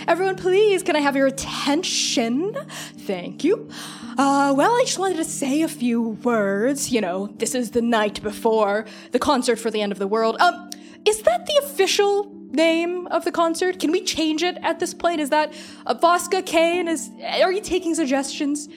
[0.08, 2.56] Everyone, please, can I have your attention?
[3.00, 3.68] Thank you.
[4.16, 6.90] Uh, well, I just wanted to say a few words.
[6.90, 10.40] You know, this is the night before the concert for the end of the world.
[10.40, 10.70] Um,
[11.04, 13.78] is that the official name of the concert?
[13.78, 15.20] Can we change it at this point?
[15.20, 15.52] Is that
[15.84, 16.88] uh, Kane?
[16.88, 17.10] Is
[17.42, 18.70] are you taking suggestions?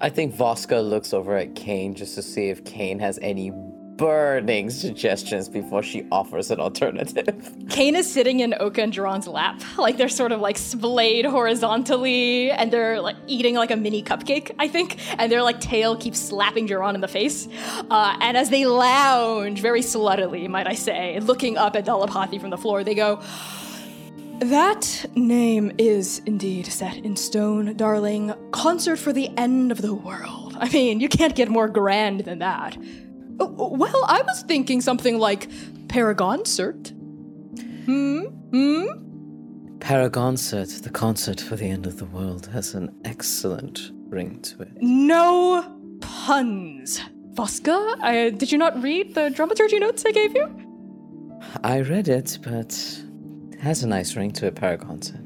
[0.00, 4.70] I think Voska looks over at Kane just to see if Kane has any burning
[4.70, 7.52] suggestions before she offers an alternative.
[7.68, 9.60] Kane is sitting in Oka and Jiran's lap.
[9.76, 14.52] Like they're sort of like splayed horizontally and they're like eating like a mini cupcake,
[14.60, 14.98] I think.
[15.20, 17.48] And their like tail keeps slapping Jiran in the face.
[17.90, 22.50] Uh, and as they lounge very sluttily, might I say, looking up at Dalapathy from
[22.50, 23.20] the floor, they go,
[24.40, 28.34] that name is indeed set in stone, darling.
[28.52, 30.56] Concert for the end of the world.
[30.58, 32.76] I mean, you can't get more grand than that.
[33.38, 35.48] Well, I was thinking something like
[35.88, 36.90] Paragonsert.
[37.84, 38.20] Hmm?
[38.50, 39.78] Hmm?
[39.78, 44.72] Paragonsert, the concert for the end of the world, has an excellent ring to it.
[44.80, 47.00] No puns.
[47.34, 50.48] Voska, I, did you not read the dramaturgy notes I gave you?
[51.62, 53.00] I read it, but
[53.60, 55.24] has a nice ring to it, Paragonsert.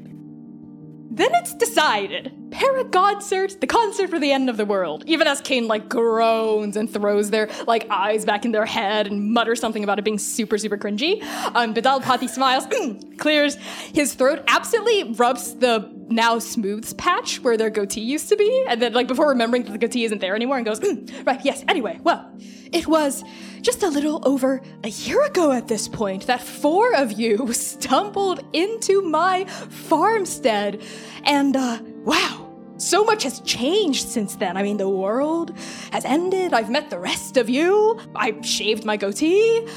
[1.15, 2.31] Then it's decided.
[2.53, 5.03] Paragoncert, the concert for the end of the world.
[5.07, 9.33] Even as Kane like groans and throws their like eyes back in their head and
[9.33, 11.23] mutters something about it being super, super cringy.
[11.55, 12.65] Um, Dalapathy smiles,
[13.17, 18.65] clears his throat, absently rubs the now smooths patch where their goatee used to be,
[18.67, 20.81] and then like before remembering that the goatee isn't there anymore and goes,
[21.25, 22.31] right, yes, anyway, well,
[22.71, 23.23] it was
[23.61, 28.43] just a little over a year ago at this point that four of you stumbled
[28.53, 30.81] into my farmstead.
[31.23, 32.42] And, uh, wow,
[32.77, 34.57] so much has changed since then.
[34.57, 35.57] I mean, the world
[35.91, 36.53] has ended.
[36.53, 37.99] I've met the rest of you.
[38.15, 39.67] I shaved my goatee.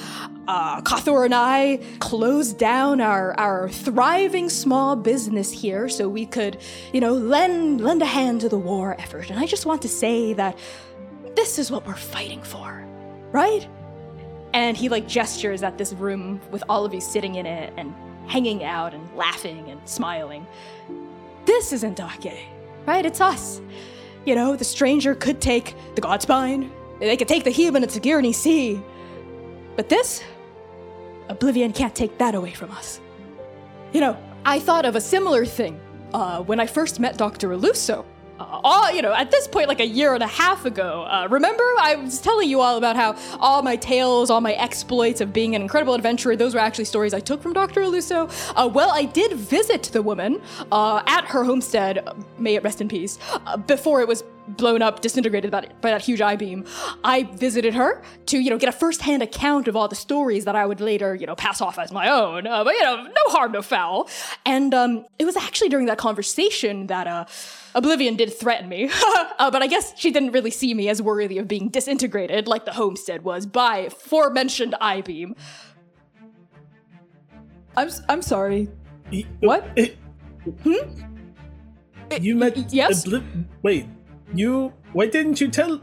[0.48, 6.58] Uh, Kathor and I closed down our, our thriving small business here so we could,
[6.92, 9.30] you know, lend lend a hand to the war effort.
[9.30, 10.56] And I just want to say that
[11.34, 12.86] this is what we're fighting for,
[13.32, 13.68] right?
[14.52, 17.94] And he like gestures at this room with all of you sitting in it and
[18.26, 20.46] hanging out and laughing and smiling.
[21.44, 22.46] This isn't Dake,
[22.86, 23.04] right?
[23.04, 23.60] It's us.
[24.24, 28.32] You know, the stranger could take the Godspine, they could take the human at Sigourney
[28.32, 28.80] Sea.
[29.76, 30.22] But this,
[31.28, 33.00] Oblivion can't take that away from us.
[33.92, 35.80] You know, I thought of a similar thing
[36.12, 37.50] uh, when I first met Dr.
[37.50, 38.04] Eluso.
[38.38, 41.62] All, you know, at this point, like a year and a half ago, uh, remember
[41.78, 45.54] I was telling you all about how all my tales, all my exploits of being
[45.54, 47.80] an incredible adventurer, those were actually stories I took from Dr.
[47.80, 48.30] Eluso.
[48.54, 52.06] Uh, well, I did visit the woman uh, at her homestead,
[52.38, 56.02] may it rest in peace, uh, before it was blown up, disintegrated by, by that
[56.02, 56.64] huge eye beam.
[57.04, 60.54] I visited her to, you know, get a first-hand account of all the stories that
[60.54, 62.46] I would later, you know, pass off as my own.
[62.46, 64.08] Uh, but you know, no harm, no foul.
[64.44, 67.24] And um, it was actually during that conversation that uh,
[67.74, 68.90] Oblivion did threaten me.
[69.38, 72.64] uh, but I guess she didn't really see me as worthy of being disintegrated like
[72.64, 75.34] the homestead was by aforementioned eye beam.
[77.76, 78.68] I'm s- I'm sorry.
[79.40, 79.68] What?
[79.76, 79.96] it-
[80.62, 80.74] Hmm?
[82.20, 82.72] you met.
[82.72, 83.04] yes?
[83.04, 83.86] Obli- wait,
[84.34, 84.72] you.
[84.92, 85.80] Why didn't you tell?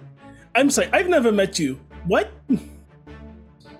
[0.55, 1.79] I'm sorry, I've never met you.
[2.05, 2.31] What?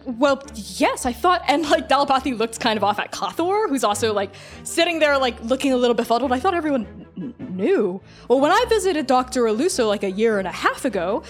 [0.06, 4.12] Well, yes, I thought, and like Dalapathy looked kind of off at Kathor, who's also
[4.14, 4.34] like
[4.64, 6.34] sitting there, like looking a little befuddled.
[6.34, 8.02] I thought everyone n- knew.
[8.28, 9.44] Well, when I visited Dr.
[9.44, 11.24] Eluso like a year and a half ago,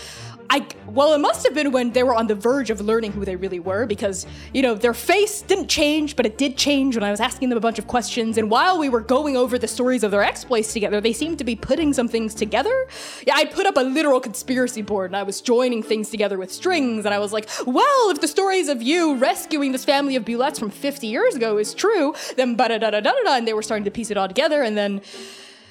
[0.54, 3.26] I, well, it must have been when they were on the verge of learning who
[3.26, 7.04] they really were because, you know, their face didn't change, but it did change when
[7.04, 8.38] I was asking them a bunch of questions.
[8.38, 11.44] And while we were going over the stories of their exploits together, they seemed to
[11.44, 12.88] be putting some things together.
[13.26, 16.52] Yeah, I put up a literal conspiracy board and I was joining things together with
[16.52, 17.04] strings.
[17.06, 20.60] And I was like, well, if the stories of you rescuing this family of Bulettes
[20.60, 23.38] from 50 years ago is true, then da da da da da da.
[23.38, 24.62] And they were starting to piece it all together.
[24.62, 25.02] And then.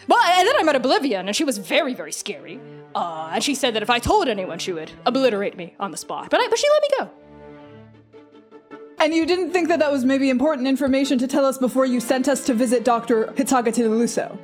[0.09, 2.59] Well, and then I met Oblivion, and she was very, very scary.
[2.95, 5.97] Uh, and she said that if I told anyone, she would obliterate me on the
[5.97, 6.31] spot.
[6.31, 7.11] But I, but she let me go.
[9.03, 11.99] And you didn't think that that was maybe important information to tell us before you
[11.99, 13.27] sent us to visit Dr.
[13.37, 14.39] Hitsaga Luso?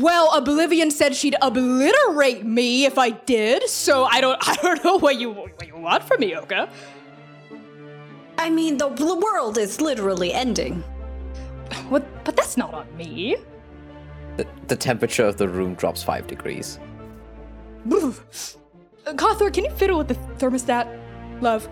[0.00, 3.66] Well, Oblivion said she'd obliterate me if I did.
[3.68, 6.68] So I don't, I don't know what you, what you want from me, Oka.
[8.36, 10.82] I mean, the, the world is literally ending.
[11.88, 12.06] What?
[12.24, 13.36] But that's not on me.
[14.36, 16.78] The, the temperature of the room drops five degrees.
[17.88, 20.86] Kothor, can you fiddle with the thermostat,
[21.40, 21.68] love?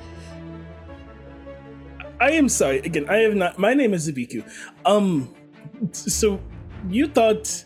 [2.21, 2.79] I am sorry.
[2.79, 3.59] Again, I have not.
[3.59, 4.43] My name is Zabiku.
[4.87, 5.35] Um,
[5.93, 6.41] so
[6.89, 7.65] you thought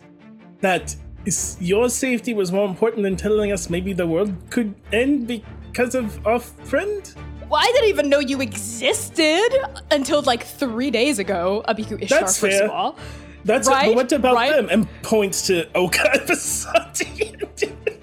[0.61, 5.29] that is, your safety was more important than telling us maybe the world could end
[5.29, 7.15] because of our friend?
[7.49, 9.51] Well, I didn't even know you existed
[9.91, 12.65] until like three days ago, Abiku Ishtar, That's first fair.
[12.67, 12.97] of all.
[13.45, 14.53] That's Right, what about right.
[14.53, 14.69] them?
[14.71, 17.97] And points to Oka and Vasanti.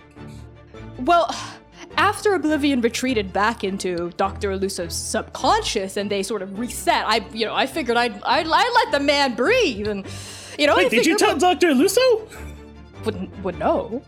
[1.07, 1.33] Well,
[1.95, 4.51] after Oblivion retreated back into Dr.
[4.51, 8.71] Eluso's subconscious and they sort of reset, I, you know, I figured I'd, I'd, I'd
[8.75, 10.05] let the man breathe and,
[10.59, 11.69] you know, I Wait, did you figured tell Dr.
[11.69, 12.27] Lusso?
[13.05, 14.03] Wouldn't, would know.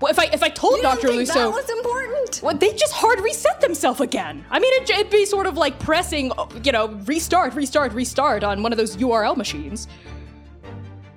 [0.00, 1.08] Well, if I if I told You Dr.
[1.08, 2.40] think Luso, that was important.
[2.42, 4.44] well, they just hard reset themselves again.
[4.50, 6.32] I mean, it, it'd be sort of like pressing,
[6.64, 9.86] you know, restart, restart, restart on one of those URL machines.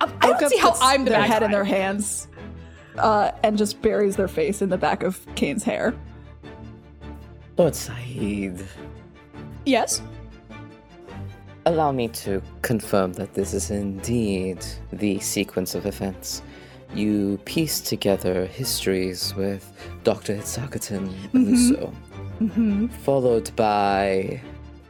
[0.01, 1.45] I, I don't see how I'm the their bad head guy.
[1.45, 2.27] in their hands
[2.97, 5.93] uh, and just buries their face in the back of Kane's hair.
[7.57, 8.63] Lord Saeed,
[9.65, 10.01] Yes.
[11.65, 14.63] allow me to confirm that this is indeed
[14.93, 16.41] the sequence of events.
[16.93, 19.65] You piece together histories with
[20.03, 20.35] Dr.
[20.35, 21.93] Hitsakatan Luso,
[22.41, 22.87] Mm-hmm.
[22.87, 24.41] followed by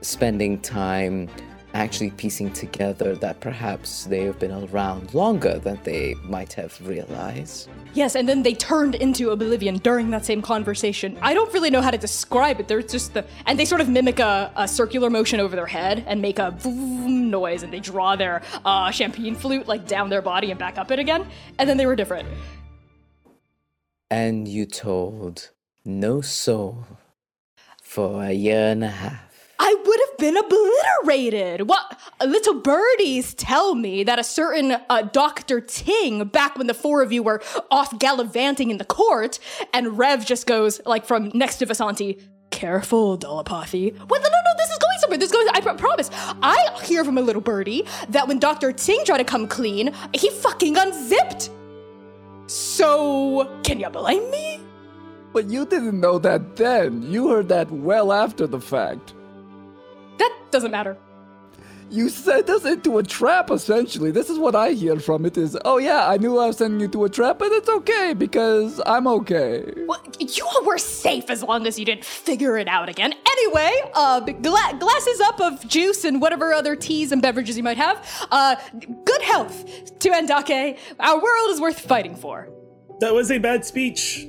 [0.01, 1.29] spending time
[1.75, 7.69] actually piecing together that perhaps they have been around longer than they might have realized.
[7.93, 11.17] Yes, and then they turned into oblivion during that same conversation.
[11.21, 12.67] I don't really know how to describe it.
[12.67, 16.03] There's just the and they sort of mimic a, a circular motion over their head
[16.07, 20.21] and make a vroom noise, and they draw their uh, champagne flute like down their
[20.21, 21.27] body and back up it again,
[21.59, 22.27] and then they were different.
[24.09, 25.51] And you told
[25.83, 26.85] no soul
[27.81, 29.24] for a year and a half.
[29.59, 31.67] I would have been obliterated.
[31.69, 35.61] What little birdies tell me that a certain uh, Dr.
[35.61, 37.41] Ting, back when the four of you were
[37.71, 39.39] off gallivanting in the court,
[39.73, 42.21] and Rev just goes, like, from next to Vasanti,
[42.51, 43.91] careful, Dalapathy.
[43.91, 45.17] Wait, no, no, no, this is going somewhere.
[45.17, 46.09] This is going, I pr- promise.
[46.13, 48.71] I hear from a little birdie that when Dr.
[48.71, 51.49] Ting tried to come clean, he fucking unzipped.
[52.47, 54.59] So, can you blame me?
[55.33, 57.01] But you didn't know that then.
[57.03, 59.13] You heard that well after the fact.
[60.17, 60.97] That doesn't matter.
[61.91, 64.09] You sent us into a trap, essentially.
[64.09, 66.79] This is what I hear from it is, oh yeah, I knew I was sending
[66.79, 69.63] you to a trap, but it's okay because I'm okay.
[69.85, 73.13] Well, you all were safe as long as you didn't figure it out again.
[73.31, 77.77] Anyway, uh, gla- glasses up of juice and whatever other teas and beverages you might
[77.77, 78.27] have.
[78.31, 78.55] Uh,
[79.05, 80.79] good health to Andake.
[80.99, 82.49] Our world is worth fighting for.
[82.99, 84.27] That was a bad speech.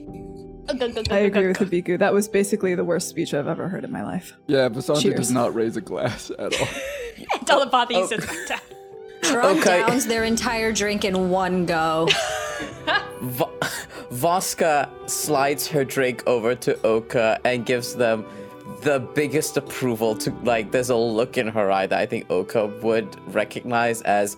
[0.68, 1.98] I agree with Abiku.
[1.98, 4.36] That was basically the worst speech I've ever heard in my life.
[4.46, 5.16] Yeah, Vasanti Cheers.
[5.16, 6.66] does not raise a glass at all.
[7.44, 8.06] Dalapathy Oh.
[8.06, 8.60] sits back down.
[9.22, 9.80] Drunk Okay.
[9.86, 12.08] downs their entire drink in one go.
[13.22, 13.46] Va-
[14.12, 18.24] Voska slides her drink over to Oka and gives them
[18.82, 22.66] the biggest approval to like there's a look in her eye that I think Oka
[22.82, 24.36] would recognize as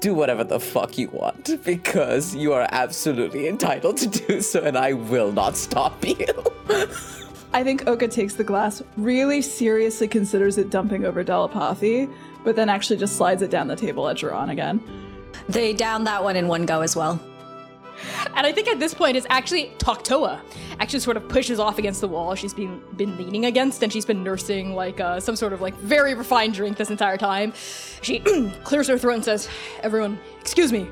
[0.00, 4.76] do whatever the fuck you want because you are absolutely entitled to do so and
[4.76, 6.26] I will not stop you.
[7.52, 12.12] I think Oka takes the glass, really seriously considers it dumping over Dalapathy,
[12.44, 14.82] but then actually just slides it down the table at Jiran again.
[15.48, 17.20] They down that one in one go as well.
[18.34, 20.40] And I think at this point it's actually Toktoa.
[20.80, 24.04] Actually sort of pushes off against the wall she's been been leaning against and she's
[24.04, 27.52] been nursing like uh, some sort of like very refined drink this entire time.
[28.02, 28.18] She
[28.64, 29.48] clears her throat and says,
[29.82, 30.88] Everyone, excuse me.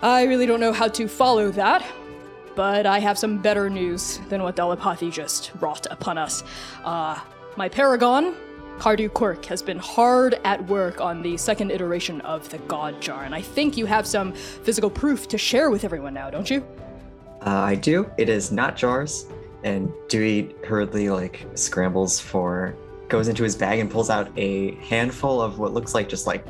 [0.00, 1.84] I really don't know how to follow that,
[2.54, 6.44] but I have some better news than what Dalapathy just brought upon us.
[6.84, 7.18] Uh,
[7.56, 8.36] my paragon,
[8.78, 13.24] Cardew Quirk, has been hard at work on the second iteration of the God Jar,
[13.24, 16.64] and I think you have some physical proof to share with everyone now, don't you?
[17.44, 18.10] Uh, I do.
[18.16, 19.26] It is not jars.
[19.64, 22.76] And Dewey hurriedly like scrambles for,
[23.08, 26.44] goes into his bag and pulls out a handful of what looks like just like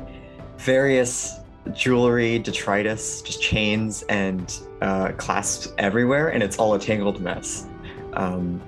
[0.57, 1.39] various
[1.73, 7.65] jewelry, detritus, just chains and uh, clasps everywhere, and it's all a tangled mess.
[8.13, 8.61] Um,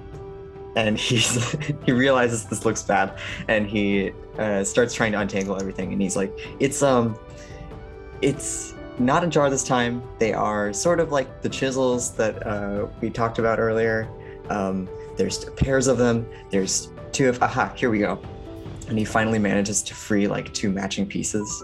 [0.76, 1.52] and he's
[1.86, 3.18] he realizes this looks bad,
[3.48, 5.92] and he uh, starts trying to untangle everything.
[5.92, 7.18] And he's like, "It's um,
[8.22, 10.04] it's not a jar this time.
[10.20, 14.08] They are sort of like the chisels that uh, we talked about earlier.
[14.50, 14.88] Um,
[15.18, 16.28] there's pairs of them.
[16.50, 17.74] There's two of aha.
[17.76, 18.22] Here we go.
[18.88, 21.64] And he finally manages to free like two matching pieces.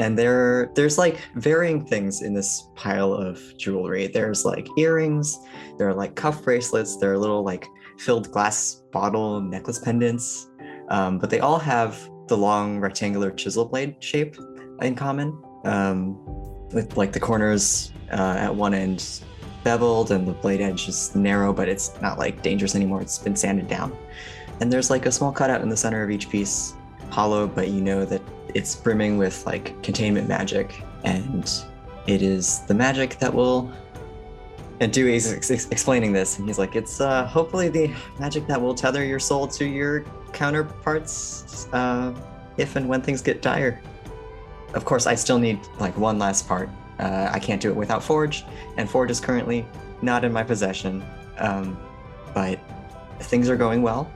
[0.00, 4.06] And there, there's like varying things in this pile of jewelry.
[4.06, 5.38] There's like earrings.
[5.78, 6.96] There are like cuff bracelets.
[6.96, 7.66] There are little like
[7.98, 10.48] filled glass bottle necklace pendants.
[10.88, 11.98] Um, but they all have
[12.28, 14.36] the long rectangular chisel blade shape
[14.80, 15.38] in common.
[15.64, 16.18] Um,
[16.72, 19.22] with like the corners uh, at one end
[19.64, 23.00] beveled and the blade edge is narrow, but it's not like dangerous anymore.
[23.00, 23.96] It's been sanded down.
[24.60, 26.74] And there's like a small cutout in the center of each piece,
[27.10, 28.22] hollow, but you know that
[28.54, 31.50] it's brimming with like containment magic, and
[32.06, 33.72] it is the magic that will.
[34.82, 38.60] And Dewey's ex- ex- explaining this, and he's like, "It's uh, hopefully the magic that
[38.60, 42.12] will tether your soul to your counterparts uh,
[42.56, 43.80] if and when things get dire."
[44.74, 46.68] Of course, I still need like one last part.
[46.98, 48.44] Uh, I can't do it without Forge,
[48.76, 49.64] and Forge is currently
[50.02, 51.04] not in my possession.
[51.38, 51.78] Um,
[52.34, 52.58] but
[53.20, 54.10] things are going well.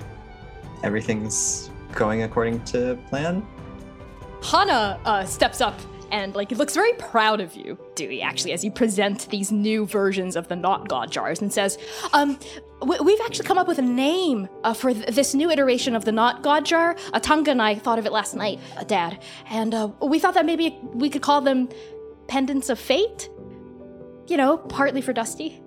[0.83, 3.47] Everything's going according to plan.
[4.43, 5.79] Hana uh, steps up
[6.11, 10.37] and like looks very proud of you, Dewey, actually, as you present these new versions
[10.37, 11.79] of the not god jars and says,
[12.13, 12.39] um,
[12.83, 16.05] we- we've actually come up with a name uh, for th- this new iteration of
[16.05, 16.97] the not god jar.
[17.13, 20.47] Uh, and I thought of it last night, uh, Dad, and uh, we thought that
[20.47, 21.69] maybe we could call them
[22.29, 23.29] pendants of fate.
[24.29, 25.63] You know, partly for Dusty.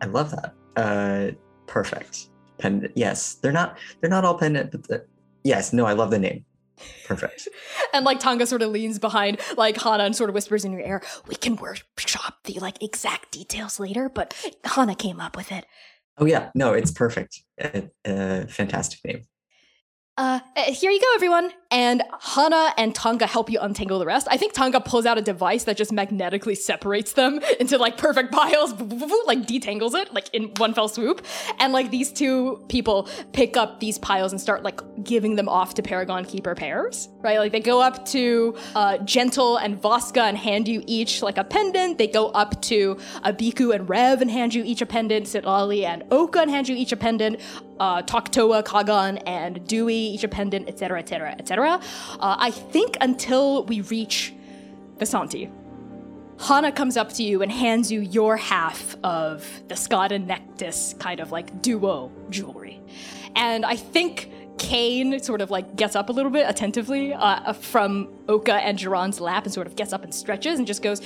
[0.00, 0.54] I love that.
[0.76, 1.32] Uh,
[1.66, 2.28] perfect.
[2.58, 2.92] Pendant.
[2.96, 3.78] Yes, they're not.
[4.00, 5.04] They're not all pendant, but the,
[5.42, 6.44] yes, no, I love the name.
[7.04, 7.48] Perfect.
[7.92, 10.82] And like Tonga sort of leans behind like Hana and sort of whispers in your
[10.82, 14.34] ear, "We can workshop the like exact details later, but
[14.64, 15.64] Hana came up with it."
[16.18, 17.42] Oh yeah, no, it's perfect.
[17.60, 19.22] Uh, uh, fantastic name.
[20.18, 21.52] Uh, uh, here you go, everyone.
[21.70, 24.28] And Hana and Tonga help you untangle the rest.
[24.30, 28.32] I think Tonga pulls out a device that just magnetically separates them into like perfect
[28.32, 28.72] piles,
[29.26, 31.24] like detangles it like in one fell swoop.
[31.58, 35.74] And like these two people pick up these piles and start like giving them off
[35.74, 37.38] to Paragon Keeper pairs, right?
[37.38, 41.44] Like they go up to uh, Gentle and Voska and hand you each like a
[41.44, 41.98] pendant.
[41.98, 45.26] They go up to Abiku and Rev and hand you each a pendant.
[45.26, 47.40] Citlalli and Oka and hand you each a pendant.
[47.78, 51.55] Uh, Toktoa, Kagan, and Dewey each a pendant, etc., etc., etc.
[52.20, 54.34] I think until we reach
[54.98, 55.50] Vasanti.
[56.38, 61.20] Hana comes up to you and hands you your half of the Skada Nectis kind
[61.20, 62.80] of like duo jewelry.
[63.34, 68.08] And I think Kane sort of like gets up a little bit attentively uh, from
[68.28, 71.00] Oka and Jiran's lap and sort of gets up and stretches and just goes,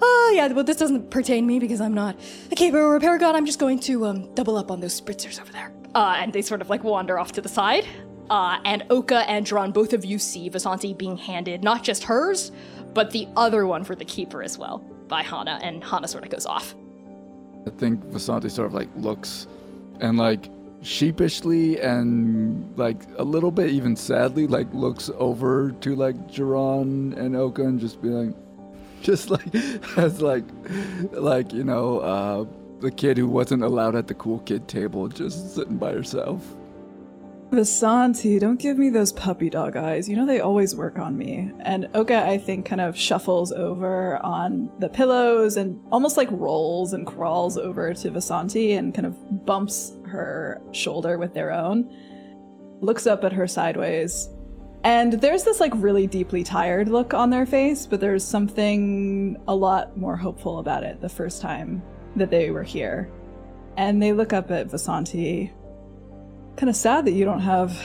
[0.00, 2.18] Oh, yeah, well, this doesn't pertain me because I'm not
[2.50, 3.34] a keeper or a paragon.
[3.34, 5.72] I'm just going to um, double up on those spritzers over there.
[5.94, 7.86] Uh, and they sort of like wander off to the side.
[8.28, 12.50] Uh, and Oka and Jiran, both of you see Vasanti being handed not just hers,
[12.94, 14.78] but the other one for the keeper as well
[15.08, 15.60] by Hana.
[15.62, 16.74] And Hana sort of goes off.
[17.66, 19.46] I think Vasanti sort of like looks
[20.00, 20.48] and like
[20.82, 27.34] sheepishly and like a little bit even sadly like looks over to like Jiran and
[27.34, 28.34] Oka and just be like
[29.02, 29.54] just like
[29.96, 30.44] as like
[31.12, 32.44] like you know uh
[32.80, 36.42] the kid who wasn't allowed at the cool kid table just sitting by herself.
[37.50, 40.08] Vasanti, don't give me those puppy dog eyes.
[40.08, 41.52] You know they always work on me.
[41.60, 46.92] And Oka, I think, kind of shuffles over on the pillows and almost like rolls
[46.92, 51.88] and crawls over to Vasanti and kind of bumps her shoulder with their own.
[52.80, 54.28] Looks up at her sideways.
[54.82, 59.54] And there's this like really deeply tired look on their face, but there's something a
[59.54, 61.82] lot more hopeful about it the first time
[62.16, 63.10] that they were here.
[63.76, 65.52] And they look up at Vasanti
[66.56, 67.80] kind of sad that you don't have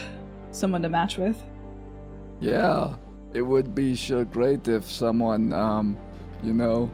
[0.51, 1.41] someone to match with.
[2.39, 2.95] Yeah,
[3.33, 5.97] it would be sure great if someone, um,
[6.43, 6.89] you know,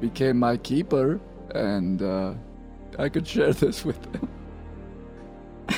[0.00, 1.20] became my keeper
[1.54, 2.34] and uh,
[2.98, 4.28] I could share this with them.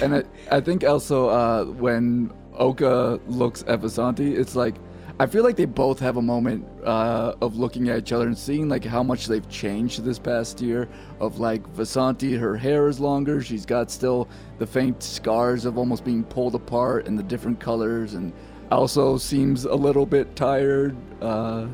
[0.02, 4.74] and I, I think also uh, when Oka looks at Vasanti, it's like
[5.18, 8.36] I feel like they both have a moment uh, of looking at each other and
[8.36, 10.88] seeing like how much they've changed this past year.
[11.20, 13.40] Of like Vasanti, her hair is longer.
[13.40, 14.28] She's got still
[14.58, 18.30] the faint scars of almost being pulled apart and the different colors, and
[18.70, 20.94] also seems a little bit tired.
[21.22, 21.66] Uh,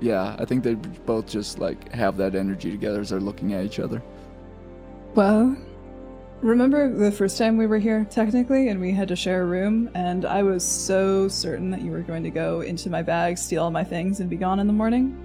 [0.00, 3.64] yeah, I think they both just like have that energy together as they're looking at
[3.64, 4.02] each other.
[5.14, 5.56] Well,
[6.44, 9.88] Remember the first time we were here, technically, and we had to share a room,
[9.94, 13.62] and I was so certain that you were going to go into my bag, steal
[13.62, 15.16] all my things, and be gone in the morning?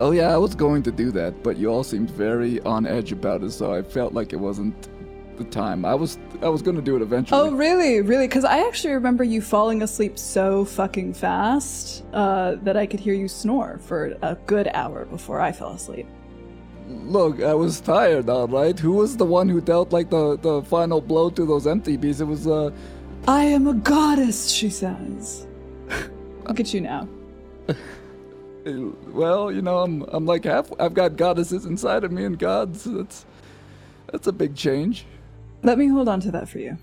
[0.00, 3.12] Oh yeah, I was going to do that, but you all seemed very on edge
[3.12, 4.88] about it, so I felt like it wasn't
[5.36, 5.84] the time.
[5.84, 7.38] I was I was going to do it eventually.
[7.38, 8.26] Oh really, really?
[8.26, 13.12] Because I actually remember you falling asleep so fucking fast uh, that I could hear
[13.12, 16.06] you snore for a good hour before I fell asleep.
[16.88, 18.78] Look, I was tired, all right.
[18.78, 22.20] Who was the one who dealt like the the final blow to those MTBs?
[22.20, 22.70] It was uh.
[23.26, 25.46] I am a goddess, she says.
[26.46, 27.08] Look at you now.
[29.08, 30.72] well, you know, I'm I'm like half.
[30.80, 32.84] I've got goddesses inside of me and gods.
[32.84, 33.26] That's
[34.10, 35.04] that's a big change.
[35.62, 36.78] Let me hold on to that for you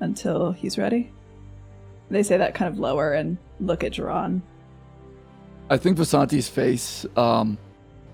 [0.00, 1.12] until he's ready.
[2.10, 4.40] They say that kind of lower and look at Jiran.
[5.70, 7.58] I think Vasanti's face um,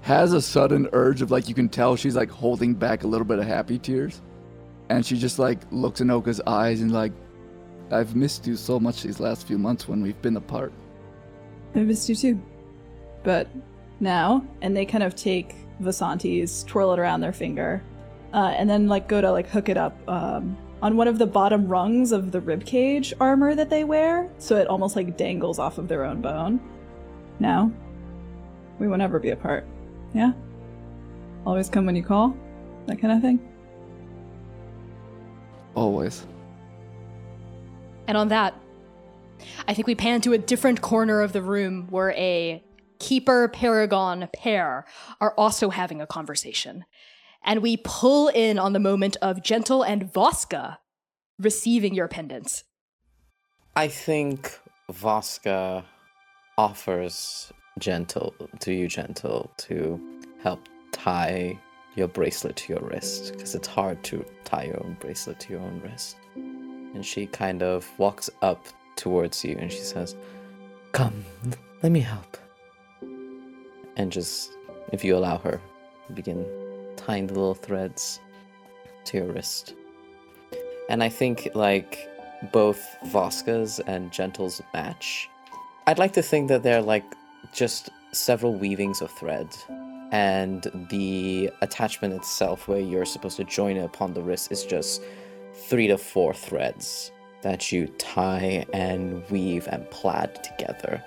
[0.04, 3.24] has a sudden urge of like you can tell she's like holding back a little
[3.24, 4.20] bit of happy tears.
[4.90, 7.12] And she just like looks in Oka's eyes and like
[7.90, 10.74] I've missed you so much these last few months when we've been apart.
[11.74, 12.42] I missed you too.
[13.22, 13.48] But
[13.98, 17.82] now, and they kind of take Vasanti's, twirl it around their finger,
[18.34, 21.26] uh, and then like go to like hook it up um, on one of the
[21.26, 25.78] bottom rungs of the ribcage armor that they wear, so it almost like dangles off
[25.78, 26.60] of their own bone.
[27.40, 27.72] Now,
[28.78, 29.66] we will never be apart.
[30.14, 30.32] Yeah?
[31.44, 32.34] Always come when you call?
[32.86, 33.40] That kind of thing?
[35.74, 36.24] Always.
[38.06, 38.54] And on that,
[39.66, 42.62] I think we pan to a different corner of the room where a
[42.98, 44.86] keeper paragon pair
[45.20, 46.84] are also having a conversation.
[47.42, 50.78] And we pull in on the moment of Gentle and Voska
[51.38, 52.64] receiving your pendants.
[53.76, 54.60] I think
[54.90, 55.84] Voska
[56.56, 60.00] offers gentle to you gentle to
[60.42, 61.58] help tie
[61.94, 63.32] your bracelet to your wrist?
[63.32, 66.16] Because it's hard to tie your own bracelet to your own wrist.
[66.36, 70.14] And she kind of walks up towards you and she says
[70.92, 71.24] come
[71.82, 72.36] let me help.
[73.96, 74.52] And just
[74.92, 75.60] if you allow her
[76.14, 76.46] begin
[76.96, 78.20] tying the little threads
[79.06, 79.74] to your wrist.
[80.88, 82.08] And i think like
[82.52, 85.28] both Voska's and Gentle's match.
[85.86, 87.04] I'd like to think that they're like
[87.54, 89.48] just several weavings of thread,
[90.12, 95.02] and the attachment itself, where you're supposed to join it upon the wrist, is just
[95.68, 97.10] three to four threads
[97.42, 101.02] that you tie and weave and plaid together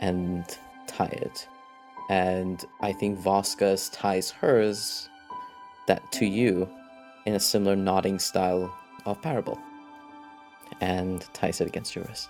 [0.00, 0.44] and
[0.86, 1.46] tie it.
[2.10, 5.08] And I think Voska's ties hers
[5.86, 6.68] that to you
[7.26, 8.74] in a similar knotting style
[9.06, 9.58] of parable
[10.80, 12.28] and ties it against your wrist.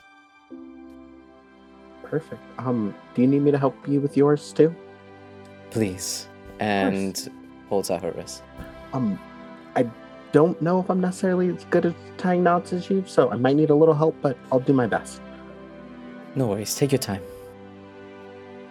[2.13, 2.43] Perfect.
[2.59, 4.75] Um, do you need me to help you with yours too?
[5.71, 6.29] Please.
[6.61, 7.33] And
[7.71, 8.43] holds out her wrist.
[8.93, 9.19] Um,
[9.75, 9.89] I
[10.33, 13.57] don't know if I'm necessarily as good at tying knots as you, so I might
[13.57, 15.23] need a little help, but I'll do my best.
[16.35, 17.23] No worries, take your time.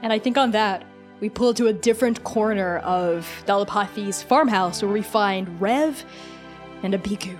[0.03, 0.85] And I think on that,
[1.19, 6.05] we pull to a different corner of Dalapathy's farmhouse where we find Rev
[6.83, 7.35] and Abiku.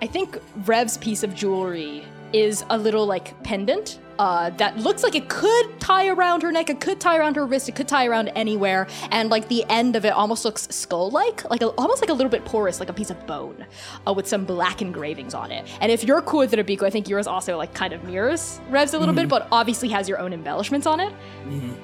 [0.00, 5.16] I think Rev's piece of jewelry is a little like pendant uh, that looks like
[5.16, 8.06] it could tie around her neck, it could tie around her wrist, it could tie
[8.06, 12.08] around anywhere, and like the end of it almost looks skull-like, like a, almost like
[12.08, 13.66] a little bit porous, like a piece of bone,
[14.06, 15.66] uh, with some black engravings on it.
[15.80, 18.60] And if you're cool with it, Abiku, I think yours also like kind of mirrors
[18.70, 21.12] Rev's a little bit, but obviously has your own embellishments on it.
[21.48, 21.74] Mhm.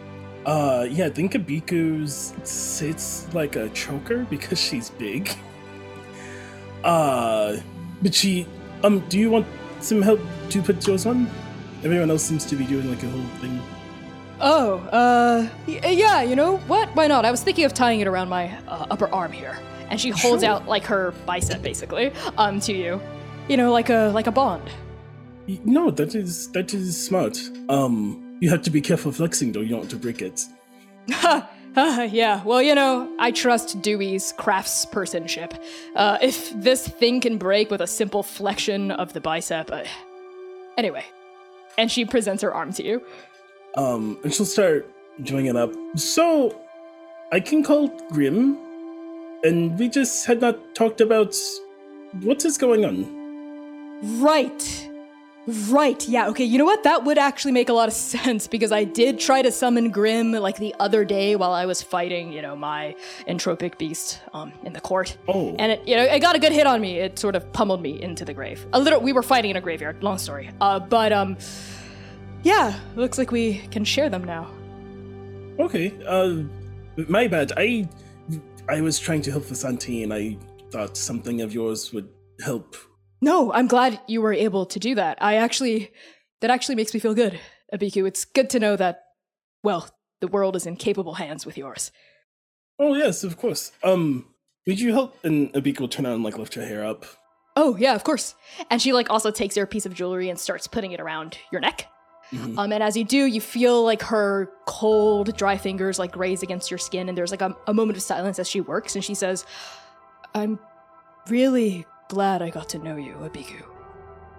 [0.47, 5.37] Uh, yeah, I think Abiku's sits like a choker because she's big.
[6.85, 7.57] Uh,
[8.01, 8.47] but she,
[8.85, 9.47] um, do you want
[9.81, 10.21] some help
[10.51, 11.29] to put yours on?
[11.85, 13.61] Everyone else seems to be doing like a whole thing.
[14.41, 16.89] Oh, uh, y- yeah, you know what?
[16.95, 17.25] Why not?
[17.25, 19.59] I was thinking of tying it around my uh, upper arm here,
[19.91, 20.51] and she holds Sure.
[20.53, 23.01] out like her bicep, basically, um, to you.
[23.49, 24.63] You know, like a like a bond.
[25.65, 27.39] No, that is that is smart.
[27.69, 29.61] Um, you have to be careful flexing though.
[29.61, 30.45] You don't want to break it.
[31.11, 31.49] Ha!
[31.75, 35.59] ha, yeah, well, you know, I trust Dewey's craftspersonship.
[35.97, 39.85] Uh, if this thing can break with a simple flexion of the bicep, uh...
[40.77, 41.05] anyway.
[41.79, 43.03] And she presents her arm to you.
[43.77, 44.87] Um, and she'll start
[45.23, 45.73] doing it up.
[45.97, 46.61] So,
[47.31, 48.57] I can call Grim,
[49.45, 51.35] and we just had not talked about
[52.23, 54.21] what is going on.
[54.21, 54.88] Right.
[55.49, 56.07] Right.
[56.07, 56.29] Yeah.
[56.29, 56.45] Okay.
[56.45, 56.83] You know what?
[56.83, 60.33] That would actually make a lot of sense because I did try to summon Grim
[60.33, 62.95] like the other day while I was fighting, you know, my
[63.27, 65.17] entropic beast um, in the court.
[65.27, 65.57] Oh.
[65.59, 66.99] And it, you know, it got a good hit on me.
[66.99, 68.67] It sort of pummeled me into the grave.
[68.75, 69.01] A little.
[69.01, 70.03] We were fighting in a graveyard.
[70.03, 70.51] Long story.
[70.61, 71.39] Uh, but um,
[72.43, 72.79] yeah.
[72.95, 74.51] Looks like we can share them now.
[75.59, 75.99] Okay.
[76.07, 76.43] Uh,
[77.09, 77.53] my bad.
[77.57, 77.89] I
[78.69, 80.37] I was trying to help Vasanti, and I
[80.71, 82.11] thought something of yours would
[82.43, 82.77] help.
[83.21, 85.19] No, I'm glad you were able to do that.
[85.21, 85.91] I actually,
[86.41, 87.39] that actually makes me feel good,
[87.75, 88.07] Abiku.
[88.07, 89.03] It's good to know that,
[89.63, 89.89] well,
[90.21, 91.91] the world is in capable hands with yours.
[92.79, 93.73] Oh yes, of course.
[93.83, 94.27] Um,
[94.67, 95.17] would you help?
[95.25, 97.07] And Abiku will turn around and like lift her hair up.
[97.57, 98.35] Oh yeah, of course.
[98.71, 101.61] And she like also takes your piece of jewelry and starts putting it around your
[101.61, 101.87] neck.
[102.31, 102.59] Mhm.
[102.59, 106.71] Um, and as you do, you feel like her cold, dry fingers like graze against
[106.71, 109.15] your skin, and there's like a, a moment of silence as she works, and she
[109.15, 109.47] says,
[110.35, 110.59] "I'm
[111.29, 113.63] really glad I got to know you, Abiku.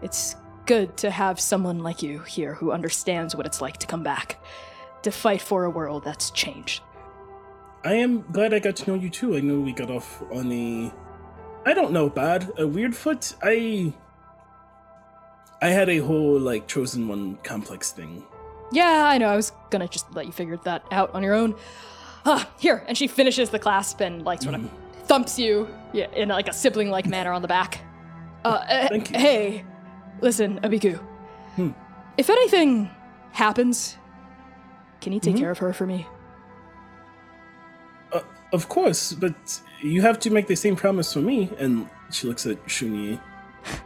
[0.01, 0.35] It's
[0.65, 4.37] good to have someone like you here who understands what it's like to come back,
[5.03, 6.83] to fight for a world that's changed."
[7.83, 9.37] I am glad I got to know you too.
[9.37, 10.91] I know we got off on a,
[11.65, 13.35] I don't know, bad, a weird foot.
[13.41, 13.93] I,
[15.61, 18.25] I had a whole like chosen one complex thing.
[18.71, 19.29] Yeah, I know.
[19.29, 21.55] I was gonna just let you figure that out on your own.
[22.25, 24.69] Ah, here, and she finishes the clasp and like sort of
[25.09, 27.81] thumps you yeah, in like a sibling-like manner on the back.
[28.45, 29.01] Uh, eh, you.
[29.19, 29.65] hey,
[30.21, 30.97] listen, Abiku.
[31.55, 31.71] Hmm.
[32.17, 32.89] If anything
[33.31, 33.97] happens,
[35.01, 35.39] can you take Mhm.
[35.39, 36.07] care of her for me?
[38.13, 38.21] Uh,
[38.53, 39.35] of course, but
[39.81, 41.49] you have to make the same promise for me.
[41.59, 43.19] And she looks at Shunyi.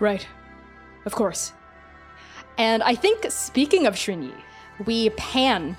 [0.00, 0.26] Right.
[1.06, 1.52] Of course.
[2.56, 4.32] And I think, speaking of Shrinyi,
[4.86, 5.76] we pan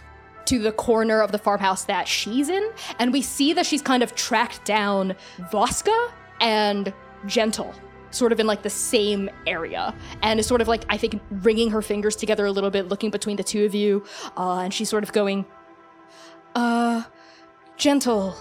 [0.50, 4.04] to the corner of the farmhouse that she's in, and we see that she's kind
[4.04, 5.16] of tracked down
[5.52, 6.12] Voska
[6.42, 6.94] and
[7.26, 7.74] Gentle,
[8.12, 11.70] sort of in like the same area, and is sort of like, I think, wringing
[11.72, 14.04] her fingers together a little bit, looking between the two of you,
[14.38, 15.46] uh, and she's sort of going,
[16.56, 17.04] Uh,
[17.78, 18.36] Gentle,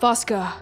[0.00, 0.52] Voska,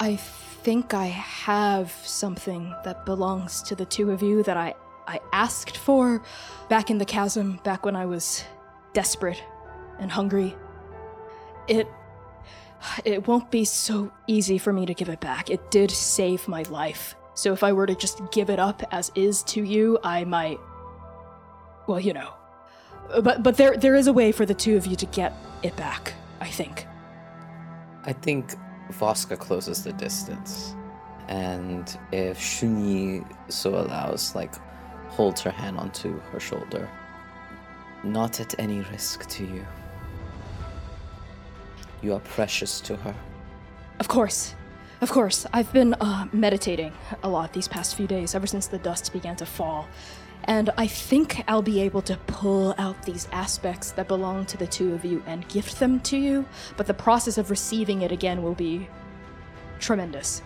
[0.00, 4.74] I think I have something that belongs to the two of you that I
[5.06, 6.22] I asked for
[6.68, 8.44] back in the chasm, back when I was
[8.92, 9.42] desperate
[10.00, 10.56] and hungry.
[11.68, 11.86] It
[13.04, 15.50] it won't be so easy for me to give it back.
[15.50, 17.14] It did save my life.
[17.34, 20.58] So if I were to just give it up as is to you, I might
[21.86, 22.32] well, you know.
[23.22, 25.76] But but there there is a way for the two of you to get it
[25.76, 26.86] back, I think.
[28.04, 28.54] I think
[28.90, 30.74] Voska closes the distance
[31.30, 34.54] and if Shuni so allows, like
[35.08, 36.88] holds her hand onto her shoulder.
[38.02, 39.64] Not at any risk to you.
[42.02, 43.14] You are precious to her.
[43.98, 44.54] Of course.
[45.00, 45.46] Of course.
[45.52, 49.36] I've been uh, meditating a lot these past few days, ever since the dust began
[49.36, 49.88] to fall.
[50.44, 54.66] And I think I'll be able to pull out these aspects that belong to the
[54.66, 56.46] two of you and gift them to you,
[56.76, 58.88] but the process of receiving it again will be
[59.78, 60.42] tremendous.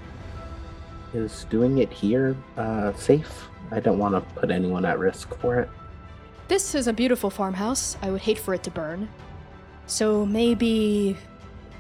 [1.13, 3.49] Is doing it here uh, safe?
[3.71, 5.71] I don't want to put anyone at risk for it.
[6.49, 7.97] This is a beautiful farmhouse.
[8.03, 9.09] I would hate for it to burn.
[9.87, 11.17] So maybe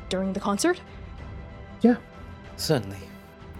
[0.08, 0.80] during the concert?
[1.80, 1.96] Yeah.
[2.56, 2.98] Certainly.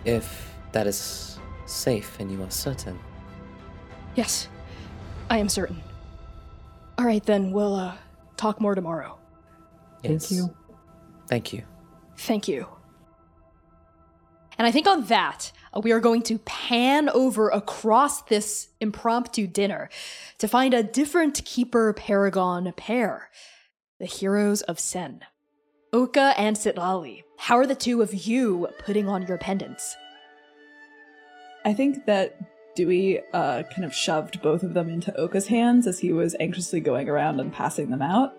[0.05, 2.99] If that is safe and you are certain.
[4.15, 4.49] Yes,
[5.31, 5.83] I am certain.
[6.99, 7.95] All right, then we'll uh,
[8.37, 9.19] talk more tomorrow.
[10.03, 10.29] Yes.
[10.29, 10.57] Thank you.
[11.29, 11.63] Thank you.
[12.17, 12.69] Thank you.
[14.57, 19.47] And I think on that, uh, we are going to pan over across this impromptu
[19.47, 19.91] dinner
[20.39, 23.31] to find a different Keeper Paragon pair
[24.01, 25.21] the heroes of Sen.
[25.95, 29.95] Oka and Citlalli, how are the two of you putting on your pendants?
[31.65, 32.37] I think that
[32.75, 36.81] Dewey uh, kind of shoved both of them into Oka's hands as he was anxiously
[36.81, 38.35] going around and passing them out.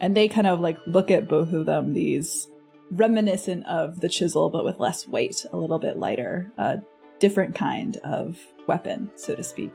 [0.00, 2.48] And they kind of like look at both of them, these
[2.90, 6.78] reminiscent of the chisel, but with less weight, a little bit lighter, a
[7.18, 9.72] different kind of weapon, so to speak.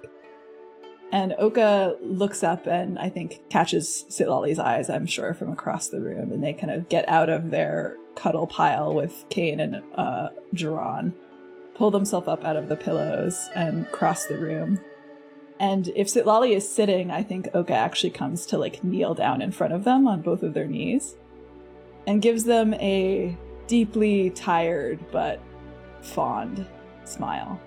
[1.12, 6.02] And Oka looks up and I think catches Citlalli's eyes, I'm sure, from across the
[6.02, 10.30] room, and they kind of get out of their cuddle pile with Kane and uh,
[11.76, 14.80] pull themselves up out of the pillows and cross the room.
[15.60, 19.52] And if Citlalli is sitting, I think Oka actually comes to like kneel down in
[19.52, 21.16] front of them on both of their knees
[22.08, 23.38] and gives them a
[23.68, 25.42] deeply tired but
[26.02, 26.66] fond
[27.04, 27.60] smile.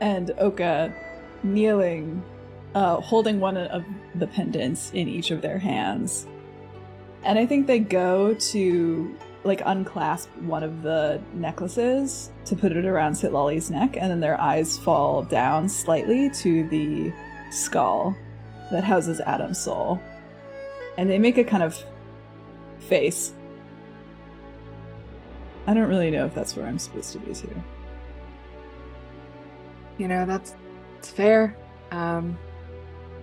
[0.00, 0.92] And Oka
[1.42, 2.22] kneeling,
[2.74, 6.26] uh, holding one of the pendants in each of their hands.
[7.24, 12.84] And I think they go to like unclasp one of the necklaces to put it
[12.84, 17.12] around Citlalli's neck, and then their eyes fall down slightly to the
[17.50, 18.16] skull
[18.70, 20.00] that houses Adam's soul.
[20.96, 21.82] And they make a kind of
[22.78, 23.32] face.
[25.66, 27.62] I don't really know if that's where I'm supposed to be too.
[29.98, 30.54] You know, that's
[31.02, 31.56] it's fair.
[31.90, 32.38] Um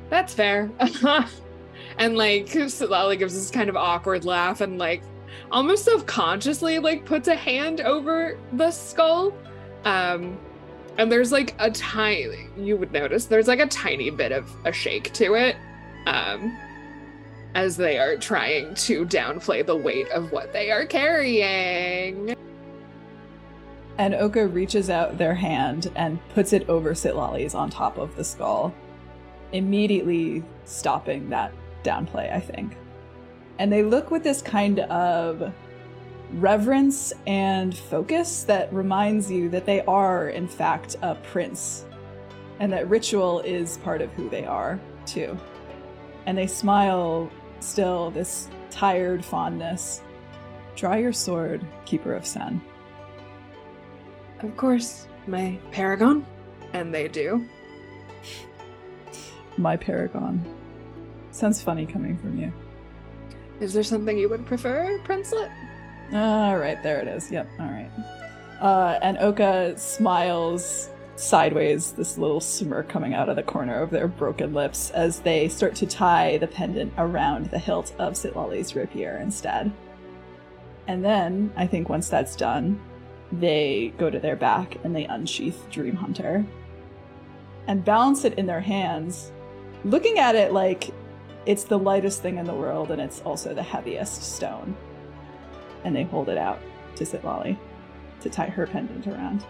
[0.10, 0.70] that's fair.
[1.98, 5.02] and like Citlalli gives this kind of awkward laugh and like
[5.50, 9.34] almost self-consciously like puts a hand over the skull
[9.86, 10.38] um
[10.98, 14.72] and there's like a tiny you would notice there's like a tiny bit of a
[14.72, 15.56] shake to it
[16.06, 16.56] um
[17.56, 22.36] as they are trying to downplay the weight of what they are carrying
[24.00, 28.24] And Oka reaches out their hand and puts it over Citlalli's on top of the
[28.24, 28.74] skull,
[29.52, 31.52] immediately stopping that
[31.84, 32.78] downplay, I think.
[33.60, 35.54] And they look with this kind of
[36.32, 41.84] reverence and focus that reminds you that they are, in fact, a prince.
[42.60, 45.38] And that ritual is part of who they are, too.
[46.26, 50.02] And they smile still, this tired fondness.
[50.78, 52.62] Draw your sword, Keeper of Sen.
[54.42, 56.26] of course my paragon
[56.74, 57.46] and they do
[59.58, 60.44] My paragon.
[61.32, 62.52] Sounds funny coming from you.
[63.60, 65.52] is there something you would prefer princelet
[66.14, 67.32] All right, there it is.
[67.32, 67.92] Yep, all right.
[68.62, 70.90] Uh, and Oka smiles
[71.20, 75.50] sideways, this little smirk coming out of the corner of their broken lips as they
[75.50, 79.72] start to tie the pendant around the hilt of Citlalli's rapier instead.
[80.88, 82.80] And then, I think once that's done,
[83.32, 86.46] they go to their back and they unsheath Dream Hunter
[87.68, 89.32] and balance it in their hands,
[89.84, 90.92] looking at it like
[91.46, 94.76] it's the lightest thing in the world and it's also the heaviest stone.
[95.84, 96.60] And they hold it out
[96.96, 97.58] to Citlalli
[98.22, 99.46] to tie her pendant around.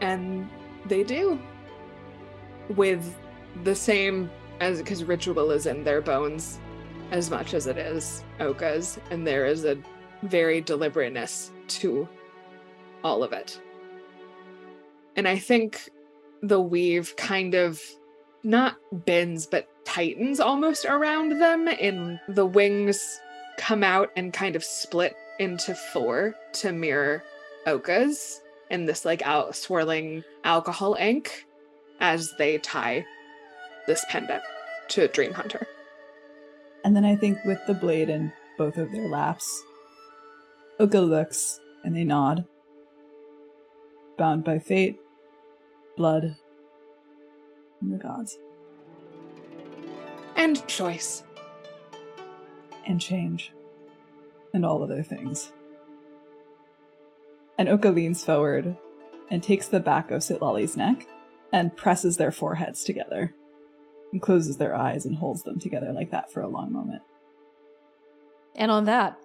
[0.00, 0.48] and
[0.86, 1.38] they do.
[2.70, 3.16] With
[3.64, 4.30] the same
[4.60, 6.58] as because ritual is in their bones
[7.10, 8.98] as much as it is oka's.
[9.10, 9.78] And there is a
[10.22, 12.08] very deliberateness to
[13.04, 13.60] all of it
[15.16, 15.88] and i think
[16.42, 17.80] the weave kind of
[18.42, 23.20] not bends but tightens almost around them and the wings
[23.58, 27.22] come out and kind of split into four to mirror
[27.66, 28.40] oka's
[28.70, 31.46] in this like out swirling alcohol ink
[32.00, 33.04] as they tie
[33.86, 34.42] this pendant
[34.88, 35.66] to Dream Hunter.
[36.84, 39.64] And then I think with the blade in both of their laps,
[40.80, 42.44] Oka looks and they nod.
[44.16, 44.98] Bound by fate,
[45.96, 46.36] blood,
[47.80, 48.38] and the gods.
[50.36, 51.24] And choice.
[52.86, 53.52] and change
[54.54, 55.52] and all other things.
[57.58, 58.76] And Oka leans forward
[59.30, 61.06] and takes the back of Citlalli's neck
[61.52, 63.34] and presses their foreheads together
[64.12, 67.02] and closes their eyes and holds them together like that for a long moment.
[68.54, 69.18] And on that,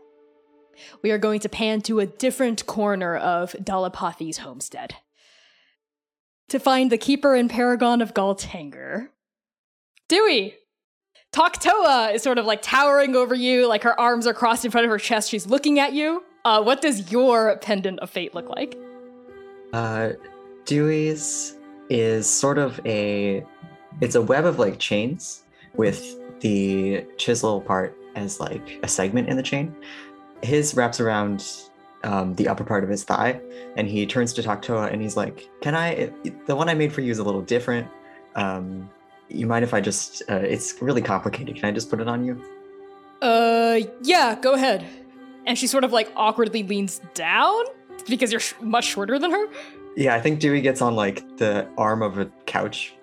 [1.02, 4.96] we are going to pan to a different corner of Dalapathy's homestead.
[6.50, 9.10] To find the keeper and paragon of Galtanger.
[10.08, 10.56] Dewey!
[11.32, 14.86] Toktoa is sort of like towering over you, like her arms are crossed in front
[14.86, 15.30] of her chest.
[15.30, 16.24] She's looking at you.
[16.46, 18.78] Uh, what does your pendant of fate look like?
[19.72, 20.10] Uh,
[20.66, 21.58] Dewey's
[21.90, 23.44] is sort of a
[24.02, 25.44] it's a web of like chains
[25.76, 29.76] with the chisel part as like a segment in the chain.
[30.44, 31.46] His wraps around
[32.04, 33.40] um, the upper part of his thigh,
[33.78, 36.12] and he turns to Toktoa and he's like, "Can I?
[36.46, 37.88] The one I made for you is a little different.
[38.36, 38.90] Um,
[39.30, 40.22] you mind if I just?
[40.30, 41.56] Uh, it's really complicated.
[41.56, 42.44] Can I just put it on you?"
[43.22, 44.86] Uh, yeah, go ahead.
[45.46, 47.64] And she sort of like awkwardly leans down
[48.08, 49.48] because you're sh- much shorter than her.
[49.96, 52.94] Yeah, I think Dewey gets on like the arm of a couch.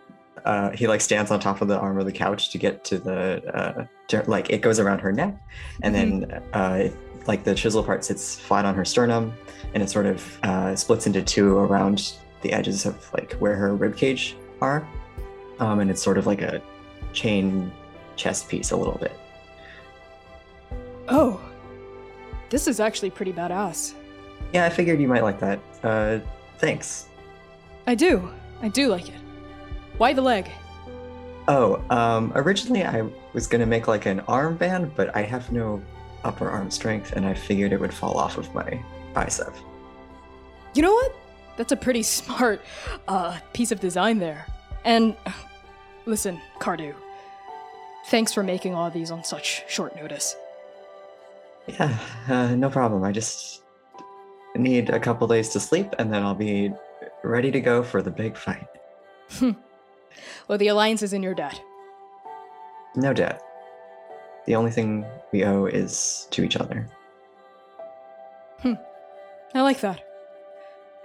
[0.44, 2.98] Uh, he like stands on top of the arm of the couch to get to
[2.98, 5.34] the uh, to, like it goes around her neck,
[5.82, 6.88] and then uh,
[7.30, 9.32] like the chisel part sits flat on her sternum,
[9.72, 13.76] and it sort of uh, splits into two around the edges of like where her
[13.76, 14.84] rib cage are,
[15.60, 16.60] um, and it's sort of like a
[17.12, 17.70] chain
[18.16, 19.12] chest piece a little bit.
[21.06, 21.40] Oh,
[22.48, 23.94] this is actually pretty badass.
[24.52, 25.60] Yeah, I figured you might like that.
[25.84, 26.18] Uh,
[26.58, 27.06] thanks.
[27.86, 28.28] I do.
[28.60, 29.20] I do like it.
[29.98, 30.50] Why the leg?
[31.46, 35.80] Oh, um, originally I was gonna make like an armband, but I have no
[36.24, 38.82] upper arm strength, and I figured it would fall off of my
[39.14, 39.54] bicep.
[40.74, 41.14] You know what?
[41.56, 42.62] That's a pretty smart
[43.08, 44.46] uh, piece of design there.
[44.84, 45.16] And
[46.06, 46.94] listen, Cardu,
[48.06, 50.36] thanks for making all these on such short notice.
[51.66, 51.98] Yeah,
[52.28, 53.04] uh, no problem.
[53.04, 53.62] I just
[54.56, 56.72] need a couple days to sleep, and then I'll be
[57.22, 58.66] ready to go for the big fight.
[60.48, 61.60] Well, the alliance is in your debt.
[62.96, 63.42] No debt.
[64.46, 66.86] The only thing we owe is to each other.
[68.60, 68.74] Hmm.
[69.54, 70.04] I like that.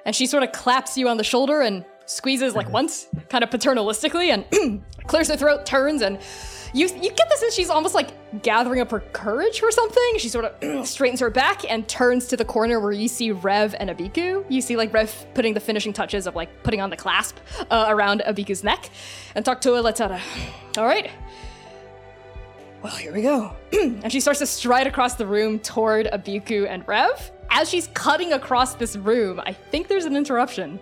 [0.05, 3.49] And she sort of claps you on the shoulder and squeezes like once, kind of
[3.49, 6.19] paternalistically, and clears her throat, turns, and
[6.73, 8.11] you you get the sense she's almost like
[8.43, 10.17] gathering up her courage for something.
[10.17, 13.75] She sort of straightens her back and turns to the corner where you see Rev
[13.79, 14.45] and Abiku.
[14.49, 17.37] You see like Rev putting the finishing touches of like putting on the clasp
[17.71, 18.89] uh, around Abiku's neck,
[19.33, 20.21] and Toktoa lets out a,
[20.77, 21.09] all right.
[22.85, 23.51] Well, here we go.
[23.73, 27.31] and she starts to stride across the room toward Abiku and Rev.
[27.49, 30.79] As she's cutting across this room, I think there's an interruption.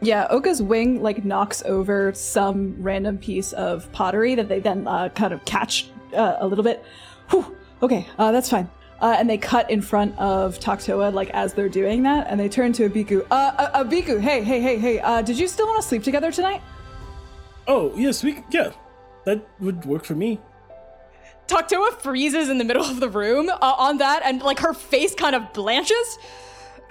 [0.00, 5.08] Yeah, Oka's wing like knocks over some random piece of pottery that they then uh,
[5.08, 6.84] kind of catch uh, a little bit.
[7.30, 8.70] Whew, okay, uh, that's fine.
[9.00, 12.48] Uh, and they cut in front of Toktoa like as they're doing that, and they
[12.48, 13.26] turn to Abiku.
[13.28, 15.00] Uh, uh Abiku, hey, hey, hey, hey.
[15.00, 16.62] Uh, did you still want to sleep together tonight?
[17.66, 18.70] Oh yes, we yeah,
[19.24, 20.38] that would work for me.
[21.48, 25.14] Toktoa freezes in the middle of the room uh, on that, and like her face
[25.14, 26.18] kind of blanches.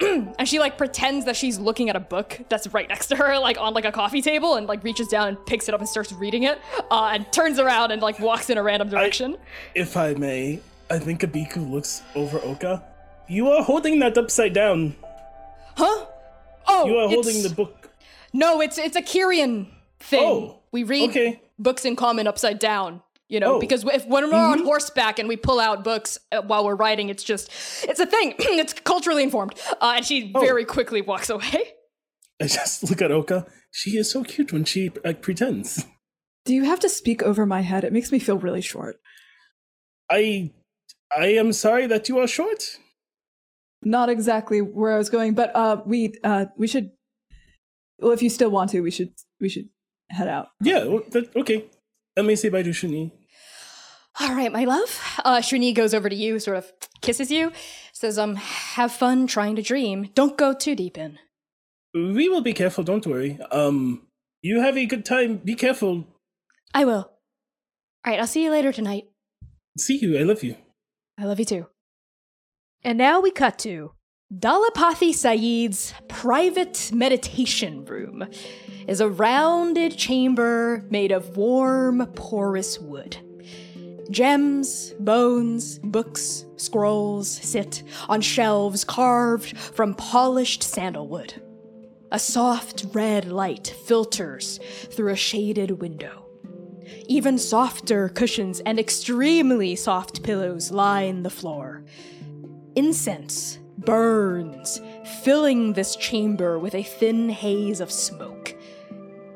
[0.00, 3.38] and she like pretends that she's looking at a book that's right next to her,
[3.38, 5.88] like on like a coffee table, and like reaches down and picks it up and
[5.88, 6.60] starts reading it,
[6.90, 9.36] uh, and turns around and like walks in a random direction.
[9.74, 10.60] If I may,
[10.90, 12.84] I think Abiku looks over Oka.
[13.28, 14.96] You are holding that upside down.
[15.76, 16.06] Huh?
[16.66, 17.90] Oh, you are holding the book.
[18.32, 19.68] No, it's it's a Kyrian
[20.00, 20.22] thing.
[20.22, 21.42] Oh, we read okay.
[21.58, 23.02] books in common upside down.
[23.28, 23.60] You know, Oh.
[23.60, 27.10] because if when we're on horseback and we pull out books uh, while we're riding,
[27.10, 27.50] it's just
[27.84, 28.34] it's a thing.
[28.38, 29.54] it's culturally informed.
[29.80, 30.40] Uh, and she Oh.
[30.40, 31.74] very quickly walks away.
[32.40, 33.46] I just look at Oka.
[33.70, 35.84] She is so cute when she like pretends.
[36.46, 37.84] Do you have to speak over my head?
[37.84, 38.96] It makes me feel really short.
[40.10, 40.52] I
[41.14, 42.78] I am sorry that you are short.
[43.82, 46.90] Not exactly where I was going, but uh, we uh, we should.
[48.00, 49.68] Well, if you still want to, we should we should
[50.10, 50.48] head out.
[50.62, 51.66] Yeah, well, that, okay.
[52.16, 53.12] Let me say bye to Shuni.
[54.20, 55.00] All right, my love.
[55.24, 56.72] Uh, Shrini goes over to you, sort of
[57.02, 57.52] kisses you,
[57.92, 60.10] says, "Um, have fun trying to dream.
[60.14, 61.18] Don't go too deep in."
[61.94, 63.38] We will be careful, don't worry.
[63.50, 64.02] Um
[64.42, 65.38] you have a good time.
[65.38, 66.04] Be careful.
[66.72, 67.10] I will.
[68.04, 69.04] All right, I'll see you later tonight.
[69.78, 70.18] See you.
[70.18, 70.56] I love you.
[71.18, 71.66] I love you too.
[72.84, 73.92] And now we cut to
[74.32, 78.28] Dalapathy Saeed's private meditation room
[78.86, 83.18] is a rounded chamber made of warm, porous wood.
[84.10, 91.34] Gems, bones, books, scrolls sit on shelves carved from polished sandalwood.
[92.10, 94.60] A soft red light filters
[94.90, 96.24] through a shaded window.
[97.06, 101.84] Even softer cushions and extremely soft pillows line the floor.
[102.76, 104.80] Incense burns,
[105.22, 108.37] filling this chamber with a thin haze of smoke.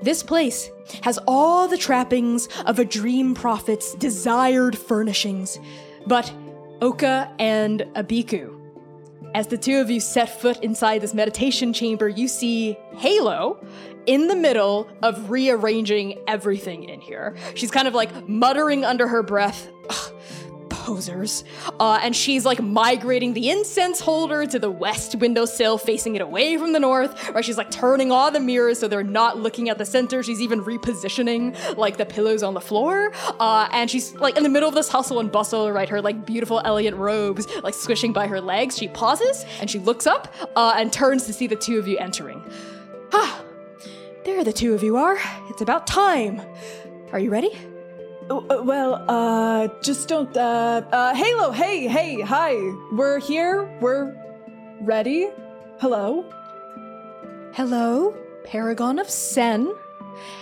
[0.03, 0.71] This place
[1.03, 5.61] has all the trappings of a dream prophet's desired furnishings,
[6.07, 6.33] but
[6.81, 8.59] Oka and Abiku.
[9.35, 13.65] As the two of you set foot inside this meditation chamber, you see Halo
[14.05, 17.37] in the middle of rearranging everything in here.
[17.55, 19.69] She's kind of like muttering under her breath.
[19.89, 20.13] "Ugh,
[20.83, 21.45] Posers.
[21.79, 26.57] Uh, and she's like migrating the incense holder to the west windowsill, facing it away
[26.57, 27.31] from the north.
[27.31, 27.45] Right?
[27.45, 30.25] She's like turning all the mirrors so they're not looking at the center.
[30.25, 33.13] She's even repositioning like the pillows on the floor.
[33.39, 35.89] Uh, and she's like in the middle of this hustle and bustle, right?
[35.89, 38.77] Her like beautiful, elegant robes like squishing by her legs.
[38.77, 41.97] She pauses and she looks up uh, and turns to see the two of you
[41.99, 42.43] entering.
[43.13, 43.41] Ah,
[44.25, 45.19] there the two of you are.
[45.49, 46.43] It's about time.
[47.13, 47.57] Are you ready?
[48.33, 52.55] Oh, uh, well, uh, just don't, uh, uh, Halo, hey, hey, hi.
[52.91, 53.65] We're here.
[53.79, 54.17] We're
[54.81, 55.29] ready.
[55.81, 56.25] Hello.
[57.53, 59.71] Hello, Paragon of Sen,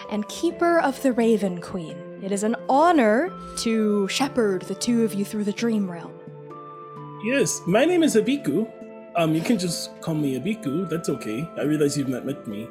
[0.09, 2.21] and Keeper of the Raven Queen.
[2.23, 6.15] It is an honor to shepherd the two of you through the dream realm.
[7.25, 8.71] Yes, my name is Abiku.
[9.17, 10.89] Um, you can just call me Abiku.
[10.89, 11.45] That's okay.
[11.59, 12.69] I realize you've not met me.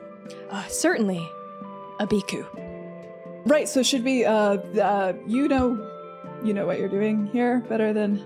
[0.50, 1.30] Uh, certainly,
[2.00, 2.69] Abiku.
[3.46, 5.90] Right, so should we, uh, uh, you know,
[6.44, 8.24] you know what you're doing here better than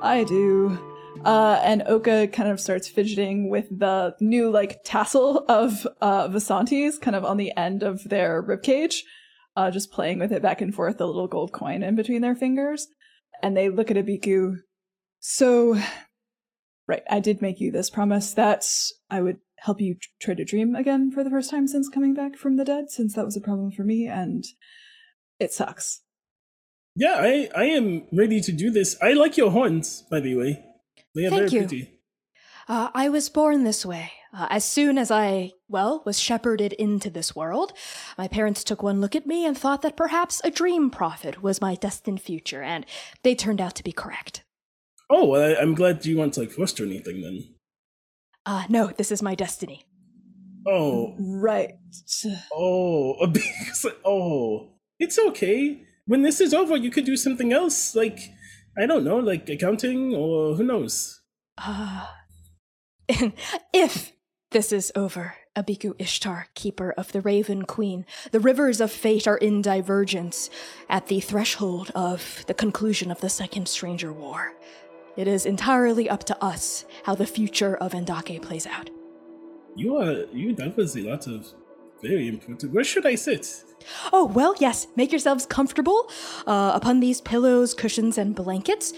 [0.00, 0.78] I do.
[1.24, 6.98] Uh, and Oka kind of starts fidgeting with the new, like, tassel of, uh, Vasanti's
[6.98, 8.98] kind of on the end of their ribcage,
[9.56, 12.36] uh, just playing with it back and forth, the little gold coin in between their
[12.36, 12.86] fingers.
[13.42, 14.58] And they look at Abiku.
[15.18, 15.78] So,
[16.86, 18.64] right, I did make you this promise that
[19.10, 22.36] I would help you try to dream again for the first time since coming back
[22.36, 24.44] from the dead, since that was a problem for me, and
[25.38, 26.00] it sucks.
[26.96, 28.96] Yeah, I, I am ready to do this.
[29.00, 30.64] I like your horns, by the way.
[31.14, 31.68] They are Thank very you.
[31.68, 32.00] pretty.
[32.68, 34.12] Uh, I was born this way.
[34.32, 37.72] Uh, as soon as I, well, was shepherded into this world,
[38.16, 41.60] my parents took one look at me and thought that perhaps a dream prophet was
[41.60, 42.86] my destined future, and
[43.22, 44.44] they turned out to be correct.
[45.10, 47.54] Oh, well, I, I'm glad you weren't like forced or anything then.
[48.46, 49.84] Uh, no, this is my destiny.
[50.66, 51.74] Oh, Right.
[52.52, 54.68] oh, because oh,
[54.98, 55.82] it's okay.
[56.06, 58.18] When this is over, you could do something else, like
[58.76, 61.20] I don't know, like accounting or who knows.
[61.58, 62.06] Uh,
[63.72, 64.12] if
[64.50, 69.36] this is over, Abiku Ishtar, keeper of the Raven Queen, the rivers of fate are
[69.36, 70.50] in divergence
[70.88, 74.52] at the threshold of the conclusion of the Second Stranger War.
[75.20, 78.88] It is entirely up to us how the future of Andake plays out.
[79.76, 80.54] You are you.
[80.54, 81.46] That was a lot of
[82.00, 82.72] very important.
[82.72, 83.62] Where should I sit?
[84.14, 86.08] Oh, well, yes, make yourselves comfortable
[86.46, 88.94] uh, upon these pillows, cushions, and blankets.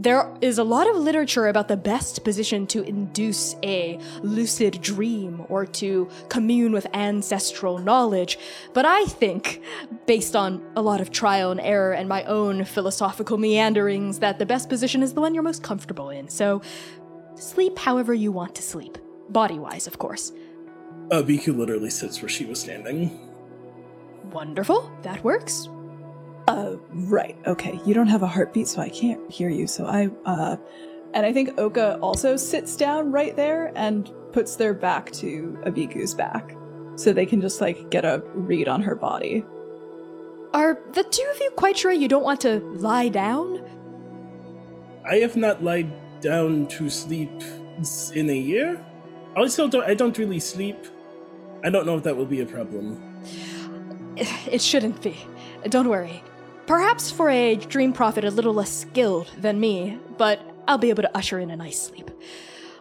[0.00, 5.44] There is a lot of literature about the best position to induce a lucid dream
[5.50, 8.38] or to commune with ancestral knowledge,
[8.72, 9.62] but I think,
[10.06, 14.46] based on a lot of trial and error and my own philosophical meanderings, that the
[14.46, 16.30] best position is the one you're most comfortable in.
[16.30, 16.62] So,
[17.34, 18.96] sleep however you want to sleep.
[19.28, 20.32] Body wise, of course.
[21.10, 23.20] Abiku literally sits where she was standing.
[24.32, 25.68] Wonderful, that works.
[26.50, 27.36] Uh, right.
[27.46, 27.80] Okay.
[27.86, 29.66] You don't have a heartbeat, so I can't hear you.
[29.66, 30.56] So I, uh,
[31.14, 36.12] and I think Oka also sits down right there and puts their back to Abiku's
[36.12, 36.56] back,
[36.96, 39.44] so they can just like get a read on her body.
[40.52, 43.62] Are the two of you quite sure you don't want to lie down?
[45.08, 47.30] I have not lied down to sleep
[48.14, 48.84] in a year.
[49.36, 50.76] Also, don't, I don't really sleep.
[51.62, 53.22] I don't know if that will be a problem.
[54.16, 55.16] It shouldn't be.
[55.68, 56.22] Don't worry.
[56.70, 61.02] Perhaps for a dream prophet a little less skilled than me, but I'll be able
[61.02, 62.08] to usher in a nice sleep.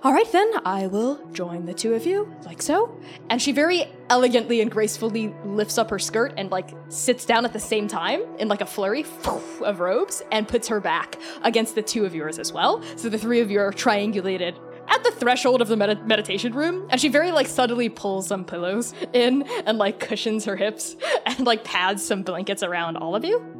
[0.04, 2.96] All right, then, I will join the two of you, like so.
[3.32, 7.52] And she very elegantly and gracefully lifts up her skirt and, like, sits down at
[7.52, 9.08] the same time in, like, a flurry
[9.64, 12.84] of robes and puts her back against the two of yours as well.
[12.96, 14.56] So the three of you are triangulated
[14.88, 16.86] at the threshold of the med- meditation room.
[16.92, 20.96] And she very, like, subtly pulls some pillows in and, like, cushions her hips
[21.26, 23.60] and, like, pads some blankets around all of you.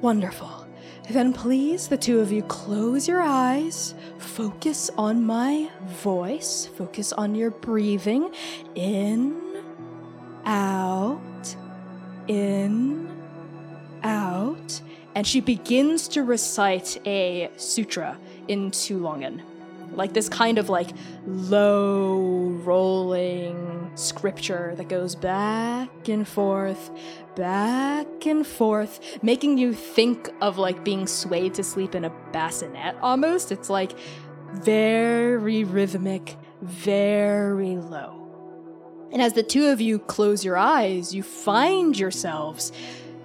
[0.00, 0.66] Wonderful.
[1.10, 5.70] Then please, the two of you, close your eyes, focus on my
[6.02, 8.32] voice, focus on your breathing.
[8.74, 9.38] In,
[10.46, 11.56] out,
[12.26, 13.10] in,
[14.02, 14.80] out,
[15.14, 19.42] and she begins to recite a sutra in Tulongan.
[19.96, 20.90] Like this kind of like
[21.26, 26.90] low rolling scripture that goes back and forth,
[27.36, 32.96] back and forth, making you think of like being swayed to sleep in a bassinet
[33.02, 33.52] almost.
[33.52, 33.92] It's like
[34.52, 38.20] very rhythmic, very low.
[39.12, 42.72] And as the two of you close your eyes, you find yourselves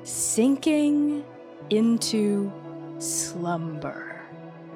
[0.04, 1.26] sinking
[1.70, 2.52] into
[3.00, 4.09] slumber,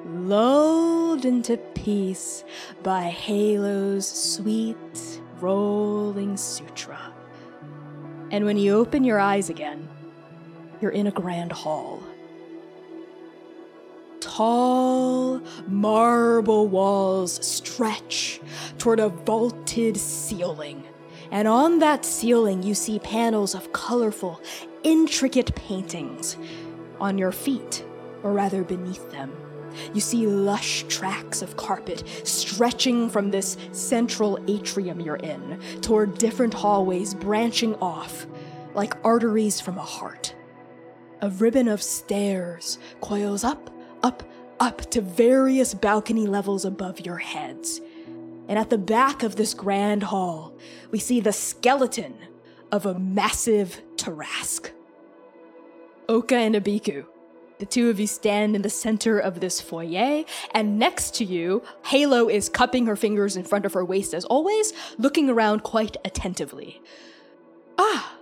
[0.04, 2.44] lulled into peace
[2.82, 7.12] by Halo's sweet, rolling sutra.
[8.30, 9.88] And when you open your eyes again,
[10.80, 12.02] you're in a grand hall.
[14.20, 18.40] Tall marble walls stretch
[18.78, 20.84] toward a vaulted ceiling.
[21.30, 24.40] And on that ceiling, you see panels of colorful,
[24.82, 26.36] intricate paintings.
[27.00, 27.84] On your feet,
[28.22, 29.32] or rather beneath them,
[29.92, 36.54] you see lush tracks of carpet stretching from this central atrium you're in toward different
[36.54, 38.26] hallways branching off
[38.74, 40.34] like arteries from a heart.
[41.20, 43.70] A ribbon of stairs coils up,
[44.02, 44.22] up,
[44.60, 47.80] up to various balcony levels above your heads.
[48.48, 50.54] And at the back of this grand hall,
[50.90, 52.14] we see the skeleton
[52.70, 54.70] of a massive Tarrasque.
[56.08, 57.06] Oka and Abiku,
[57.64, 61.62] the two of you stand in the center of this foyer, and next to you,
[61.86, 65.96] Halo is cupping her fingers in front of her waist as always, looking around quite
[66.04, 66.82] attentively.
[67.78, 68.16] Ah,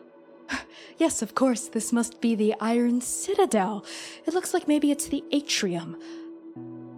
[0.97, 3.85] yes, of course, this must be the Iron Citadel.
[4.27, 5.97] It looks like maybe it's the atrium.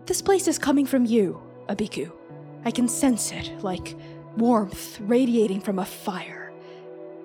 [0.04, 2.12] This place is coming from you, Abiku.
[2.66, 3.96] I can sense it, like
[4.36, 6.52] warmth radiating from a fire.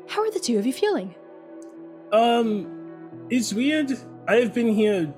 [0.07, 1.13] How are the two of you feeling?
[2.13, 3.91] Um, it's weird.
[4.29, 5.11] I've been here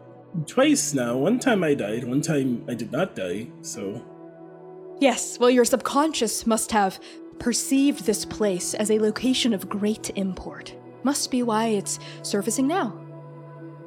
[0.48, 1.18] twice now.
[1.18, 4.02] One time I died, one time I did not die, so.
[5.02, 6.98] Yes, well, your subconscious must have
[7.38, 10.74] perceived this place as a location of great import.
[11.04, 12.98] Must be why it's surfacing now.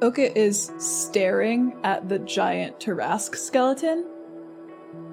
[0.03, 4.05] Oka is staring at the giant Tarrasque skeleton,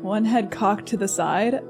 [0.03, 1.63] one head cocked to the side,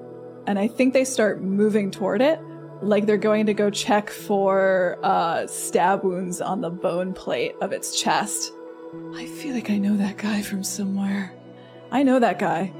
[0.48, 2.40] and I think they start moving toward it,
[2.82, 7.72] like they're going to go check for uh, stab wounds on the bone plate of
[7.72, 8.52] its chest.
[9.14, 11.32] I feel like I know that guy from somewhere.
[11.90, 12.72] I know that guy.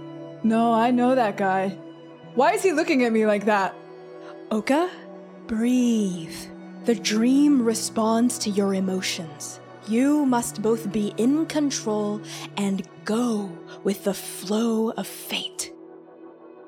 [0.42, 1.70] No, I know that guy.
[2.34, 3.74] Why is he looking at me like that?
[4.50, 4.90] Oka,
[5.46, 6.34] breathe.
[6.84, 9.60] The dream responds to your emotions.
[9.88, 12.20] You must both be in control
[12.56, 13.50] and go
[13.84, 15.72] with the flow of fate.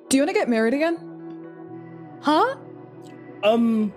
[0.08, 0.98] Do you want to get married again?
[2.20, 2.56] Huh?
[3.44, 3.92] Um,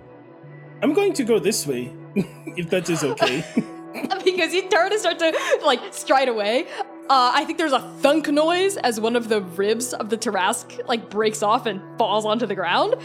[0.83, 3.43] I'm going to go this way, if that is okay.
[4.23, 5.33] because you turn and start to
[5.65, 6.65] like stride away.
[7.09, 10.85] Uh, I think there's a thunk noise as one of the ribs of the Tarrasque
[10.87, 12.95] like breaks off and falls onto the ground.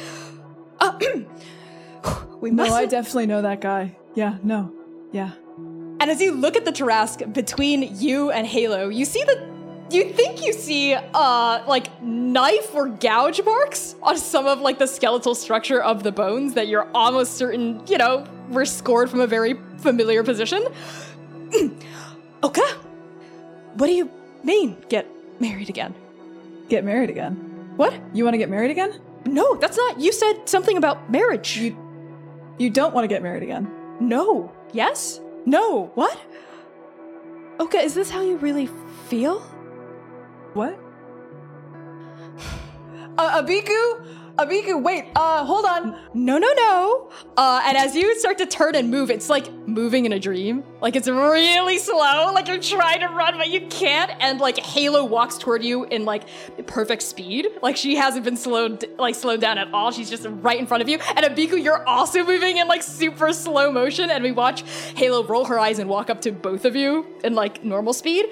[0.81, 0.99] Uh,
[2.41, 2.65] we No.
[2.65, 3.97] I definitely know that guy.
[4.15, 4.73] Yeah, no.
[5.13, 5.33] Yeah.
[5.57, 9.52] and as you look at the Tarrasque between you and Halo, you see that
[9.93, 14.87] you think you see uh like knife or gouge marks on some of like the
[14.87, 19.27] skeletal structure of the bones that you're almost certain you know were scored from a
[19.27, 20.65] very familiar position.
[22.45, 22.71] okay,
[23.75, 24.11] what do you
[24.43, 25.07] mean get
[25.41, 25.95] married again?
[26.69, 27.35] Get married again.
[27.77, 27.95] What?
[28.13, 29.01] You want to get married again?
[29.25, 30.01] No, that's not.
[30.01, 31.57] You said something about marriage.
[31.57, 31.77] You
[32.59, 33.71] you don't want to get married again.
[34.01, 34.53] No.
[34.73, 35.21] Yes?
[35.47, 35.91] No.
[35.95, 36.19] What?
[37.61, 38.69] Okay, is this how you really
[39.09, 39.43] feel?
[40.55, 40.79] What?
[43.17, 44.07] Uh, Abiku?
[44.37, 45.95] Abiku, wait, uh, hold on.
[46.15, 47.11] No, no, no.
[47.37, 50.65] Uh, and as you start to turn and move, it's like moving in a dream.
[50.81, 52.33] Like it's really slow.
[52.33, 54.11] Like you're trying to run, but you can't.
[54.21, 56.25] And like Halo walks toward you in like
[56.67, 57.49] perfect speed.
[57.63, 59.91] Like she hasn't been slowed, like slowed down at all.
[59.91, 60.99] She's just right in front of you.
[61.15, 64.11] And Abiku, you're also moving in like super slow motion.
[64.11, 64.63] And we watch
[64.97, 68.27] Halo roll her eyes and walk up to both of you in like normal speed.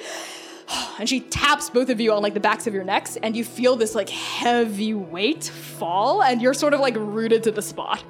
[0.98, 3.44] and she taps both of you on like the backs of your necks and you
[3.44, 8.02] feel this like heavy weight fall and you're sort of like rooted to the spot.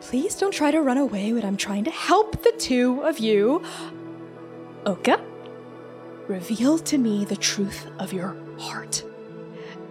[0.00, 3.62] Please don't try to run away when i'm trying to help the two of you.
[4.86, 5.20] Oka
[6.28, 9.02] reveal to me the truth of your heart.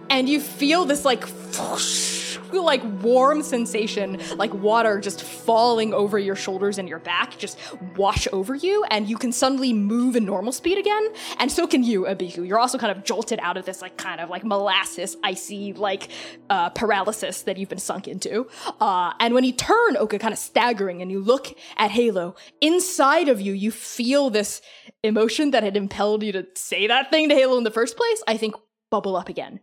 [0.08, 1.24] And you feel this like
[1.58, 2.14] whoosh,
[2.52, 7.58] like warm sensation, like water just falling over your shoulders and your back, just
[7.96, 11.08] wash over you, and you can suddenly move in normal speed again.
[11.38, 12.46] And so can you, Abiku.
[12.46, 16.08] You're also kind of jolted out of this like kind of like molasses, icy like
[16.50, 18.48] uh, paralysis that you've been sunk into.
[18.80, 23.28] Uh, and when you turn, Oka kind of staggering, and you look at Halo, inside
[23.28, 24.60] of you, you feel this
[25.02, 28.22] emotion that had impelled you to say that thing to Halo in the first place.
[28.26, 28.54] I think
[28.90, 29.60] bubble up again.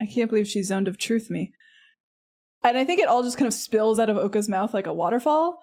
[0.00, 1.52] I can't believe she zoned of truth me.
[2.64, 4.94] And I think it all just kind of spills out of Oka's mouth like a
[4.94, 5.62] waterfall.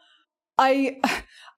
[0.58, 1.00] I,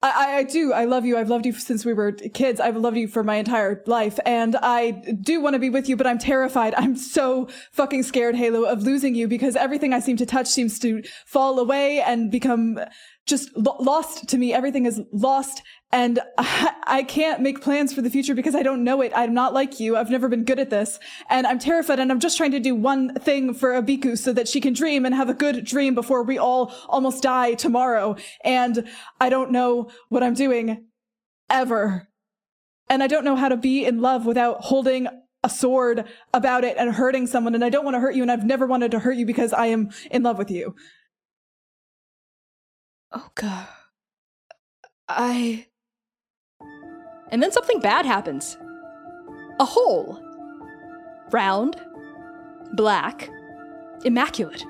[0.04, 0.74] I, I do.
[0.74, 1.16] I love you.
[1.18, 2.60] I've loved you since we were kids.
[2.60, 4.92] I've loved you for my entire life, and I
[5.22, 5.96] do want to be with you.
[5.96, 6.74] But I'm terrified.
[6.76, 10.80] I'm so fucking scared, Halo, of losing you because everything I seem to touch seems
[10.80, 12.80] to fall away and become
[13.28, 14.54] just lo- lost to me.
[14.54, 15.62] Everything is lost,
[15.92, 19.12] and I, I can't make plans for the future because I don't know it.
[19.16, 19.98] I'm not like you.
[19.98, 21.00] I've never been good at this,
[21.30, 22.00] and I'm terrified.
[22.00, 25.06] And I'm just trying to do one thing for Abiku so that she can dream
[25.06, 28.16] and have a good dream before we all almost die tomorrow.
[28.44, 28.90] And
[29.20, 29.61] I don't know
[30.10, 30.86] what I'm doing
[31.50, 32.08] ever,
[32.90, 35.08] and I don't know how to be in love without holding
[35.44, 37.56] a sword about it and hurting someone.
[37.56, 39.54] And I don't want to hurt you, and I've never wanted to hurt you because
[39.54, 40.76] I am in love with you.
[43.12, 43.70] Oh, Oka.
[45.10, 45.68] I.
[47.30, 48.58] And then something bad happens.
[49.60, 50.22] A hole.
[51.32, 51.82] Round,
[52.74, 53.30] black,
[54.04, 54.66] immaculate.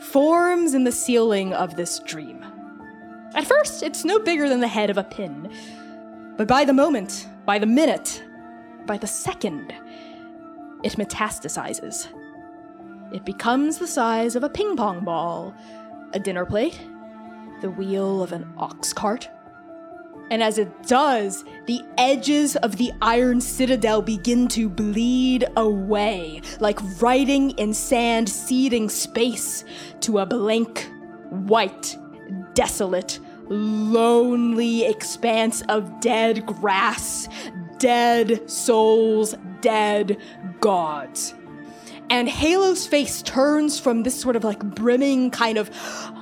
[0.00, 2.44] Forms in the ceiling of this dream.
[3.34, 5.50] At first, it's no bigger than the head of a pin.
[6.36, 8.22] But by the moment, by the minute,
[8.86, 9.72] by the second,
[10.82, 12.08] it metastasizes.
[13.12, 15.54] It becomes the size of a ping pong ball,
[16.12, 16.80] a dinner plate,
[17.60, 19.28] the wheel of an ox cart.
[20.30, 26.78] And as it does, the edges of the iron citadel begin to bleed away, like
[27.02, 29.64] writing in sand seeding space
[30.00, 30.88] to a blank,
[31.30, 31.96] white,
[32.54, 33.18] desolate,
[33.48, 37.28] lonely expanse of dead grass,
[37.78, 40.18] dead souls, dead
[40.60, 41.34] gods.
[42.10, 45.68] And Halo's face turns from this sort of like brimming kind of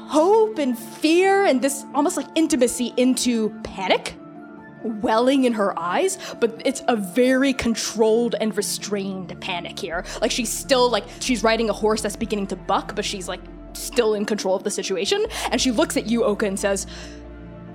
[0.09, 4.15] hope and fear and this almost like intimacy into panic
[4.83, 10.05] welling in her eyes, but it's a very controlled and restrained panic here.
[10.21, 13.41] Like she's still like she's riding a horse that's beginning to buck, but she's like
[13.73, 15.25] still in control of the situation.
[15.51, 16.87] And she looks at you, Oka, and says,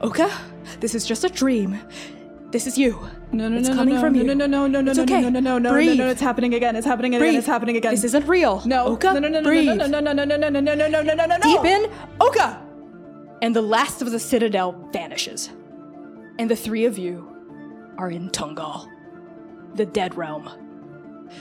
[0.02, 0.32] Oka,
[0.80, 1.80] this is just a dream.
[2.52, 2.91] This is you.
[3.32, 3.57] No, no, no.
[3.57, 4.28] it's no, coming no, from no, you.
[4.28, 5.22] no, no, no, no, no, It's no, okay.
[5.22, 5.98] no, no, no, no, no, Breathe.
[5.98, 6.76] no, it's happening again.
[6.76, 7.22] It's happening again.
[7.28, 7.40] Breathe.
[7.40, 7.91] It's happening again.
[7.91, 8.61] This isn't real.
[8.65, 9.65] No, Oka, no, no, no, no, breathe.
[9.65, 11.41] no, no, no, no, no, no, no, no, no, no, no, no, no, no.
[11.41, 11.91] Deep in,
[12.22, 12.61] Oka!
[13.41, 15.49] And the last of the citadel vanishes.
[16.38, 17.28] And the three of you
[17.98, 18.88] are in Tungal,
[19.74, 20.49] the dead realm,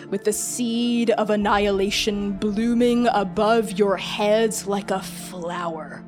[0.09, 6.05] with the seed of annihilation blooming above your heads like a flower.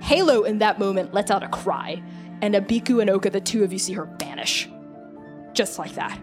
[0.00, 2.02] Halo, in that moment, lets out a cry,
[2.42, 4.68] and Abiku and Oka, the two of you, see her vanish.
[5.52, 6.18] Just like that.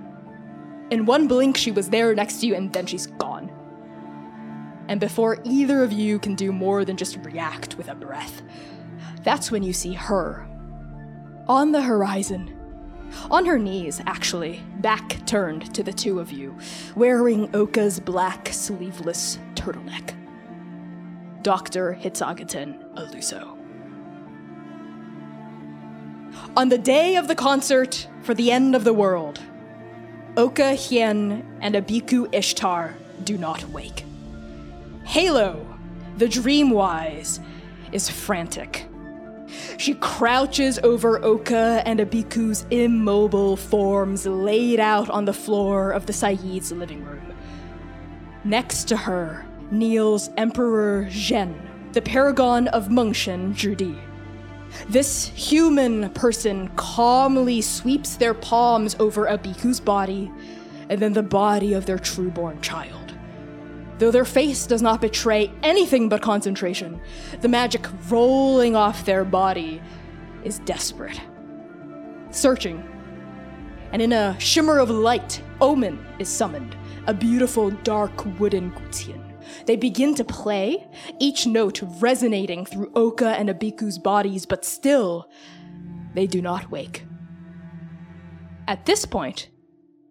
[0.89, 3.51] In one blink, she was there next to you, and then she's gone.
[4.87, 8.41] And before either of you can do more than just react with a breath,
[9.23, 10.47] that's when you see her.
[11.47, 12.56] On the horizon.
[13.29, 16.57] On her knees, actually, back turned to the two of you,
[16.95, 20.13] wearing Oka's black sleeveless turtleneck.
[21.43, 21.97] Dr.
[22.01, 23.57] Hitsagaten Aluso.
[26.55, 29.39] On the day of the concert for the end of the world,
[30.35, 34.03] Oka Hien and Abiku Ishtar do not wake.
[35.03, 35.65] Halo,
[36.17, 37.39] the Dreamwise,
[37.91, 38.86] is frantic.
[39.77, 46.13] She crouches over Oka and Abiku's immobile forms laid out on the floor of the
[46.13, 47.33] Sayyid's living room.
[48.43, 51.53] Next to her kneels Emperor Zhen,
[51.93, 53.97] the paragon of Mengshen Zhudi.
[54.89, 60.31] This human person calmly sweeps their palms over Abiku's body
[60.89, 62.96] and then the body of their trueborn child.
[63.99, 67.01] Though their face does not betray anything but concentration,
[67.41, 69.81] the magic rolling off their body
[70.43, 71.19] is desperate.
[72.29, 72.87] Searching.
[73.91, 76.75] And in a shimmer of light, Omen is summoned,
[77.07, 79.23] a beautiful dark wooden gutian.
[79.65, 80.87] They begin to play,
[81.19, 85.29] each note resonating through Oka and Abiku's bodies, but still,
[86.13, 87.05] they do not wake.
[88.67, 89.49] At this point,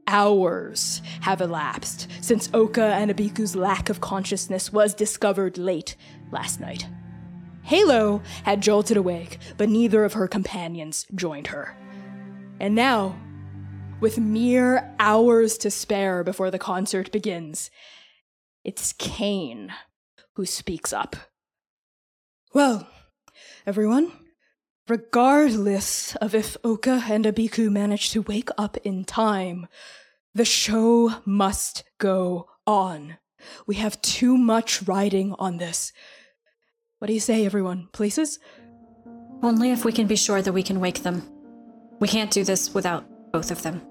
[0.07, 5.97] hours have elapsed since Oka and Abiku's lack of consciousness was discovered late
[6.31, 6.87] last night.
[7.63, 11.77] Halo had jolted awake, but neither of her companions joined her.
[12.61, 13.17] And now,
[14.01, 17.71] with mere hours to spare before the concert begins,
[18.63, 19.73] it's Kane
[20.35, 21.17] who speaks up.
[22.55, 22.89] Well,
[23.67, 24.13] everyone,
[24.89, 29.67] regardless of if Oka and Abiku manage to wake up in time,
[30.35, 33.17] the show must go on.
[33.67, 35.93] We have too much riding on this.
[36.99, 37.89] What do you say, everyone?
[37.93, 38.39] Places?
[39.43, 41.23] Only if we can be sure that we can wake them.
[42.01, 43.83] We can't do this without both of them.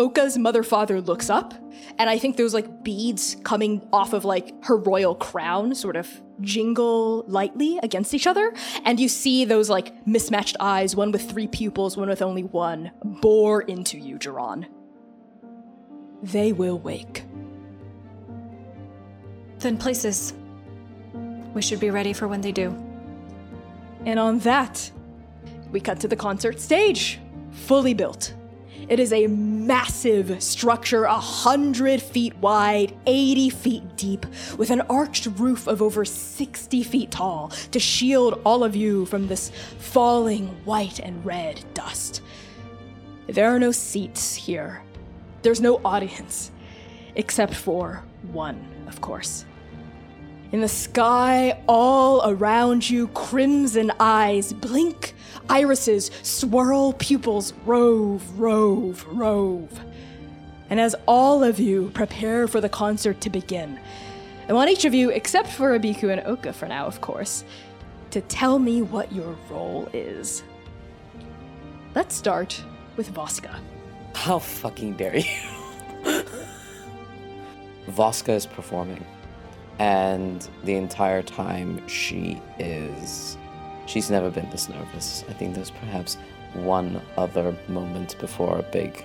[0.00, 1.52] Oka's mother father looks up,
[1.98, 6.08] and I think those like beads coming off of like her royal crown sort of
[6.40, 8.54] jingle lightly against each other,
[8.86, 12.90] and you see those like mismatched eyes, one with three pupils, one with only one,
[13.04, 14.64] bore into you, Jiran.
[16.22, 17.26] They will wake.
[19.58, 20.32] Then places.
[21.52, 22.68] We should be ready for when they do.
[24.06, 24.90] And on that,
[25.72, 27.20] we cut to the concert stage,
[27.50, 28.32] fully built.
[28.90, 34.26] It is a massive structure, a hundred feet wide, 80 feet deep,
[34.58, 39.28] with an arched roof of over 60 feet tall to shield all of you from
[39.28, 42.20] this falling white and red dust.
[43.28, 44.82] There are no seats here.
[45.42, 46.50] There's no audience,
[47.14, 48.02] except for
[48.32, 49.44] one, of course.
[50.52, 55.14] In the sky, all around you, crimson eyes blink,
[55.48, 59.80] irises swirl, pupils rove, rove, rove.
[60.68, 63.78] And as all of you prepare for the concert to begin,
[64.48, 67.44] I want each of you, except for Abiku and Oka for now, of course,
[68.10, 70.42] to tell me what your role is.
[71.94, 72.60] Let's start
[72.96, 73.56] with Voska.
[74.14, 75.24] How fucking dare you?
[77.88, 79.04] Voska is performing,
[79.80, 83.38] and the entire time she is.
[83.86, 85.24] She's never been this nervous.
[85.28, 86.18] I think there's perhaps
[86.52, 89.04] one other moment before a big.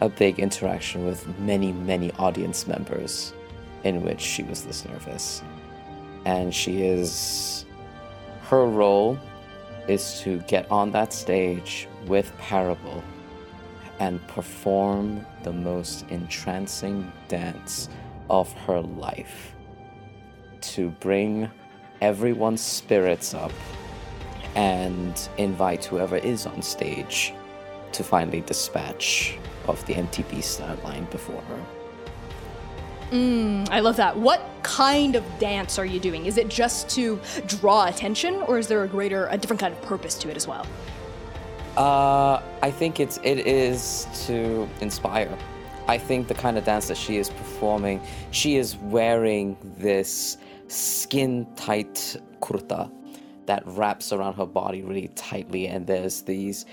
[0.00, 3.32] a big interaction with many, many audience members
[3.84, 5.42] in which she was this nervous.
[6.24, 7.64] And she is.
[8.42, 9.18] Her role
[9.88, 13.02] is to get on that stage with Parable
[14.00, 17.88] and perform the most entrancing dance
[18.28, 19.54] of her life
[20.62, 21.50] to bring
[22.00, 23.52] everyone's spirits up
[24.54, 27.32] and invite whoever is on stage
[27.92, 31.64] to finally dispatch of the MTB start line before her.
[33.10, 34.16] Mm, I love that.
[34.16, 36.26] What kind of dance are you doing?
[36.26, 39.80] Is it just to draw attention, or is there a greater, a different kind of
[39.82, 40.66] purpose to it as well?
[41.76, 45.36] Uh, I think it's it is to inspire.
[45.86, 50.36] I think the kind of dance that she is performing, she is wearing this
[50.68, 52.90] skin tight kurta
[53.46, 56.66] that wraps around her body really tightly, and there's these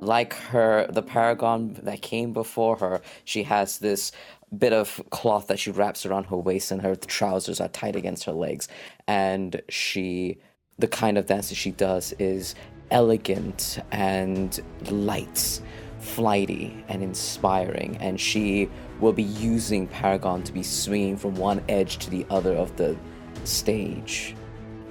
[0.00, 4.12] like her the paragon that came before her she has this
[4.56, 8.24] bit of cloth that she wraps around her waist and her trousers are tight against
[8.24, 8.68] her legs.
[9.06, 10.38] And she
[10.78, 12.54] the kind of dance that she does is
[12.90, 15.60] elegant and light
[15.98, 17.96] flighty and inspiring.
[17.98, 22.54] And she will be using paragon to be swinging from one edge to the other
[22.54, 22.96] of the
[23.44, 24.34] stage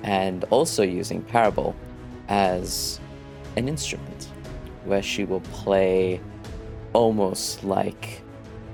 [0.03, 1.75] and also using parable
[2.29, 2.99] as
[3.55, 4.29] an instrument
[4.85, 6.21] where she will play
[6.93, 8.21] almost like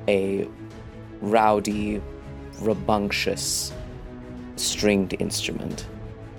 [0.07, 0.47] a
[1.21, 2.01] rowdy,
[2.59, 3.73] rambunctious
[4.55, 5.87] stringed instrument,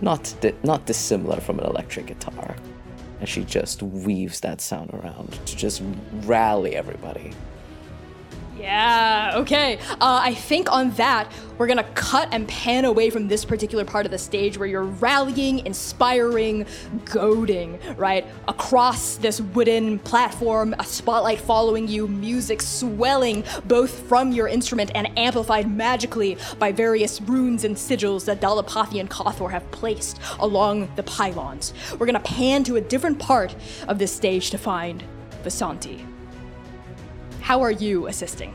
[0.00, 2.54] not di- not dissimilar from an electric guitar.
[3.20, 5.82] And she just weaves that sound around to just
[6.24, 7.32] rally everybody.
[8.64, 9.78] Yeah, okay.
[10.00, 14.06] Uh, I think on that, we're gonna cut and pan away from this particular part
[14.06, 16.64] of the stage where you're rallying, inspiring,
[17.04, 18.24] goading, right?
[18.48, 25.10] Across this wooden platform, a spotlight following you, music swelling both from your instrument and
[25.18, 31.02] amplified magically by various runes and sigils that Dalapathy and Kothor have placed along the
[31.02, 31.74] pylons.
[31.98, 33.54] We're gonna pan to a different part
[33.88, 35.04] of this stage to find
[35.44, 36.13] Vasanti.
[37.44, 38.54] How are you assisting?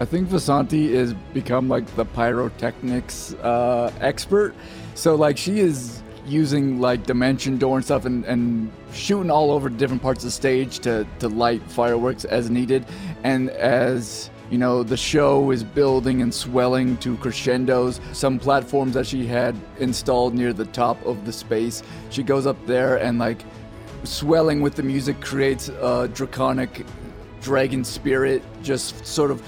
[0.00, 4.54] I think Vasanti is become like the pyrotechnics uh, expert.
[4.94, 9.68] So like she is using like dimension door and stuff and, and shooting all over
[9.68, 12.86] different parts of the stage to, to light fireworks as needed.
[13.22, 18.00] And as you know, the show is building and swelling to crescendos.
[18.14, 22.56] Some platforms that she had installed near the top of the space, she goes up
[22.64, 23.44] there and like
[24.04, 26.86] swelling with the music creates a draconic
[27.40, 29.42] dragon spirit just sort of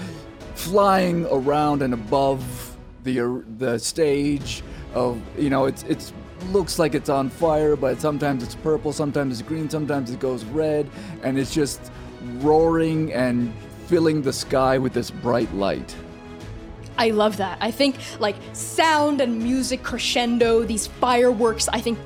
[0.55, 4.63] flying around and above the the stage
[4.93, 6.13] of you know it's it's
[6.51, 10.43] looks like it's on fire but sometimes it's purple sometimes it's green sometimes it goes
[10.45, 10.89] red
[11.23, 11.91] and it's just
[12.39, 13.53] roaring and
[13.87, 15.95] filling the sky with this bright light
[16.97, 17.57] I love that.
[17.61, 21.99] I think like sound and music crescendo, these fireworks, I think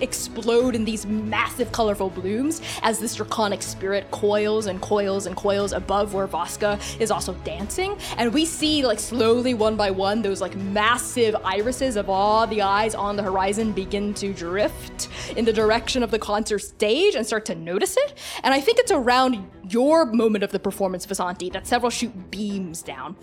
[0.00, 5.72] explode in these massive colorful blooms as this draconic spirit coils and coils and coils
[5.72, 7.96] above where Voska is also dancing.
[8.16, 12.62] And we see like slowly one by one those like massive irises of all the
[12.62, 17.26] eyes on the horizon begin to drift in the direction of the concert stage and
[17.26, 18.18] start to notice it.
[18.42, 22.82] And I think it's around your moment of the performance, Vasanti, that several shoot beams
[22.82, 23.16] down,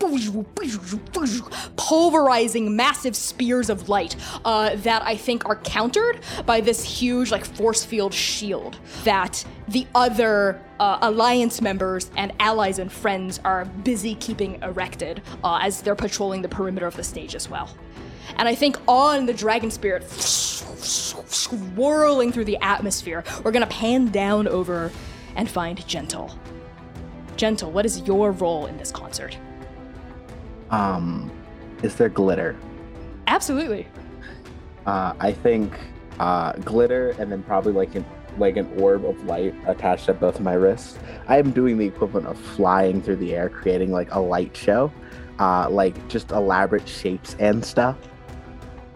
[1.76, 7.44] pulverizing massive spears of light uh, that I think are countered by this huge, like,
[7.44, 14.14] force field shield that the other uh, alliance members and allies and friends are busy
[14.16, 17.68] keeping erected uh, as they're patrolling the perimeter of the stage as well.
[18.36, 20.08] And I think on the dragon spirit,
[21.30, 24.90] swirling through the atmosphere, we're gonna pan down over
[25.36, 26.36] and find Gentle.
[27.36, 29.36] Gentle, what is your role in this concert?
[30.70, 31.30] Um,
[31.82, 32.56] is there glitter?
[33.26, 33.86] Absolutely.
[34.86, 35.78] Uh, I think
[36.18, 38.04] uh, glitter, and then probably like an
[38.38, 40.98] like an orb of light attached at both of my wrists.
[41.26, 44.92] I am doing the equivalent of flying through the air, creating like a light show,
[45.38, 47.96] uh, like just elaborate shapes and stuff.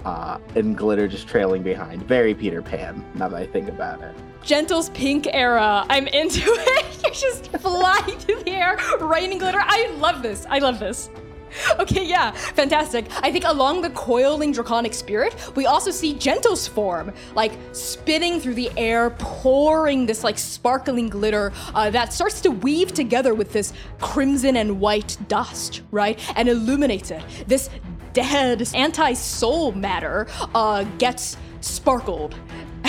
[0.05, 2.03] Uh, and glitter just trailing behind.
[2.03, 4.15] Very Peter Pan, now that I think about it.
[4.43, 5.87] Gentle's pink era.
[5.89, 7.03] I'm into it.
[7.03, 9.61] You're just flying through the air, raining glitter.
[9.63, 10.47] I love this.
[10.51, 11.09] I love this.
[11.79, 13.07] Okay, yeah, fantastic.
[13.23, 18.55] I think along the coiling draconic spirit, we also see Gentle's form, like spinning through
[18.55, 23.73] the air, pouring this like sparkling glitter uh, that starts to weave together with this
[24.01, 26.19] crimson and white dust, right?
[26.37, 27.23] And illuminates it.
[27.47, 27.71] This
[28.13, 32.35] dead anti-soul matter uh, gets sparkled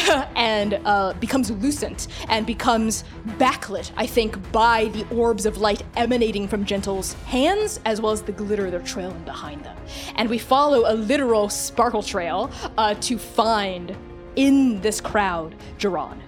[0.35, 3.03] and uh, becomes lucent and becomes
[3.37, 8.21] backlit, I think, by the orbs of light emanating from Gentle's hands as well as
[8.21, 9.77] the glitter they're trailing behind them.
[10.15, 13.95] And we follow a literal sparkle trail uh, to find
[14.35, 16.19] in this crowd Jiran.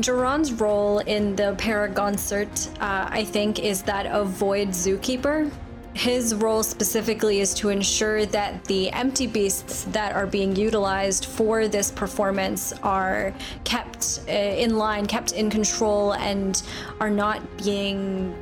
[0.00, 5.50] Jiran's role in the Paragonsert, uh, I think, is that of Void Zookeeper.
[5.96, 11.68] His role specifically is to ensure that the empty beasts that are being utilized for
[11.68, 13.32] this performance are
[13.64, 16.62] kept uh, in line, kept in control, and
[17.00, 18.36] are not being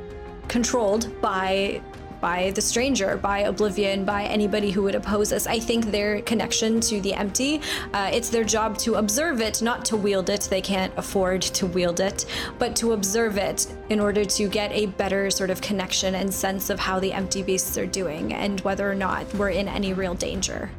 [0.49, 1.81] controlled by
[2.25, 5.45] by the stranger, by Oblivion, by anybody who would oppose us.
[5.45, 7.61] I think their connection to the empty,
[7.93, 10.47] uh, it's their job to observe it, not to wield it.
[10.49, 12.25] They can't afford to wield it,
[12.57, 16.71] but to observe it in order to get a better sort of connection and sense
[16.71, 20.15] of how the empty beasts are doing and whether or not we're in any real
[20.15, 20.71] danger.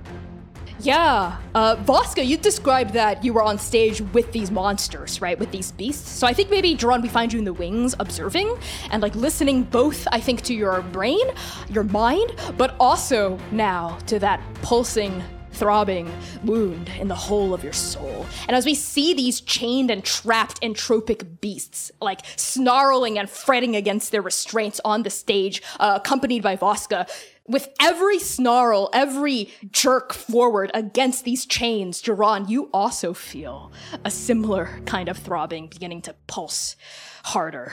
[0.79, 5.39] Yeah, uh, Voska, you described that you were on stage with these monsters, right?
[5.39, 6.11] With these beasts.
[6.11, 8.57] So I think maybe, Jiran, we find you in the wings observing
[8.91, 11.27] and like listening both, I think, to your brain,
[11.71, 15.23] your mind, but also now to that pulsing
[15.53, 16.13] throbbing
[16.45, 18.27] wound in the whole of your soul.
[18.47, 24.13] And as we see these chained and trapped entropic beasts, like snarling and fretting against
[24.13, 27.09] their restraints on the stage, uh, accompanied by Voska,
[27.49, 33.73] with every snarl, every jerk forward against these chains, Jiran, you also feel
[34.05, 36.77] a similar kind of throbbing beginning to pulse
[37.25, 37.73] harder,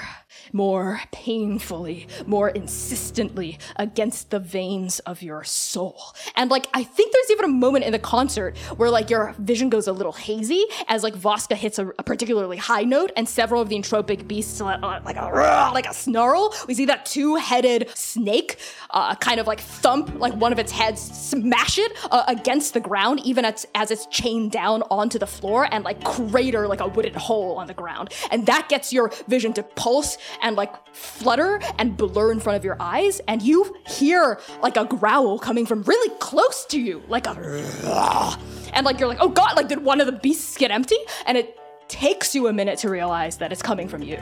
[0.52, 6.14] more painfully, more insistently against the veins of your soul.
[6.36, 9.70] And like, I think there's even a moment in the concert where like your vision
[9.70, 13.62] goes a little hazy as like Voska hits a, a particularly high note and several
[13.62, 15.26] of the entropic beasts uh, like a
[15.74, 16.54] like a snarl.
[16.68, 18.58] We see that two-headed snake
[18.90, 22.80] uh, kind of like thump like one of its heads, smash it uh, against the
[22.80, 26.88] ground, even as, as it's chained down onto the floor and like crater like a
[26.88, 28.14] wooden hole on the ground.
[28.32, 32.64] And that gets your vision to pulse and like flutter and blur in front of
[32.64, 37.28] your eyes, and you hear like a growl coming from really close to you, like
[37.28, 37.32] a
[38.74, 40.98] and like you're like, oh god, like did one of the beasts get empty?
[41.26, 44.22] And it takes you a minute to realize that it's coming from you.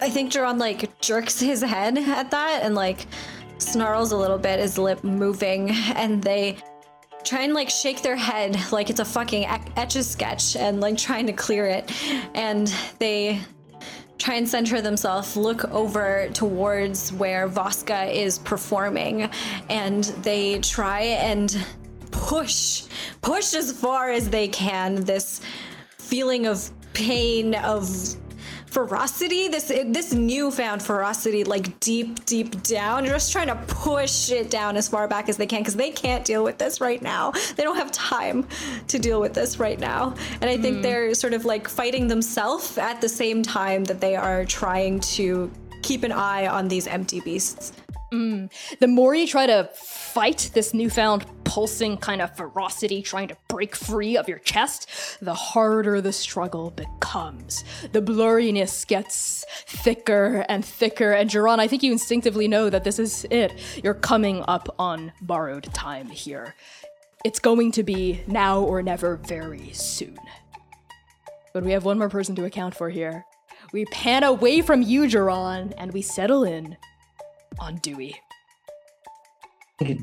[0.00, 3.06] I think Jiran like jerks his head at that and like
[3.58, 6.58] snarls a little bit, his lip moving, and they
[7.24, 10.96] try and like shake their head like it's a fucking etch a sketch and like
[10.96, 11.90] trying to clear it.
[12.34, 13.40] And they
[14.18, 19.30] try and center themselves, look over towards where Voska is performing,
[19.70, 21.64] and they try and
[22.10, 22.84] push,
[23.22, 25.40] push as far as they can this
[25.98, 27.88] feeling of pain, of
[28.86, 33.04] ferocity, this this newfound ferocity, like deep, deep down.
[33.04, 36.24] Just trying to push it down as far back as they can because they can't
[36.24, 37.32] deal with this right now.
[37.56, 38.46] They don't have time
[38.86, 40.14] to deal with this right now.
[40.40, 40.82] And I think mm.
[40.82, 45.50] they're sort of like fighting themselves at the same time that they are trying to
[45.82, 47.72] keep an eye on these empty beasts.
[48.12, 48.50] Mm.
[48.78, 53.74] The more you try to fight this newfound pulsing kind of ferocity trying to break
[53.74, 54.88] free of your chest,
[55.20, 57.64] the harder the struggle becomes.
[57.92, 61.12] The blurriness gets thicker and thicker.
[61.12, 63.54] And Jiran, I think you instinctively know that this is it.
[63.82, 66.54] You're coming up on borrowed time here.
[67.24, 70.18] It's going to be now or never very soon.
[71.52, 73.24] But we have one more person to account for here.
[73.72, 76.76] We pan away from you, Jiran, and we settle in
[77.60, 78.14] on Dewey.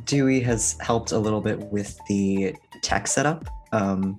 [0.05, 3.45] Dewey has helped a little bit with the tech setup.
[3.71, 4.17] Um,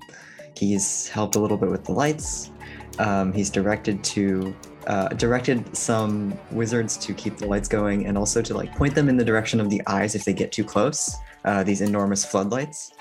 [0.56, 2.50] he's helped a little bit with the lights.
[2.98, 4.55] Um, he's directed to
[4.86, 9.08] uh, directed some wizards to keep the lights going and also to like point them
[9.08, 11.16] in the direction of the eyes if they get too close.
[11.44, 12.92] Uh, these enormous floodlights.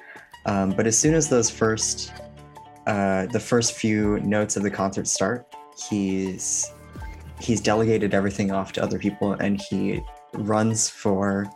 [0.46, 2.14] Um, but as soon as those first
[2.88, 5.46] uh, the first few notes of the concert start,
[5.90, 6.72] he's
[7.40, 10.02] he's delegated everything off to other people and he
[10.38, 11.50] runs for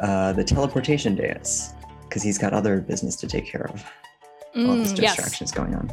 [0.00, 1.72] uh, the teleportation dais
[2.08, 3.84] because he's got other business to take care of
[4.56, 5.52] All these distractions yes.
[5.52, 5.90] going on.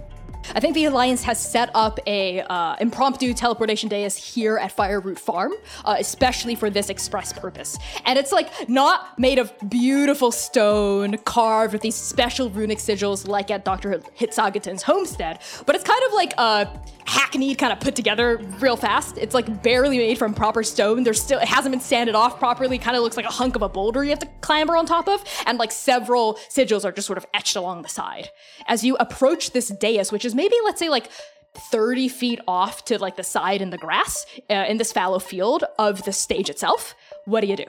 [0.56, 5.18] I think the Alliance has set up a uh, impromptu teleportation dais here at Fireroot
[5.18, 5.54] Farm,
[5.86, 7.78] uh, especially for this express purpose.
[8.06, 13.52] And it's like not made of beautiful stone carved with these special runic sigils like
[13.52, 14.00] at Dr.
[14.18, 16.66] Hitsagaten's homestead, but it's kind of like uh,
[17.06, 19.18] hackneyed, kind of put together real fast.
[19.18, 21.04] It's like barely made from proper stone.
[21.04, 22.78] There's still it hasn't been sanded off properly.
[22.78, 25.08] Kind of looks like a hunk of a boulder you have to clamber on top
[25.08, 28.30] of, and like several sigils are just sort of etched along the side.
[28.68, 31.10] As you approach this dais, which is maybe let's say like
[31.56, 35.64] 30 feet off to like the side in the grass uh, in this fallow field
[35.78, 37.66] of the stage itself, what do you do?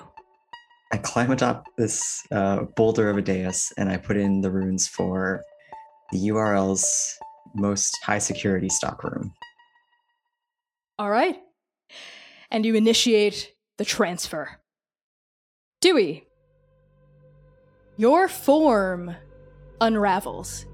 [0.92, 4.86] I climb atop this uh, boulder of a dais and I put in the runes
[4.86, 5.42] for
[6.12, 7.18] the URL's
[7.54, 9.32] most high security stock room.
[10.98, 11.36] All right.
[12.50, 14.60] And you initiate the transfer.
[15.80, 16.26] Dewey,
[17.96, 19.14] your form
[19.80, 20.66] unravels.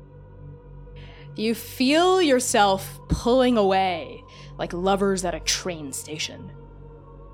[1.37, 4.23] You feel yourself pulling away
[4.59, 6.51] like lovers at a train station.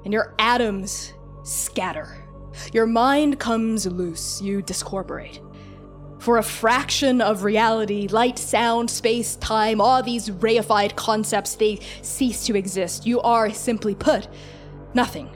[0.05, 2.25] And your atoms scatter.
[2.73, 4.41] Your mind comes loose.
[4.41, 5.41] You discorporate.
[6.19, 12.47] For a fraction of reality, light, sound, space, time, all these reified concepts, they cease
[12.47, 13.07] to exist.
[13.07, 14.27] You are, simply put,
[14.95, 15.31] nothing.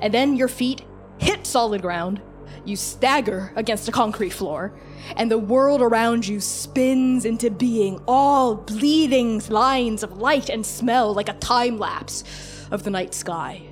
[0.00, 0.82] And then your feet
[1.18, 2.20] hit solid ground,
[2.64, 4.74] you stagger against a concrete floor,
[5.16, 11.12] and the world around you spins into being, all bleeding lines of light and smell
[11.12, 12.24] like a time lapse
[12.70, 13.62] of the night sky.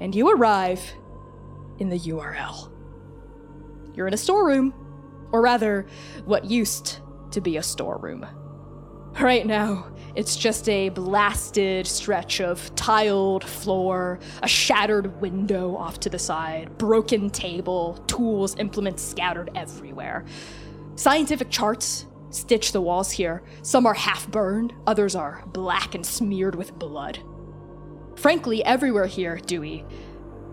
[0.00, 0.80] And you arrive
[1.78, 2.69] in the URL.
[4.00, 4.72] You're in a storeroom,
[5.30, 5.84] or rather,
[6.24, 7.00] what used
[7.32, 8.24] to be a storeroom.
[9.20, 16.08] Right now, it's just a blasted stretch of tiled floor, a shattered window off to
[16.08, 20.24] the side, broken table, tools, implements scattered everywhere.
[20.94, 23.42] Scientific charts stitch the walls here.
[23.60, 27.18] Some are half burned, others are black and smeared with blood.
[28.16, 29.84] Frankly, everywhere here, Dewey,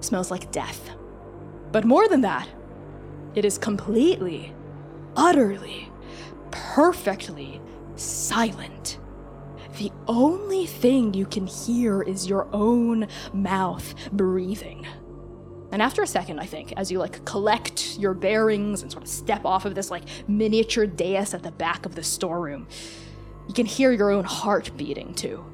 [0.02, 0.90] smells like death.
[1.72, 2.50] But more than that,
[3.36, 4.54] it is completely,
[5.16, 5.92] utterly,
[6.52, 7.62] perfectly
[7.96, 9.00] silent.
[9.78, 14.88] The only thing you can hear is your own mouth breathing.
[15.72, 19.10] And after a second, I think, as you like collect your bearings and sort of
[19.10, 22.68] step off of this like miniature dais at the back of the storeroom,
[23.48, 25.46] you can hear your own heart beating too.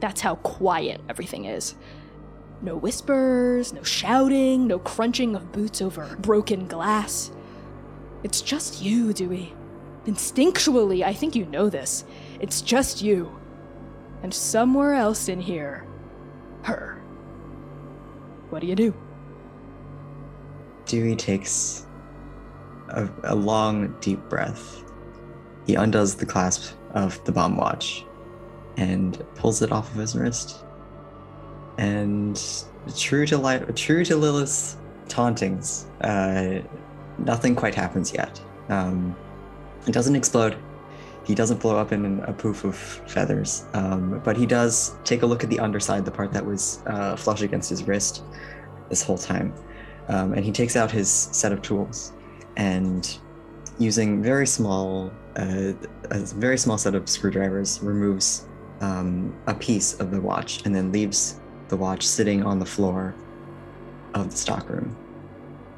[0.00, 1.74] That's how quiet everything is.
[2.62, 7.32] No whispers, no shouting, no crunching of boots over broken glass.
[8.22, 9.52] It's just you, Dewey.
[10.06, 12.04] Instinctually, I think you know this.
[12.40, 13.36] It's just you.
[14.22, 15.84] And somewhere else in here,
[16.62, 17.02] her.
[18.50, 18.94] What do you do?
[20.86, 21.86] Dewey takes
[22.90, 24.84] a, a long, deep breath.
[25.66, 28.04] He undoes the clasp of the bomb watch
[28.76, 30.64] and pulls it off of his wrist.
[31.78, 32.40] And
[32.96, 34.76] true to li- true to Lilith's
[35.08, 36.60] tauntings, uh,
[37.18, 38.40] nothing quite happens yet.
[38.68, 39.16] Um,
[39.86, 40.56] it doesn't explode.
[41.24, 45.26] He doesn't blow up in a poof of feathers, um, but he does take a
[45.26, 48.24] look at the underside, the part that was uh, flush against his wrist
[48.88, 49.54] this whole time.
[50.08, 52.12] Um, and he takes out his set of tools
[52.56, 53.18] and
[53.78, 55.72] using very small, uh,
[56.10, 58.46] a very small set of screwdrivers, removes
[58.80, 63.14] um, a piece of the watch and then leaves the watch sitting on the floor
[64.14, 64.96] of the stockroom.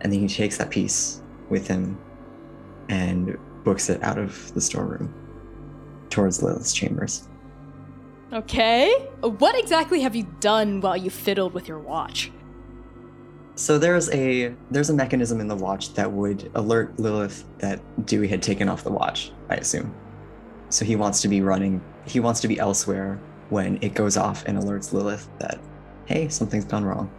[0.01, 1.99] And then he takes that piece with him
[2.89, 5.13] and books it out of the storeroom
[6.11, 7.29] towards Lilith's chambers.
[8.33, 8.91] Okay.
[9.21, 12.33] What exactly have you done while you fiddled with your watch?
[13.57, 18.27] So there's a there's a mechanism in the watch that would alert Lilith that Dewey
[18.27, 19.95] had taken off the watch, I assume.
[20.71, 24.45] So he wants to be running he wants to be elsewhere when it goes off
[24.47, 25.61] and alerts Lilith that
[26.07, 27.11] hey, something's gone wrong.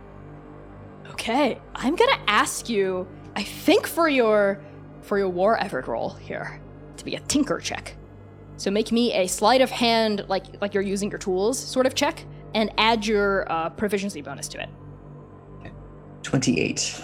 [1.12, 3.08] Okay, I'm gonna ask you.
[3.36, 4.62] I think for your
[5.02, 6.62] for your war effort roll here
[6.98, 7.96] to be a tinker check.
[8.58, 11.96] So make me a sleight of hand, like like you're using your tools, sort of
[11.96, 14.70] check, and add your uh, proficiency bonus to it.
[16.24, 17.02] 28.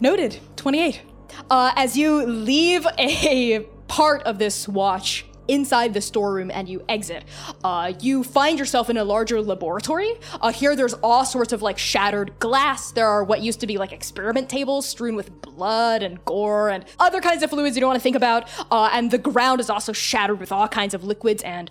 [0.00, 0.38] Noted.
[0.56, 1.02] 28.
[1.50, 7.24] Uh, as you leave a part of this watch inside the storeroom and you exit,
[7.62, 10.14] uh, you find yourself in a larger laboratory.
[10.40, 12.92] Uh, here, there's all sorts of like shattered glass.
[12.92, 16.84] There are what used to be like experiment tables strewn with blood and gore and
[16.98, 18.48] other kinds of fluids you don't want to think about.
[18.70, 21.70] Uh, and the ground is also shattered with all kinds of liquids and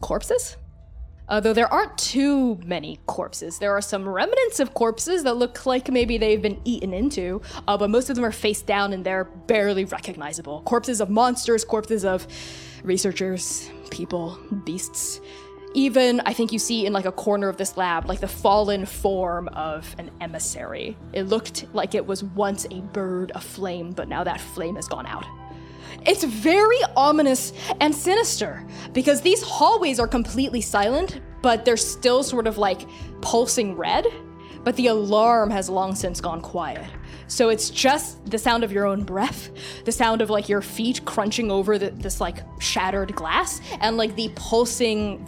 [0.00, 0.56] corpses.
[1.40, 3.58] Though there aren't too many corpses.
[3.58, 7.78] There are some remnants of corpses that look like maybe they've been eaten into, uh,
[7.78, 10.60] but most of them are face down and they're barely recognizable.
[10.62, 12.26] Corpses of monsters, corpses of
[12.82, 15.20] researchers, people, beasts.
[15.74, 18.84] Even, I think you see in like a corner of this lab, like the fallen
[18.84, 20.96] form of an emissary.
[21.12, 25.06] It looked like it was once a bird aflame, but now that flame has gone
[25.06, 25.24] out.
[26.06, 32.46] It's very ominous and sinister because these hallways are completely silent, but they're still sort
[32.46, 32.82] of like
[33.20, 34.06] pulsing red.
[34.64, 36.86] But the alarm has long since gone quiet.
[37.26, 39.50] So it's just the sound of your own breath,
[39.84, 44.16] the sound of like your feet crunching over the, this like shattered glass, and like
[44.16, 45.24] the pulsing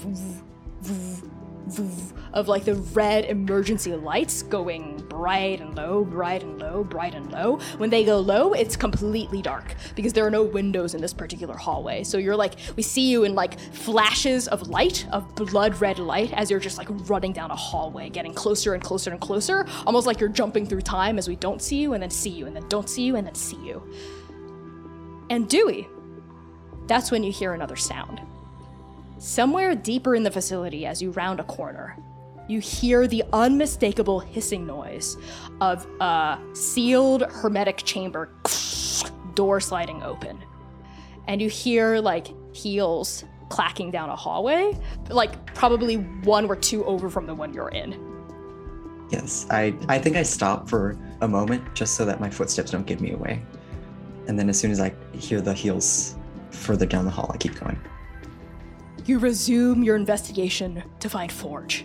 [2.35, 7.31] of like the red emergency lights going bright and low, bright and low, bright and
[7.33, 7.59] low.
[7.79, 11.57] When they go low, it's completely dark because there are no windows in this particular
[11.57, 12.03] hallway.
[12.03, 16.33] So you're like, we see you in like flashes of light, of blood red light,
[16.33, 20.07] as you're just like running down a hallway, getting closer and closer and closer, almost
[20.07, 22.57] like you're jumping through time as we don't see you and then see you and
[22.57, 23.81] then don't see you and then see you.
[25.31, 25.89] And Dewey,
[26.89, 28.21] that's when you hear another sound.
[29.19, 31.97] Somewhere deeper in the facility, as you round a corner,
[32.49, 35.17] you hear the unmistakable hissing noise
[35.61, 38.31] of a sealed hermetic chamber
[39.35, 40.43] door sliding open.
[41.27, 47.09] And you hear like heels clacking down a hallway, like probably one or two over
[47.09, 47.99] from the one you're in.
[49.11, 52.87] Yes, I, I think I stop for a moment just so that my footsteps don't
[52.87, 53.43] give me away.
[54.27, 56.17] And then as soon as I hear the heels
[56.51, 57.79] further down the hall, I keep going.
[59.07, 61.85] You resume your investigation to find Forge.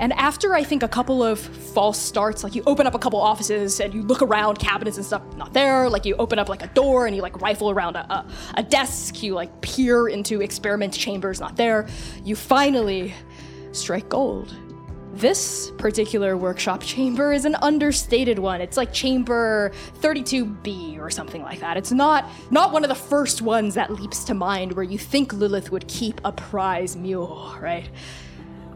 [0.00, 3.20] And after I think a couple of false starts, like you open up a couple
[3.20, 5.90] offices and you look around cabinets and stuff, not there.
[5.90, 8.62] Like you open up like a door and you like rifle around a, a, a
[8.62, 11.86] desk, you like peer into experiment chambers, not there.
[12.24, 13.12] You finally
[13.72, 14.56] strike gold.
[15.12, 18.62] This particular workshop chamber is an understated one.
[18.62, 19.70] It's like chamber
[20.00, 21.76] 32B or something like that.
[21.76, 25.34] It's not not one of the first ones that leaps to mind where you think
[25.34, 27.90] Lilith would keep a prize mule, right?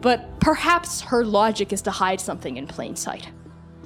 [0.04, 3.30] But perhaps her logic is to hide something in plain sight.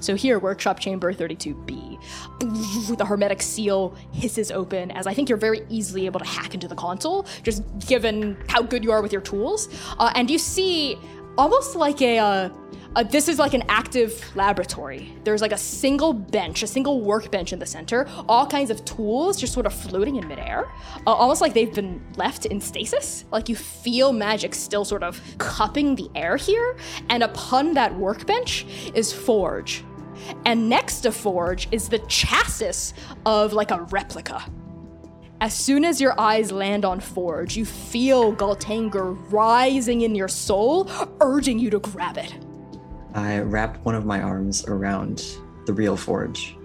[0.01, 5.65] So here, workshop chamber 32B, the hermetic seal hisses open as I think you're very
[5.69, 9.23] easily able to hack into the console, just given how good you are with your
[9.23, 9.69] tools.
[9.97, 10.99] Uh, and you see
[11.39, 12.49] almost like a, uh,
[12.97, 15.15] uh, this is like an active laboratory.
[15.23, 19.39] There's like a single bench, a single workbench in the center, all kinds of tools
[19.39, 20.71] just sort of floating in midair,
[21.07, 23.25] uh, almost like they've been left in stasis.
[23.31, 26.77] Like you feel magic still sort of cupping the air here.
[27.09, 29.85] And upon that workbench is Forge.
[30.45, 32.95] And next to Forge is the chassis
[33.25, 34.45] of like a replica.
[35.41, 40.91] As soon as your eyes land on Forge, you feel Galtanger rising in your soul,
[41.21, 42.35] urging you to grab it.
[43.15, 45.25] I wrap one of my arms around
[45.67, 46.57] the real Forge.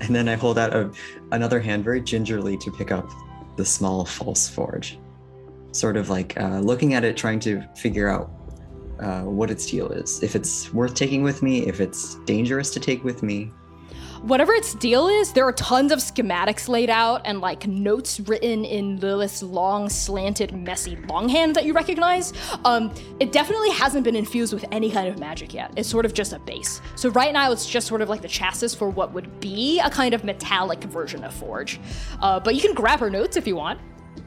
[0.00, 0.92] And then I hold out a,
[1.32, 3.10] another hand very gingerly to pick up
[3.56, 4.96] the small false Forge.
[5.72, 8.30] Sort of like uh, looking at it, trying to figure out
[9.00, 10.22] uh, what its deal is.
[10.22, 13.50] If it's worth taking with me, if it's dangerous to take with me,
[14.22, 18.64] whatever its deal is, there are tons of schematics laid out and like notes written
[18.64, 22.32] in Lilith's long, slanted, messy longhand that you recognize.
[22.64, 25.72] Um, it definitely hasn't been infused with any kind of magic yet.
[25.76, 26.80] It's sort of just a base.
[26.94, 29.90] So right now, it's just sort of like the chassis for what would be a
[29.90, 31.80] kind of metallic version of Forge.
[32.20, 33.80] Uh, but you can grab her notes if you want.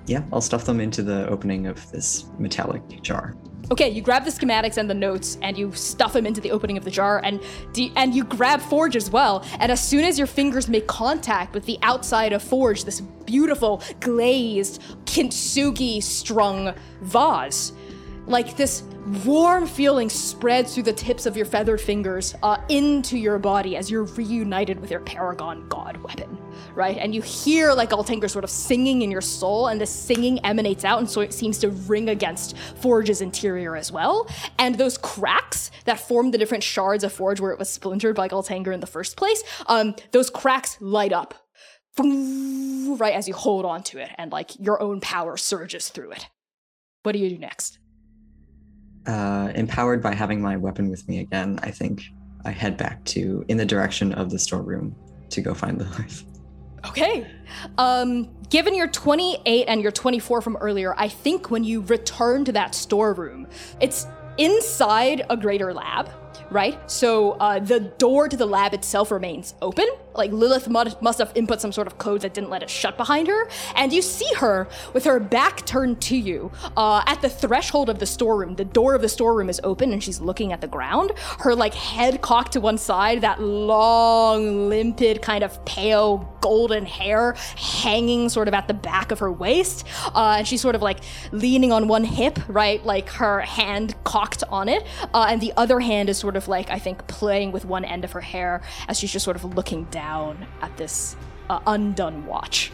[0.07, 3.35] Yeah, I'll stuff them into the opening of this metallic jar.
[3.71, 6.77] Okay, you grab the schematics and the notes and you stuff them into the opening
[6.77, 7.41] of the jar and
[7.73, 9.43] de- and you grab Forge as well.
[9.59, 13.81] And as soon as your fingers make contact with the outside of Forge, this beautiful
[14.01, 17.73] glazed kintsugi strung vase,
[18.27, 18.83] like this
[19.23, 23.91] warm feeling spreads through the tips of your feathered fingers uh, into your body as
[23.91, 26.37] you're reunited with your Paragon God weapon,
[26.73, 26.97] right?
[26.97, 30.83] And you hear like Altanger sort of singing in your soul, and the singing emanates
[30.83, 34.27] out, and so it seems to ring against Forge's interior as well.
[34.57, 38.27] And those cracks that form the different shards of Forge where it was splintered by
[38.27, 41.35] Altanger in the first place, um, those cracks light up.
[41.97, 46.27] Right as you hold on to it, and like your own power surges through it.
[47.03, 47.79] What do you do next?
[49.07, 52.03] Uh, empowered by having my weapon with me again, I think
[52.43, 54.95] I head back to in the direction of the storeroom
[55.29, 56.23] to go find Lilith.
[56.87, 57.27] Okay.
[57.77, 62.51] Um, given your 28 and your 24 from earlier, I think when you return to
[62.51, 63.47] that storeroom,
[63.81, 66.09] it's inside a greater lab,
[66.51, 66.79] right?
[66.89, 69.87] So uh, the door to the lab itself remains open.
[70.15, 73.27] Like Lilith must, have input some sort of code that didn't let it shut behind
[73.27, 73.49] her.
[73.75, 77.99] And you see her with her back turned to you uh, at the threshold of
[77.99, 78.55] the storeroom.
[78.55, 81.11] The door of the storeroom is open and she's looking at the ground.
[81.39, 87.35] Her like head cocked to one side, that long, limpid, kind of pale golden hair
[87.57, 89.85] hanging sort of at the back of her waist.
[90.13, 90.99] Uh, and she's sort of like
[91.31, 92.85] leaning on one hip, right?
[92.85, 94.85] Like her hand cocked on it.
[95.13, 98.03] Uh, and the other hand is sort of like, I think, playing with one end
[98.03, 100.04] of her hair as she's just sort of looking down
[100.61, 101.15] at this
[101.49, 102.71] uh, undone watch.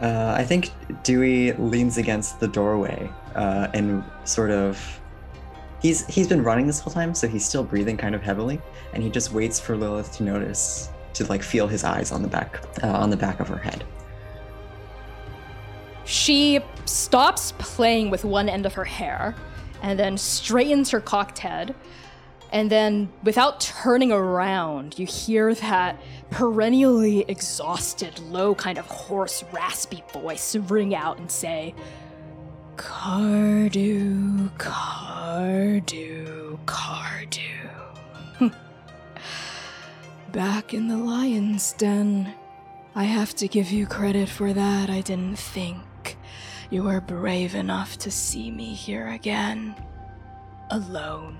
[0.00, 0.70] Uh, I think
[1.02, 5.00] Dewey leans against the doorway uh, and sort of
[5.82, 8.60] he's he's been running this whole time, so he's still breathing kind of heavily,
[8.94, 12.28] and he just waits for Lilith to notice to like feel his eyes on the
[12.28, 13.84] back uh, on the back of her head.
[16.04, 19.36] She stops playing with one end of her hair
[19.82, 21.74] and then straightens her cocked head.
[22.52, 30.02] And then, without turning around, you hear that perennially exhausted, low, kind of hoarse, raspy
[30.12, 31.74] voice ring out and say,
[32.76, 35.78] Cardu, Cardu,
[36.64, 38.52] Cardu.
[40.32, 42.34] Back in the lion's den.
[42.94, 44.90] I have to give you credit for that.
[44.90, 46.16] I didn't think
[46.70, 49.74] you were brave enough to see me here again.
[50.70, 51.39] Alone.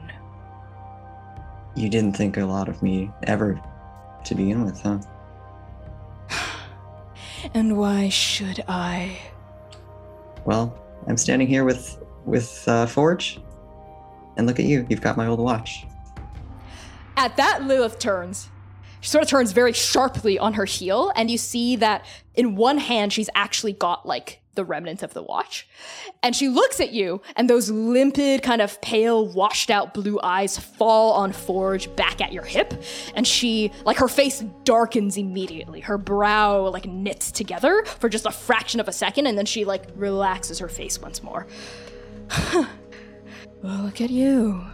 [1.75, 3.61] You didn't think a lot of me ever
[4.25, 4.99] to begin with, huh?
[7.55, 9.19] And why should I?
[10.45, 13.41] Well, I'm standing here with with uh, Forge,
[14.37, 14.87] and look at you.
[14.89, 15.87] You've got my old watch.
[17.17, 18.49] At that, Lilith turns.
[19.01, 22.79] She sort of turns very sharply on her heel, and you see that in one
[22.79, 25.69] hand she's actually got like the remnants of the watch.
[26.23, 30.59] And she looks at you, and those limpid, kind of pale, washed out blue eyes
[30.59, 32.75] fall on Forge back at your hip.
[33.15, 35.81] And she, like, her face darkens immediately.
[35.81, 39.65] Her brow, like, knits together for just a fraction of a second, and then she,
[39.65, 41.47] like, relaxes her face once more.
[42.53, 44.65] well, look at you.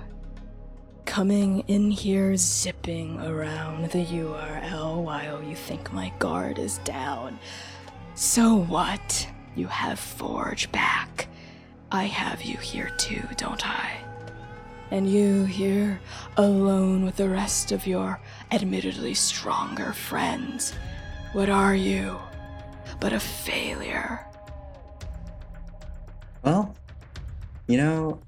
[1.05, 7.39] Coming in here, zipping around the URL while you think my guard is down.
[8.15, 9.29] So what?
[9.57, 11.29] You have Forge back.
[11.91, 13.97] I have you here too, don't I?
[14.91, 15.99] And you here,
[16.37, 18.21] alone with the rest of your
[18.53, 20.75] admittedly stronger friends.
[21.33, 22.19] What are you?
[23.01, 24.27] But a failure.
[26.43, 26.77] Well,
[27.67, 28.21] you know,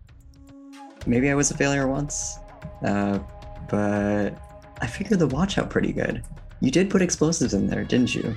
[1.07, 2.39] maybe I was a failure once,
[2.83, 3.19] uh,
[3.69, 4.31] but
[4.81, 6.25] I figured the watch out pretty good.
[6.61, 8.35] You did put explosives in there, didn't you?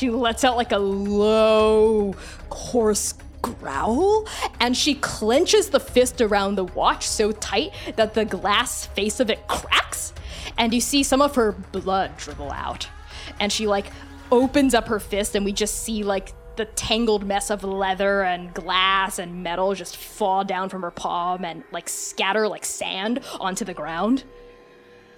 [0.00, 2.14] She lets out like a low,
[2.48, 3.12] coarse
[3.42, 4.26] growl,
[4.58, 9.28] and she clenches the fist around the watch so tight that the glass face of
[9.28, 10.14] it cracks,
[10.56, 12.88] and you see some of her blood dribble out.
[13.40, 13.92] And she like
[14.32, 18.54] opens up her fist, and we just see like the tangled mess of leather and
[18.54, 23.66] glass and metal just fall down from her palm and like scatter like sand onto
[23.66, 24.24] the ground.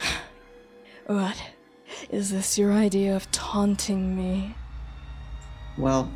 [1.07, 1.41] what?
[2.11, 4.57] Is this your idea of taunting me?
[5.78, 6.10] Well,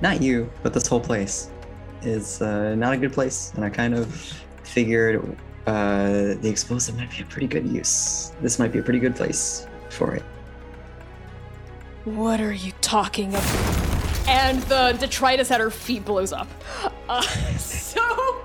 [0.00, 1.50] not you, but this whole place
[2.02, 4.14] is uh, not a good place, and I kind of
[4.62, 5.36] figured
[5.66, 8.32] uh, the explosive might be a pretty good use.
[8.40, 10.22] This might be a pretty good place for it.
[12.04, 13.44] What are you talking about?
[14.26, 16.48] And the detritus at her feet blows up.
[17.08, 17.20] Uh,
[17.58, 18.42] so,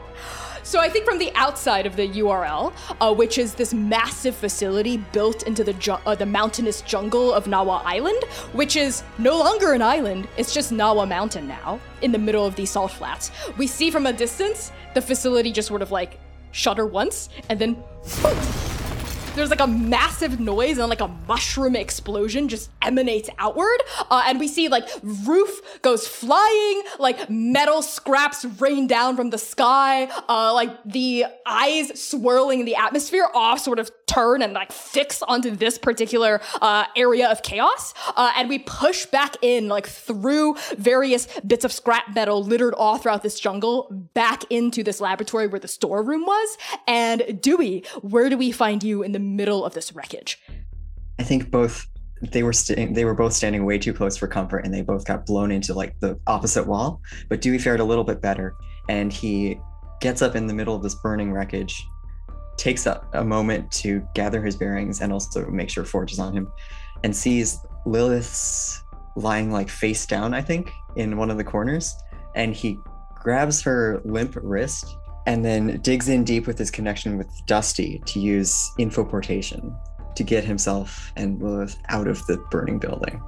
[0.66, 4.98] so I think from the outside of the URL, uh, which is this massive facility
[5.14, 9.74] built into the ju- uh, the mountainous jungle of Nawa Island, which is no longer
[9.74, 13.30] an island; it's just Nawa Mountain now, in the middle of these salt flats.
[13.58, 16.20] We see from a distance the facility just sort of like
[16.52, 17.78] shudder once, and then
[19.36, 23.78] there's like a massive noise and like a mushroom explosion just emanates outward.
[24.10, 29.38] Uh, and we see like roof goes flying, like metal scraps rain down from the
[29.38, 34.72] sky, uh, like the eyes swirling in the atmosphere off sort of turn and like
[34.72, 37.94] fix onto this particular uh, area of chaos.
[38.16, 42.98] Uh, and we push back in like through various bits of scrap metal littered all
[42.98, 46.58] throughout this jungle back into this laboratory where the storeroom was.
[46.88, 50.40] And Dewey, where do we find you in the middle of this wreckage?
[51.20, 51.88] I think both
[52.22, 55.06] they were sta- they were both standing way too close for comfort, and they both
[55.06, 57.02] got blown into like the opposite wall.
[57.30, 58.56] But Dewey fared a little bit better,
[58.90, 59.60] and he
[60.02, 61.86] gets up in the middle of this burning wreckage,
[62.58, 66.34] takes a, a moment to gather his bearings and also make sure Forge is on
[66.34, 66.52] him,
[67.04, 68.84] and sees Lilith's
[69.16, 71.96] lying like face down, I think, in one of the corners,
[72.36, 72.80] and he
[73.16, 78.20] grabs her limp wrist and then digs in deep with his connection with Dusty to
[78.20, 79.76] use infoportation
[80.16, 83.22] to get himself and Lilith out of the burning building.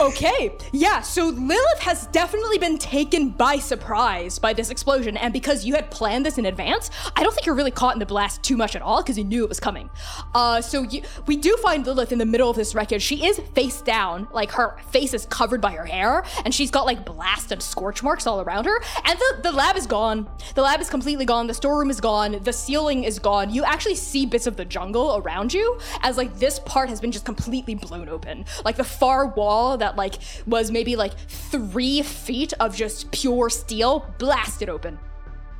[0.00, 5.64] Okay, yeah, so Lilith has definitely been taken by surprise by this explosion, and because
[5.64, 8.42] you had planned this in advance, I don't think you're really caught in the blast
[8.42, 9.90] too much at all because you knew it was coming.
[10.34, 13.02] Uh, so you, we do find Lilith in the middle of this wreckage.
[13.02, 16.86] She is face down, like her face is covered by her hair, and she's got
[16.86, 18.80] like blast and scorch marks all around her.
[19.04, 20.28] And the, the lab is gone.
[20.54, 21.46] The lab is completely gone.
[21.46, 22.38] The storeroom is gone.
[22.42, 23.52] The ceiling is gone.
[23.52, 27.12] You actually see bits of the jungle around you as like this part has been
[27.12, 28.44] just completely blown open.
[28.64, 30.14] Like the far wall that like
[30.46, 34.98] was maybe like three feet of just pure steel blasted open.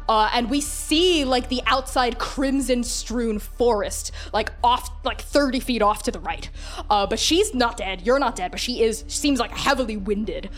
[0.08, 5.82] Uh, and we see like the outside crimson strewn forest, like off, like 30 feet
[5.82, 6.48] off to the right.
[6.88, 8.00] Uh, but she's not dead.
[8.02, 10.48] You're not dead, but she is, seems like heavily winded.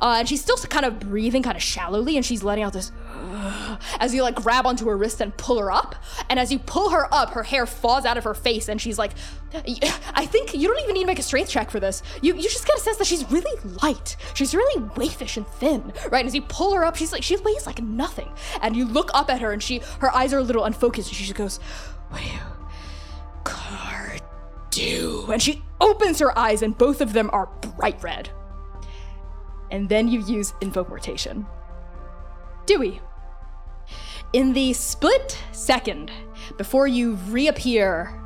[0.00, 2.92] Uh, and she's still kind of breathing kind of shallowly, and she's letting out this
[4.00, 5.96] as you like grab onto her wrist and pull her up.
[6.28, 8.98] And as you pull her up, her hair falls out of her face, and she's
[8.98, 9.12] like,
[10.14, 12.02] I think you don't even need to make a strength check for this.
[12.22, 14.16] You you just get a sense that she's really light.
[14.34, 16.20] She's really waifish and thin, right?
[16.20, 18.30] And as you pull her up, she's like she weighs like nothing.
[18.60, 21.16] And you look up at her, and she her eyes are a little unfocused, and
[21.16, 21.58] she just goes,
[22.10, 22.40] "What do you,
[23.44, 24.16] car
[24.70, 27.46] do?" And she opens her eyes, and both of them are
[27.76, 28.30] bright red
[29.70, 31.46] and then you use invoportation.
[32.66, 33.00] Dewey.
[34.32, 36.10] In the split second
[36.56, 38.20] before you reappear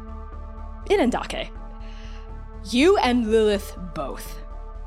[0.90, 1.50] in Andake,
[2.70, 4.38] you and Lilith both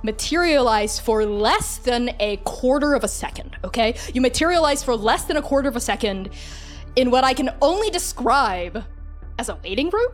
[0.04, 3.96] materialize for less than a quarter of a second, okay?
[4.14, 6.30] You materialize for less than a quarter of a second
[6.96, 8.84] in what I can only describe
[9.40, 10.12] as a waiting room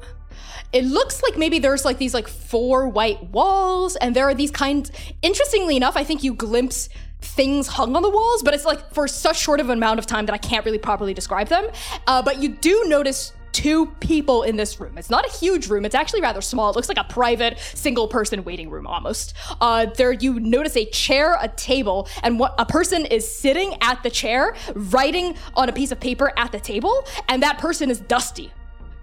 [0.73, 4.51] it looks like maybe there's like these like four white walls and there are these
[4.51, 6.89] kinds interestingly enough i think you glimpse
[7.21, 10.05] things hung on the walls but it's like for such short of an amount of
[10.05, 11.67] time that i can't really properly describe them
[12.07, 14.97] uh, but you do notice two people in this room.
[14.97, 15.85] It's not a huge room.
[15.85, 16.69] It's actually rather small.
[16.69, 19.33] It looks like a private single person waiting room almost.
[19.59, 24.01] Uh, there you notice a chair, a table, and what a person is sitting at
[24.03, 27.99] the chair, writing on a piece of paper at the table, and that person is
[27.99, 28.51] Dusty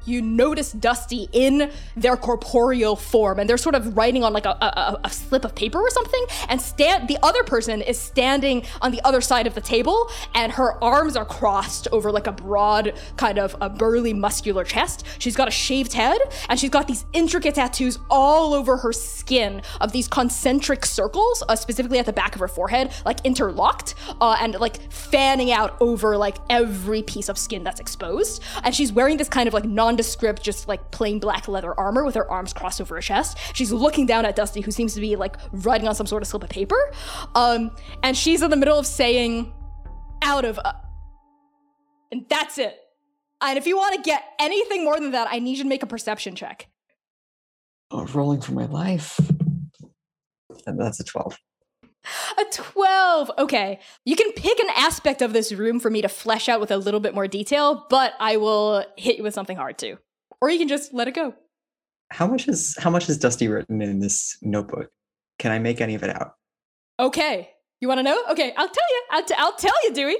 [0.05, 4.51] you notice Dusty in their corporeal form, and they're sort of writing on like a,
[4.51, 6.25] a, a, slip of paper or something.
[6.49, 10.53] And stand the other person is standing on the other side of the table, and
[10.53, 15.05] her arms are crossed over like a broad, kind of a burly, muscular chest.
[15.19, 16.19] She's got a shaved head,
[16.49, 21.57] and she's got these intricate tattoos all over her skin of these concentric circles, uh,
[21.57, 26.17] specifically at the back of her forehead, like interlocked, uh, and like fanning out over
[26.17, 28.43] like every piece of skin that's exposed.
[28.65, 32.05] And she's wearing this kind of like non nondescript, just like plain black leather armor
[32.05, 33.37] with her arms crossed over her chest.
[33.53, 36.29] She's looking down at Dusty, who seems to be like writing on some sort of
[36.29, 36.79] slip of paper.
[37.35, 39.53] Um, and she's in the middle of saying,
[40.23, 40.59] out of.
[40.65, 40.73] Uh,
[42.13, 42.79] and that's it.
[43.41, 45.83] And if you want to get anything more than that, I need you to make
[45.83, 46.69] a perception check.
[47.91, 49.19] Oh, rolling for my life.
[50.67, 51.37] And that's a 12.
[52.39, 53.31] A 12.
[53.39, 53.81] Okay.
[54.05, 56.77] You can pick an aspect of this room for me to flesh out with a
[56.77, 59.99] little bit more detail, but I will hit you with something hard too.
[60.41, 61.35] Or you can just let it go.
[62.11, 64.91] How much is how much is Dusty written in this notebook?
[65.39, 66.35] Can I make any of it out?
[66.99, 67.51] Okay.
[67.81, 68.21] You want to know?
[68.31, 69.03] Okay, I'll tell you.
[69.11, 70.17] I'll, t- I'll tell you, Dewey.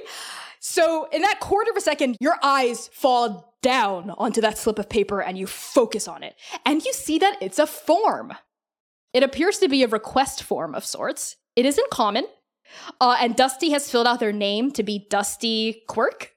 [0.61, 4.89] So, in that quarter of a second, your eyes fall down onto that slip of
[4.89, 6.35] paper and you focus on it.
[6.65, 8.33] And you see that it's a form.
[9.13, 11.35] It appears to be a request form of sorts.
[11.55, 12.25] It isn't common.
[13.01, 16.33] Uh, and Dusty has filled out their name to be Dusty Quirk.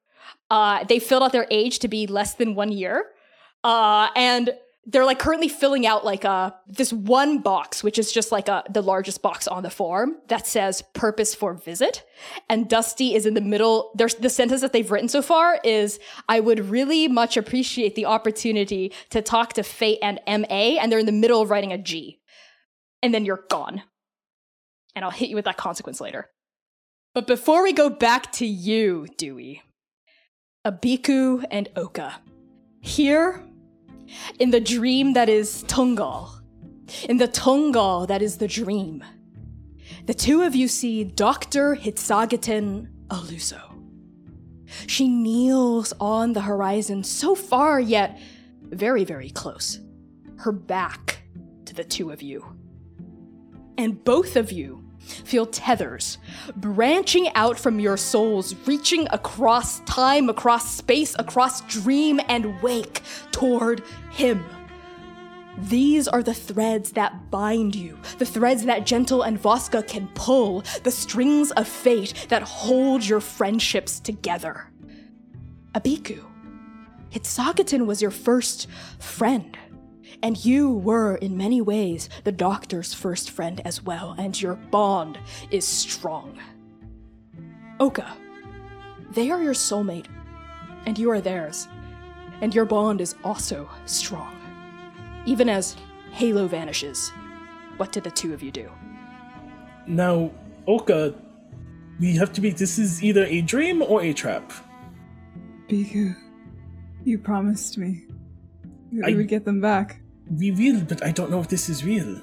[0.50, 3.06] Uh, they filled out their age to be less than one year.
[3.64, 4.50] Uh, and
[4.86, 8.64] they're like currently filling out like a this one box which is just like a
[8.68, 12.04] the largest box on the form that says purpose for visit
[12.48, 16.00] and dusty is in the middle there's the sentence that they've written so far is
[16.28, 20.98] i would really much appreciate the opportunity to talk to fate and ma and they're
[20.98, 22.18] in the middle of writing a g
[23.02, 23.82] and then you're gone
[24.94, 26.28] and i'll hit you with that consequence later
[27.14, 29.62] but before we go back to you dewey
[30.66, 32.20] abiku and oka
[32.80, 33.42] here
[34.38, 36.40] in the dream that is Tulong,
[37.08, 39.04] in the Tulong that is the dream.
[40.06, 41.76] The two of you see Dr.
[41.76, 43.60] Hitsagatan Aluso.
[44.86, 48.18] She kneels on the horizon, so far yet
[48.62, 49.80] very, very close,
[50.38, 51.22] her back
[51.66, 52.44] to the two of you.
[53.78, 54.81] And both of you
[55.24, 56.18] feel tethers
[56.56, 63.82] branching out from your souls, reaching across time, across space, across dream and wake toward
[64.12, 64.44] Him.
[65.58, 70.64] These are the threads that bind you, the threads that Gentle and Voska can pull,
[70.82, 74.70] the strings of fate that hold your friendships together.
[75.74, 76.24] Abiku,
[77.10, 78.66] Hitsagatan was your first
[78.98, 79.58] friend.
[80.22, 85.18] And you were, in many ways, the doctor's first friend as well, and your bond
[85.50, 86.38] is strong.
[87.80, 88.16] Oka,
[89.12, 90.06] they are your soulmate,
[90.86, 91.68] and you are theirs,
[92.40, 94.36] and your bond is also strong.
[95.24, 95.76] Even as
[96.12, 97.10] Halo vanishes,
[97.76, 98.70] what did the two of you do?
[99.86, 100.30] Now,
[100.66, 101.14] Oka,
[101.98, 102.50] we have to be.
[102.50, 104.52] This is either a dream or a trap.
[105.68, 106.14] Biku,
[107.04, 108.02] you promised me
[108.92, 110.01] that I- we would get them back.
[110.38, 112.20] We will, but I don't know if this is real.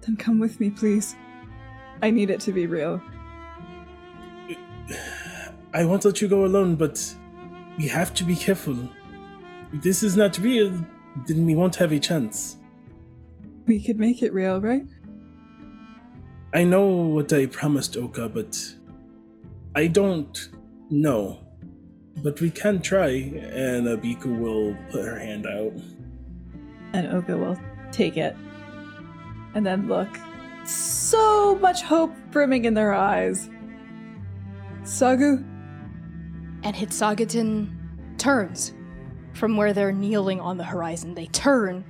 [0.00, 1.14] Then come with me, please.
[2.02, 3.00] I need it to be real.
[5.74, 7.14] I won't let you go alone, but
[7.78, 8.76] we have to be careful.
[9.72, 10.72] If this is not real,
[11.26, 12.56] then we won't have a chance.
[13.66, 14.86] We could make it real, right?
[16.54, 18.58] I know what I promised Oka, but
[19.74, 20.48] I don't
[20.90, 21.38] know.
[22.22, 25.72] But we can try, and Abiku will put her hand out.
[26.92, 27.58] And Oka will
[27.90, 28.36] take it.
[29.54, 30.08] And then look.
[30.64, 33.48] So much hope brimming in their eyes.
[34.84, 35.44] Sagu,
[36.62, 38.72] And Hitsagatan turns
[39.34, 41.14] from where they're kneeling on the horizon.
[41.14, 41.84] They turn,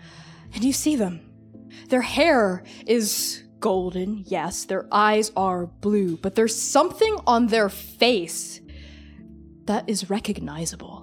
[0.55, 1.21] and you see them.
[1.89, 8.61] Their hair is golden, yes, their eyes are blue, but there's something on their face
[9.65, 11.02] that is recognizable.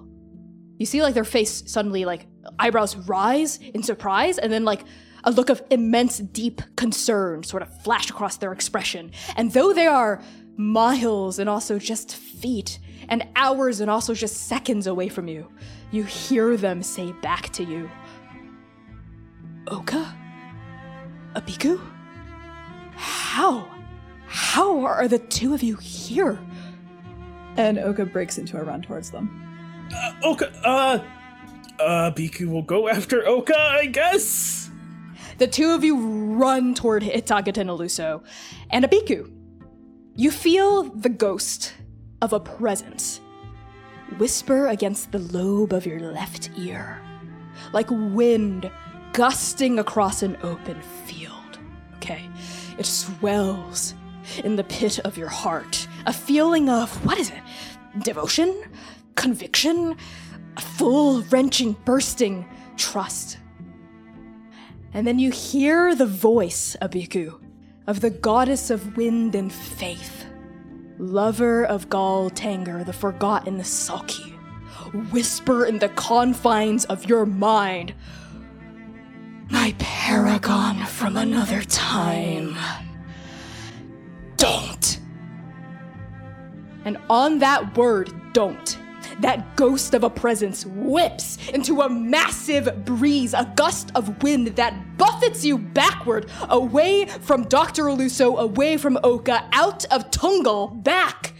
[0.80, 2.26] You see, like, their face suddenly, like,
[2.58, 4.82] eyebrows rise in surprise, and then, like,
[5.24, 9.12] a look of immense, deep concern sort of flash across their expression.
[9.36, 10.22] And though they are
[10.56, 12.78] miles and also just feet,
[13.10, 15.48] and hours and also just seconds away from you,
[15.90, 17.90] you hear them say back to you
[19.66, 20.16] Oka?
[21.34, 21.78] Abiku?
[22.94, 23.68] How?
[24.26, 26.40] How are the two of you here?
[27.56, 29.49] and Oka breaks into a run towards them.
[29.94, 30.98] Uh, Oka, uh,
[31.80, 34.70] uh, Biku will go after Oka, I guess.
[35.38, 35.98] The two of you
[36.34, 38.22] run toward Hitsagatan Aluso.
[38.70, 39.30] And Abiku,
[40.14, 41.74] you feel the ghost
[42.20, 43.20] of a presence
[44.18, 47.00] whisper against the lobe of your left ear,
[47.72, 48.70] like wind
[49.12, 51.58] gusting across an open field.
[51.96, 52.28] Okay,
[52.78, 53.94] it swells
[54.44, 57.42] in the pit of your heart, a feeling of what is it?
[58.02, 58.62] Devotion?
[59.20, 59.96] Conviction?
[60.56, 63.36] A full, wrenching, bursting trust.
[64.94, 67.38] And then you hear the voice, Abiku,
[67.86, 70.24] of the goddess of wind and faith,
[70.96, 74.30] lover of Gal Tanger, the forgotten Sulky,
[75.12, 77.92] whisper in the confines of your mind,
[79.50, 82.56] my paragon from another time.
[84.38, 84.98] Don't.
[86.86, 88.78] And on that word, don't,
[89.20, 94.96] that ghost of a presence whips into a massive breeze, a gust of wind that
[94.96, 97.84] buffets you backward, away from Dr.
[97.84, 101.34] Aluso, away from Oka, out of Tulong, back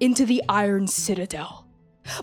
[0.00, 1.67] into the Iron Citadel.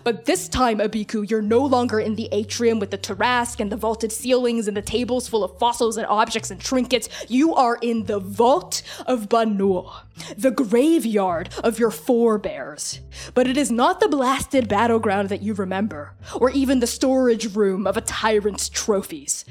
[0.04, 3.76] But this time, Abiku, you're no longer in the atrium with the terrace and the
[3.76, 7.08] vaulted ceilings and the tables full of fossils and objects and trinkets.
[7.28, 9.92] You are in the vault of Banur,
[10.36, 13.00] the graveyard of your forebears.
[13.34, 17.86] But it is not the blasted battleground that you remember, or even the storage room
[17.86, 19.44] of a tyrant's trophies.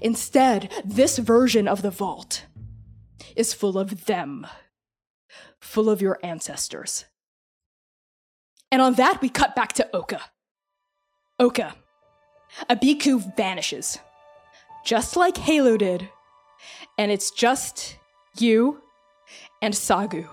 [0.00, 2.44] Instead, this version of the vault
[3.36, 4.46] is full of them,
[5.60, 7.04] full of your ancestors.
[8.72, 10.20] And on that, we cut back to Oka.
[11.38, 11.74] Oka.
[12.68, 13.98] Abiku vanishes.
[14.84, 16.08] just like Halo did.
[16.98, 17.96] And it's just
[18.38, 18.80] you
[19.62, 20.26] and Sagu.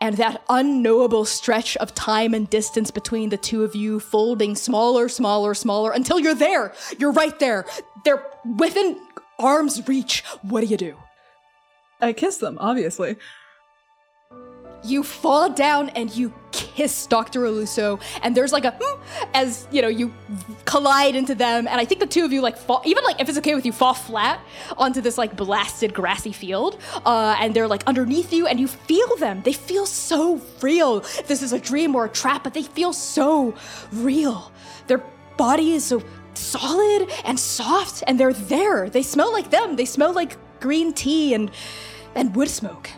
[0.00, 5.08] And that unknowable stretch of time and distance between the two of you folding smaller,
[5.08, 6.72] smaller, smaller until you're there.
[6.98, 7.66] You're right there.
[8.04, 8.24] They're
[8.56, 8.98] within
[9.38, 10.24] arm's reach.
[10.42, 10.96] What do you do?
[12.00, 13.16] I kiss them, obviously.
[14.82, 16.34] You fall down and you
[16.74, 17.40] kiss Dr.
[17.40, 19.02] Aluso, and there's like a "Hmm,"
[19.34, 20.12] as you know you
[20.64, 23.28] collide into them, and I think the two of you like fall, even like if
[23.28, 24.40] it's okay with you, fall flat
[24.76, 29.16] onto this like blasted grassy field, uh, and they're like underneath you, and you feel
[29.16, 29.42] them.
[29.42, 31.00] They feel so real.
[31.26, 33.54] This is a dream or a trap, but they feel so
[33.92, 34.52] real.
[34.86, 35.02] Their
[35.36, 36.02] body is so
[36.34, 38.88] solid and soft, and they're there.
[38.88, 39.76] They smell like them.
[39.76, 41.50] They smell like green tea and
[42.14, 42.90] and wood smoke.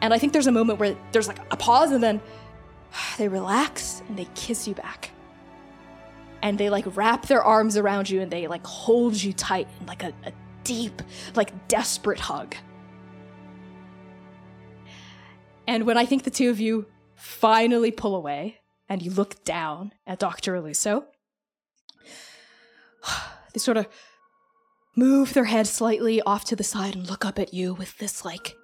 [0.00, 2.20] And I think there's a moment where there's like a pause and then
[3.18, 5.10] they relax and they kiss you back.
[6.42, 9.86] And they like wrap their arms around you and they like hold you tight in
[9.86, 11.02] like a, a deep,
[11.34, 12.54] like desperate hug.
[15.66, 19.92] And when I think the two of you finally pull away and you look down
[20.06, 20.54] at Dr.
[20.54, 21.04] Aluso,
[23.52, 23.86] they sort of
[24.96, 28.24] move their head slightly off to the side and look up at you with this
[28.24, 28.56] like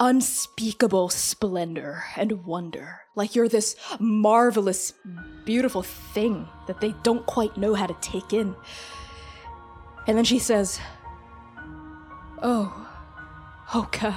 [0.00, 3.00] unspeakable splendor and wonder.
[3.14, 4.92] Like you're this marvelous,
[5.44, 8.54] beautiful thing that they don't quite know how to take in.
[10.06, 10.80] And then she says,
[12.42, 12.88] Oh,
[13.74, 14.16] Oka,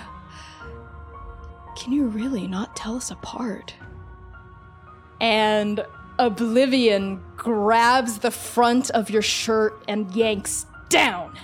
[1.75, 3.73] can you really not tell us apart?
[5.19, 5.83] And
[6.19, 11.35] Oblivion grabs the front of your shirt and yanks down.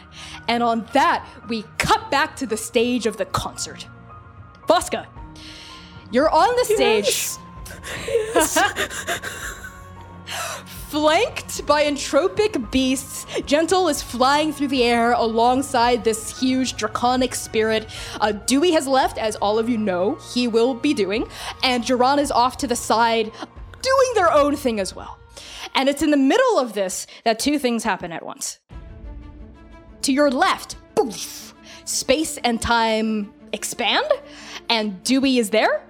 [0.48, 3.88] And on that, we cut back to the stage of the concert.
[4.68, 5.08] Voska,
[6.12, 7.38] you're on the stage.
[10.90, 17.90] Flanked by entropic beasts, Gentle is flying through the air alongside this huge draconic spirit.
[18.22, 21.28] Uh, Dewey has left, as all of you know he will be doing,
[21.64, 23.32] and Jiran is off to the side,
[23.82, 25.18] doing their own thing as well.
[25.76, 28.60] And it's in the middle of this that two things happen at once.
[30.04, 34.06] To your left, poof, space and time expand,
[34.70, 35.82] and Dewey is there,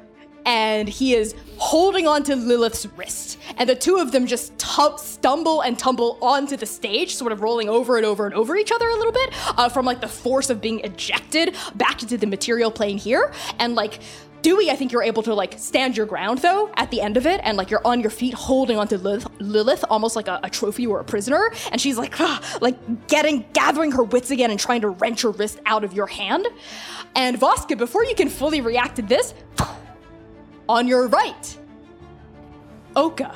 [0.46, 3.38] and he is holding onto Lilith's wrist.
[3.58, 7.42] And the two of them just tum- stumble and tumble onto the stage, sort of
[7.42, 10.08] rolling over and over and over each other a little bit uh, from like the
[10.08, 13.34] force of being ejected back into the material plane here.
[13.60, 14.00] And like,
[14.42, 17.26] Dewey, I think you're able to like stand your ground though at the end of
[17.26, 20.50] it, and like you're on your feet holding onto Lilith, Lilith almost like a, a
[20.50, 24.60] trophy or a prisoner, and she's like, "Ah," like getting, gathering her wits again and
[24.60, 26.48] trying to wrench her wrist out of your hand.
[27.16, 29.34] And Voska, before you can fully react to this,
[30.70, 31.58] on your right,
[32.96, 33.36] Oka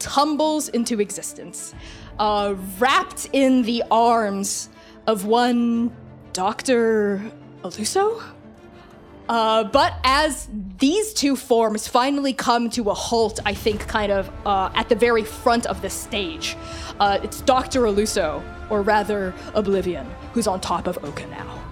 [0.00, 1.74] tumbles into existence,
[2.18, 4.70] uh, wrapped in the arms
[5.06, 5.94] of one
[6.32, 7.30] Dr.
[7.62, 8.22] Aluso?
[9.30, 14.28] Uh, but as these two forms finally come to a halt, I think, kind of
[14.44, 16.56] uh, at the very front of the stage,
[16.98, 17.82] uh, it's Dr.
[17.82, 21.62] Aluso, or rather Oblivion, who's on top of Oka now.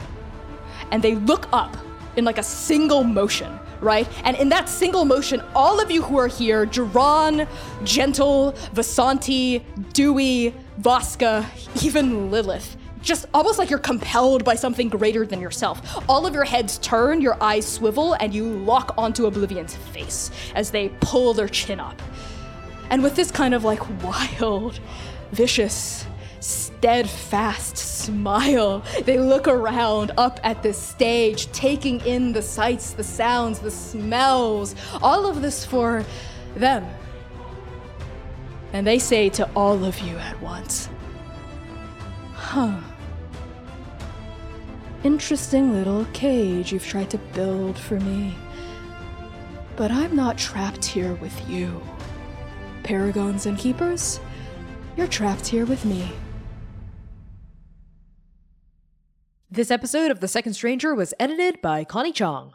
[0.92, 1.76] And they look up
[2.14, 4.06] in like a single motion, right?
[4.22, 7.48] And in that single motion, all of you who are here, Jiran,
[7.82, 9.64] Gentle, Vasanti,
[9.94, 11.44] Dewey, Voska,
[11.82, 12.76] even Lilith,
[13.08, 16.04] just almost like you're compelled by something greater than yourself.
[16.08, 20.70] All of your heads turn, your eyes swivel, and you lock onto Oblivion's face as
[20.70, 22.00] they pull their chin up.
[22.90, 24.78] And with this kind of like wild,
[25.32, 26.06] vicious,
[26.40, 33.58] steadfast smile, they look around up at this stage, taking in the sights, the sounds,
[33.58, 36.04] the smells, all of this for
[36.56, 36.86] them.
[38.72, 40.90] And they say to all of you at once,
[42.34, 42.80] Huh.
[45.08, 48.34] Interesting little cage you've tried to build for me.
[49.74, 51.80] But I'm not trapped here with you.
[52.82, 54.20] Paragons and Keepers,
[54.98, 56.12] you're trapped here with me.
[59.50, 62.52] This episode of The Second Stranger was edited by Connie Chang.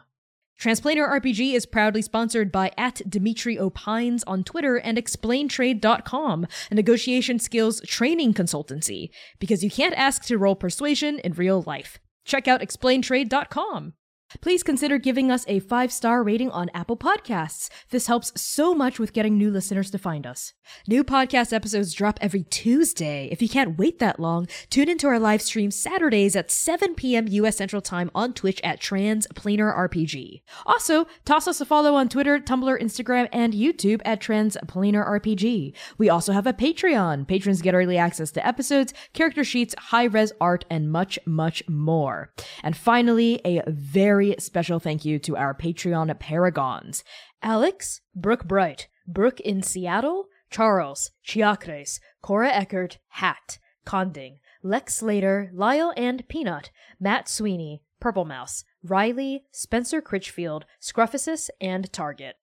[0.56, 7.40] Transplanar RPG is proudly sponsored by at Dmitry Opines on Twitter and ExplainTrade.com, a negotiation
[7.40, 9.10] skills training consultancy,
[9.40, 11.98] because you can't ask to roll persuasion in real life.
[12.24, 13.94] Check out ExplainTrade.com.
[14.40, 17.68] Please consider giving us a five star rating on Apple Podcasts.
[17.90, 20.52] This helps so much with getting new listeners to find us.
[20.88, 23.28] New podcast episodes drop every Tuesday.
[23.30, 27.26] If you can't wait that long, tune into our live stream Saturdays at 7 p.m.
[27.28, 30.42] US Central Time on Twitch at Transplanar RPG.
[30.66, 35.74] Also, toss us a follow on Twitter, Tumblr, Instagram, and YouTube at Transplanar RPG.
[35.98, 37.26] We also have a Patreon.
[37.28, 42.32] Patrons get early access to episodes, character sheets, high res art, and much, much more.
[42.62, 47.02] And finally, a very special thank you to our Patreon paragons
[47.42, 55.92] Alex, Brooke Brite, Brooke in Seattle, Charles, chillacres, Cora Eckert, Hat, Kanding, Lex Slater, Lyle
[55.96, 62.34] and Peanut, Matt Sweeney, Purple Mouse, Riley, Spencer Critchfield, Scruffasus, and Targott.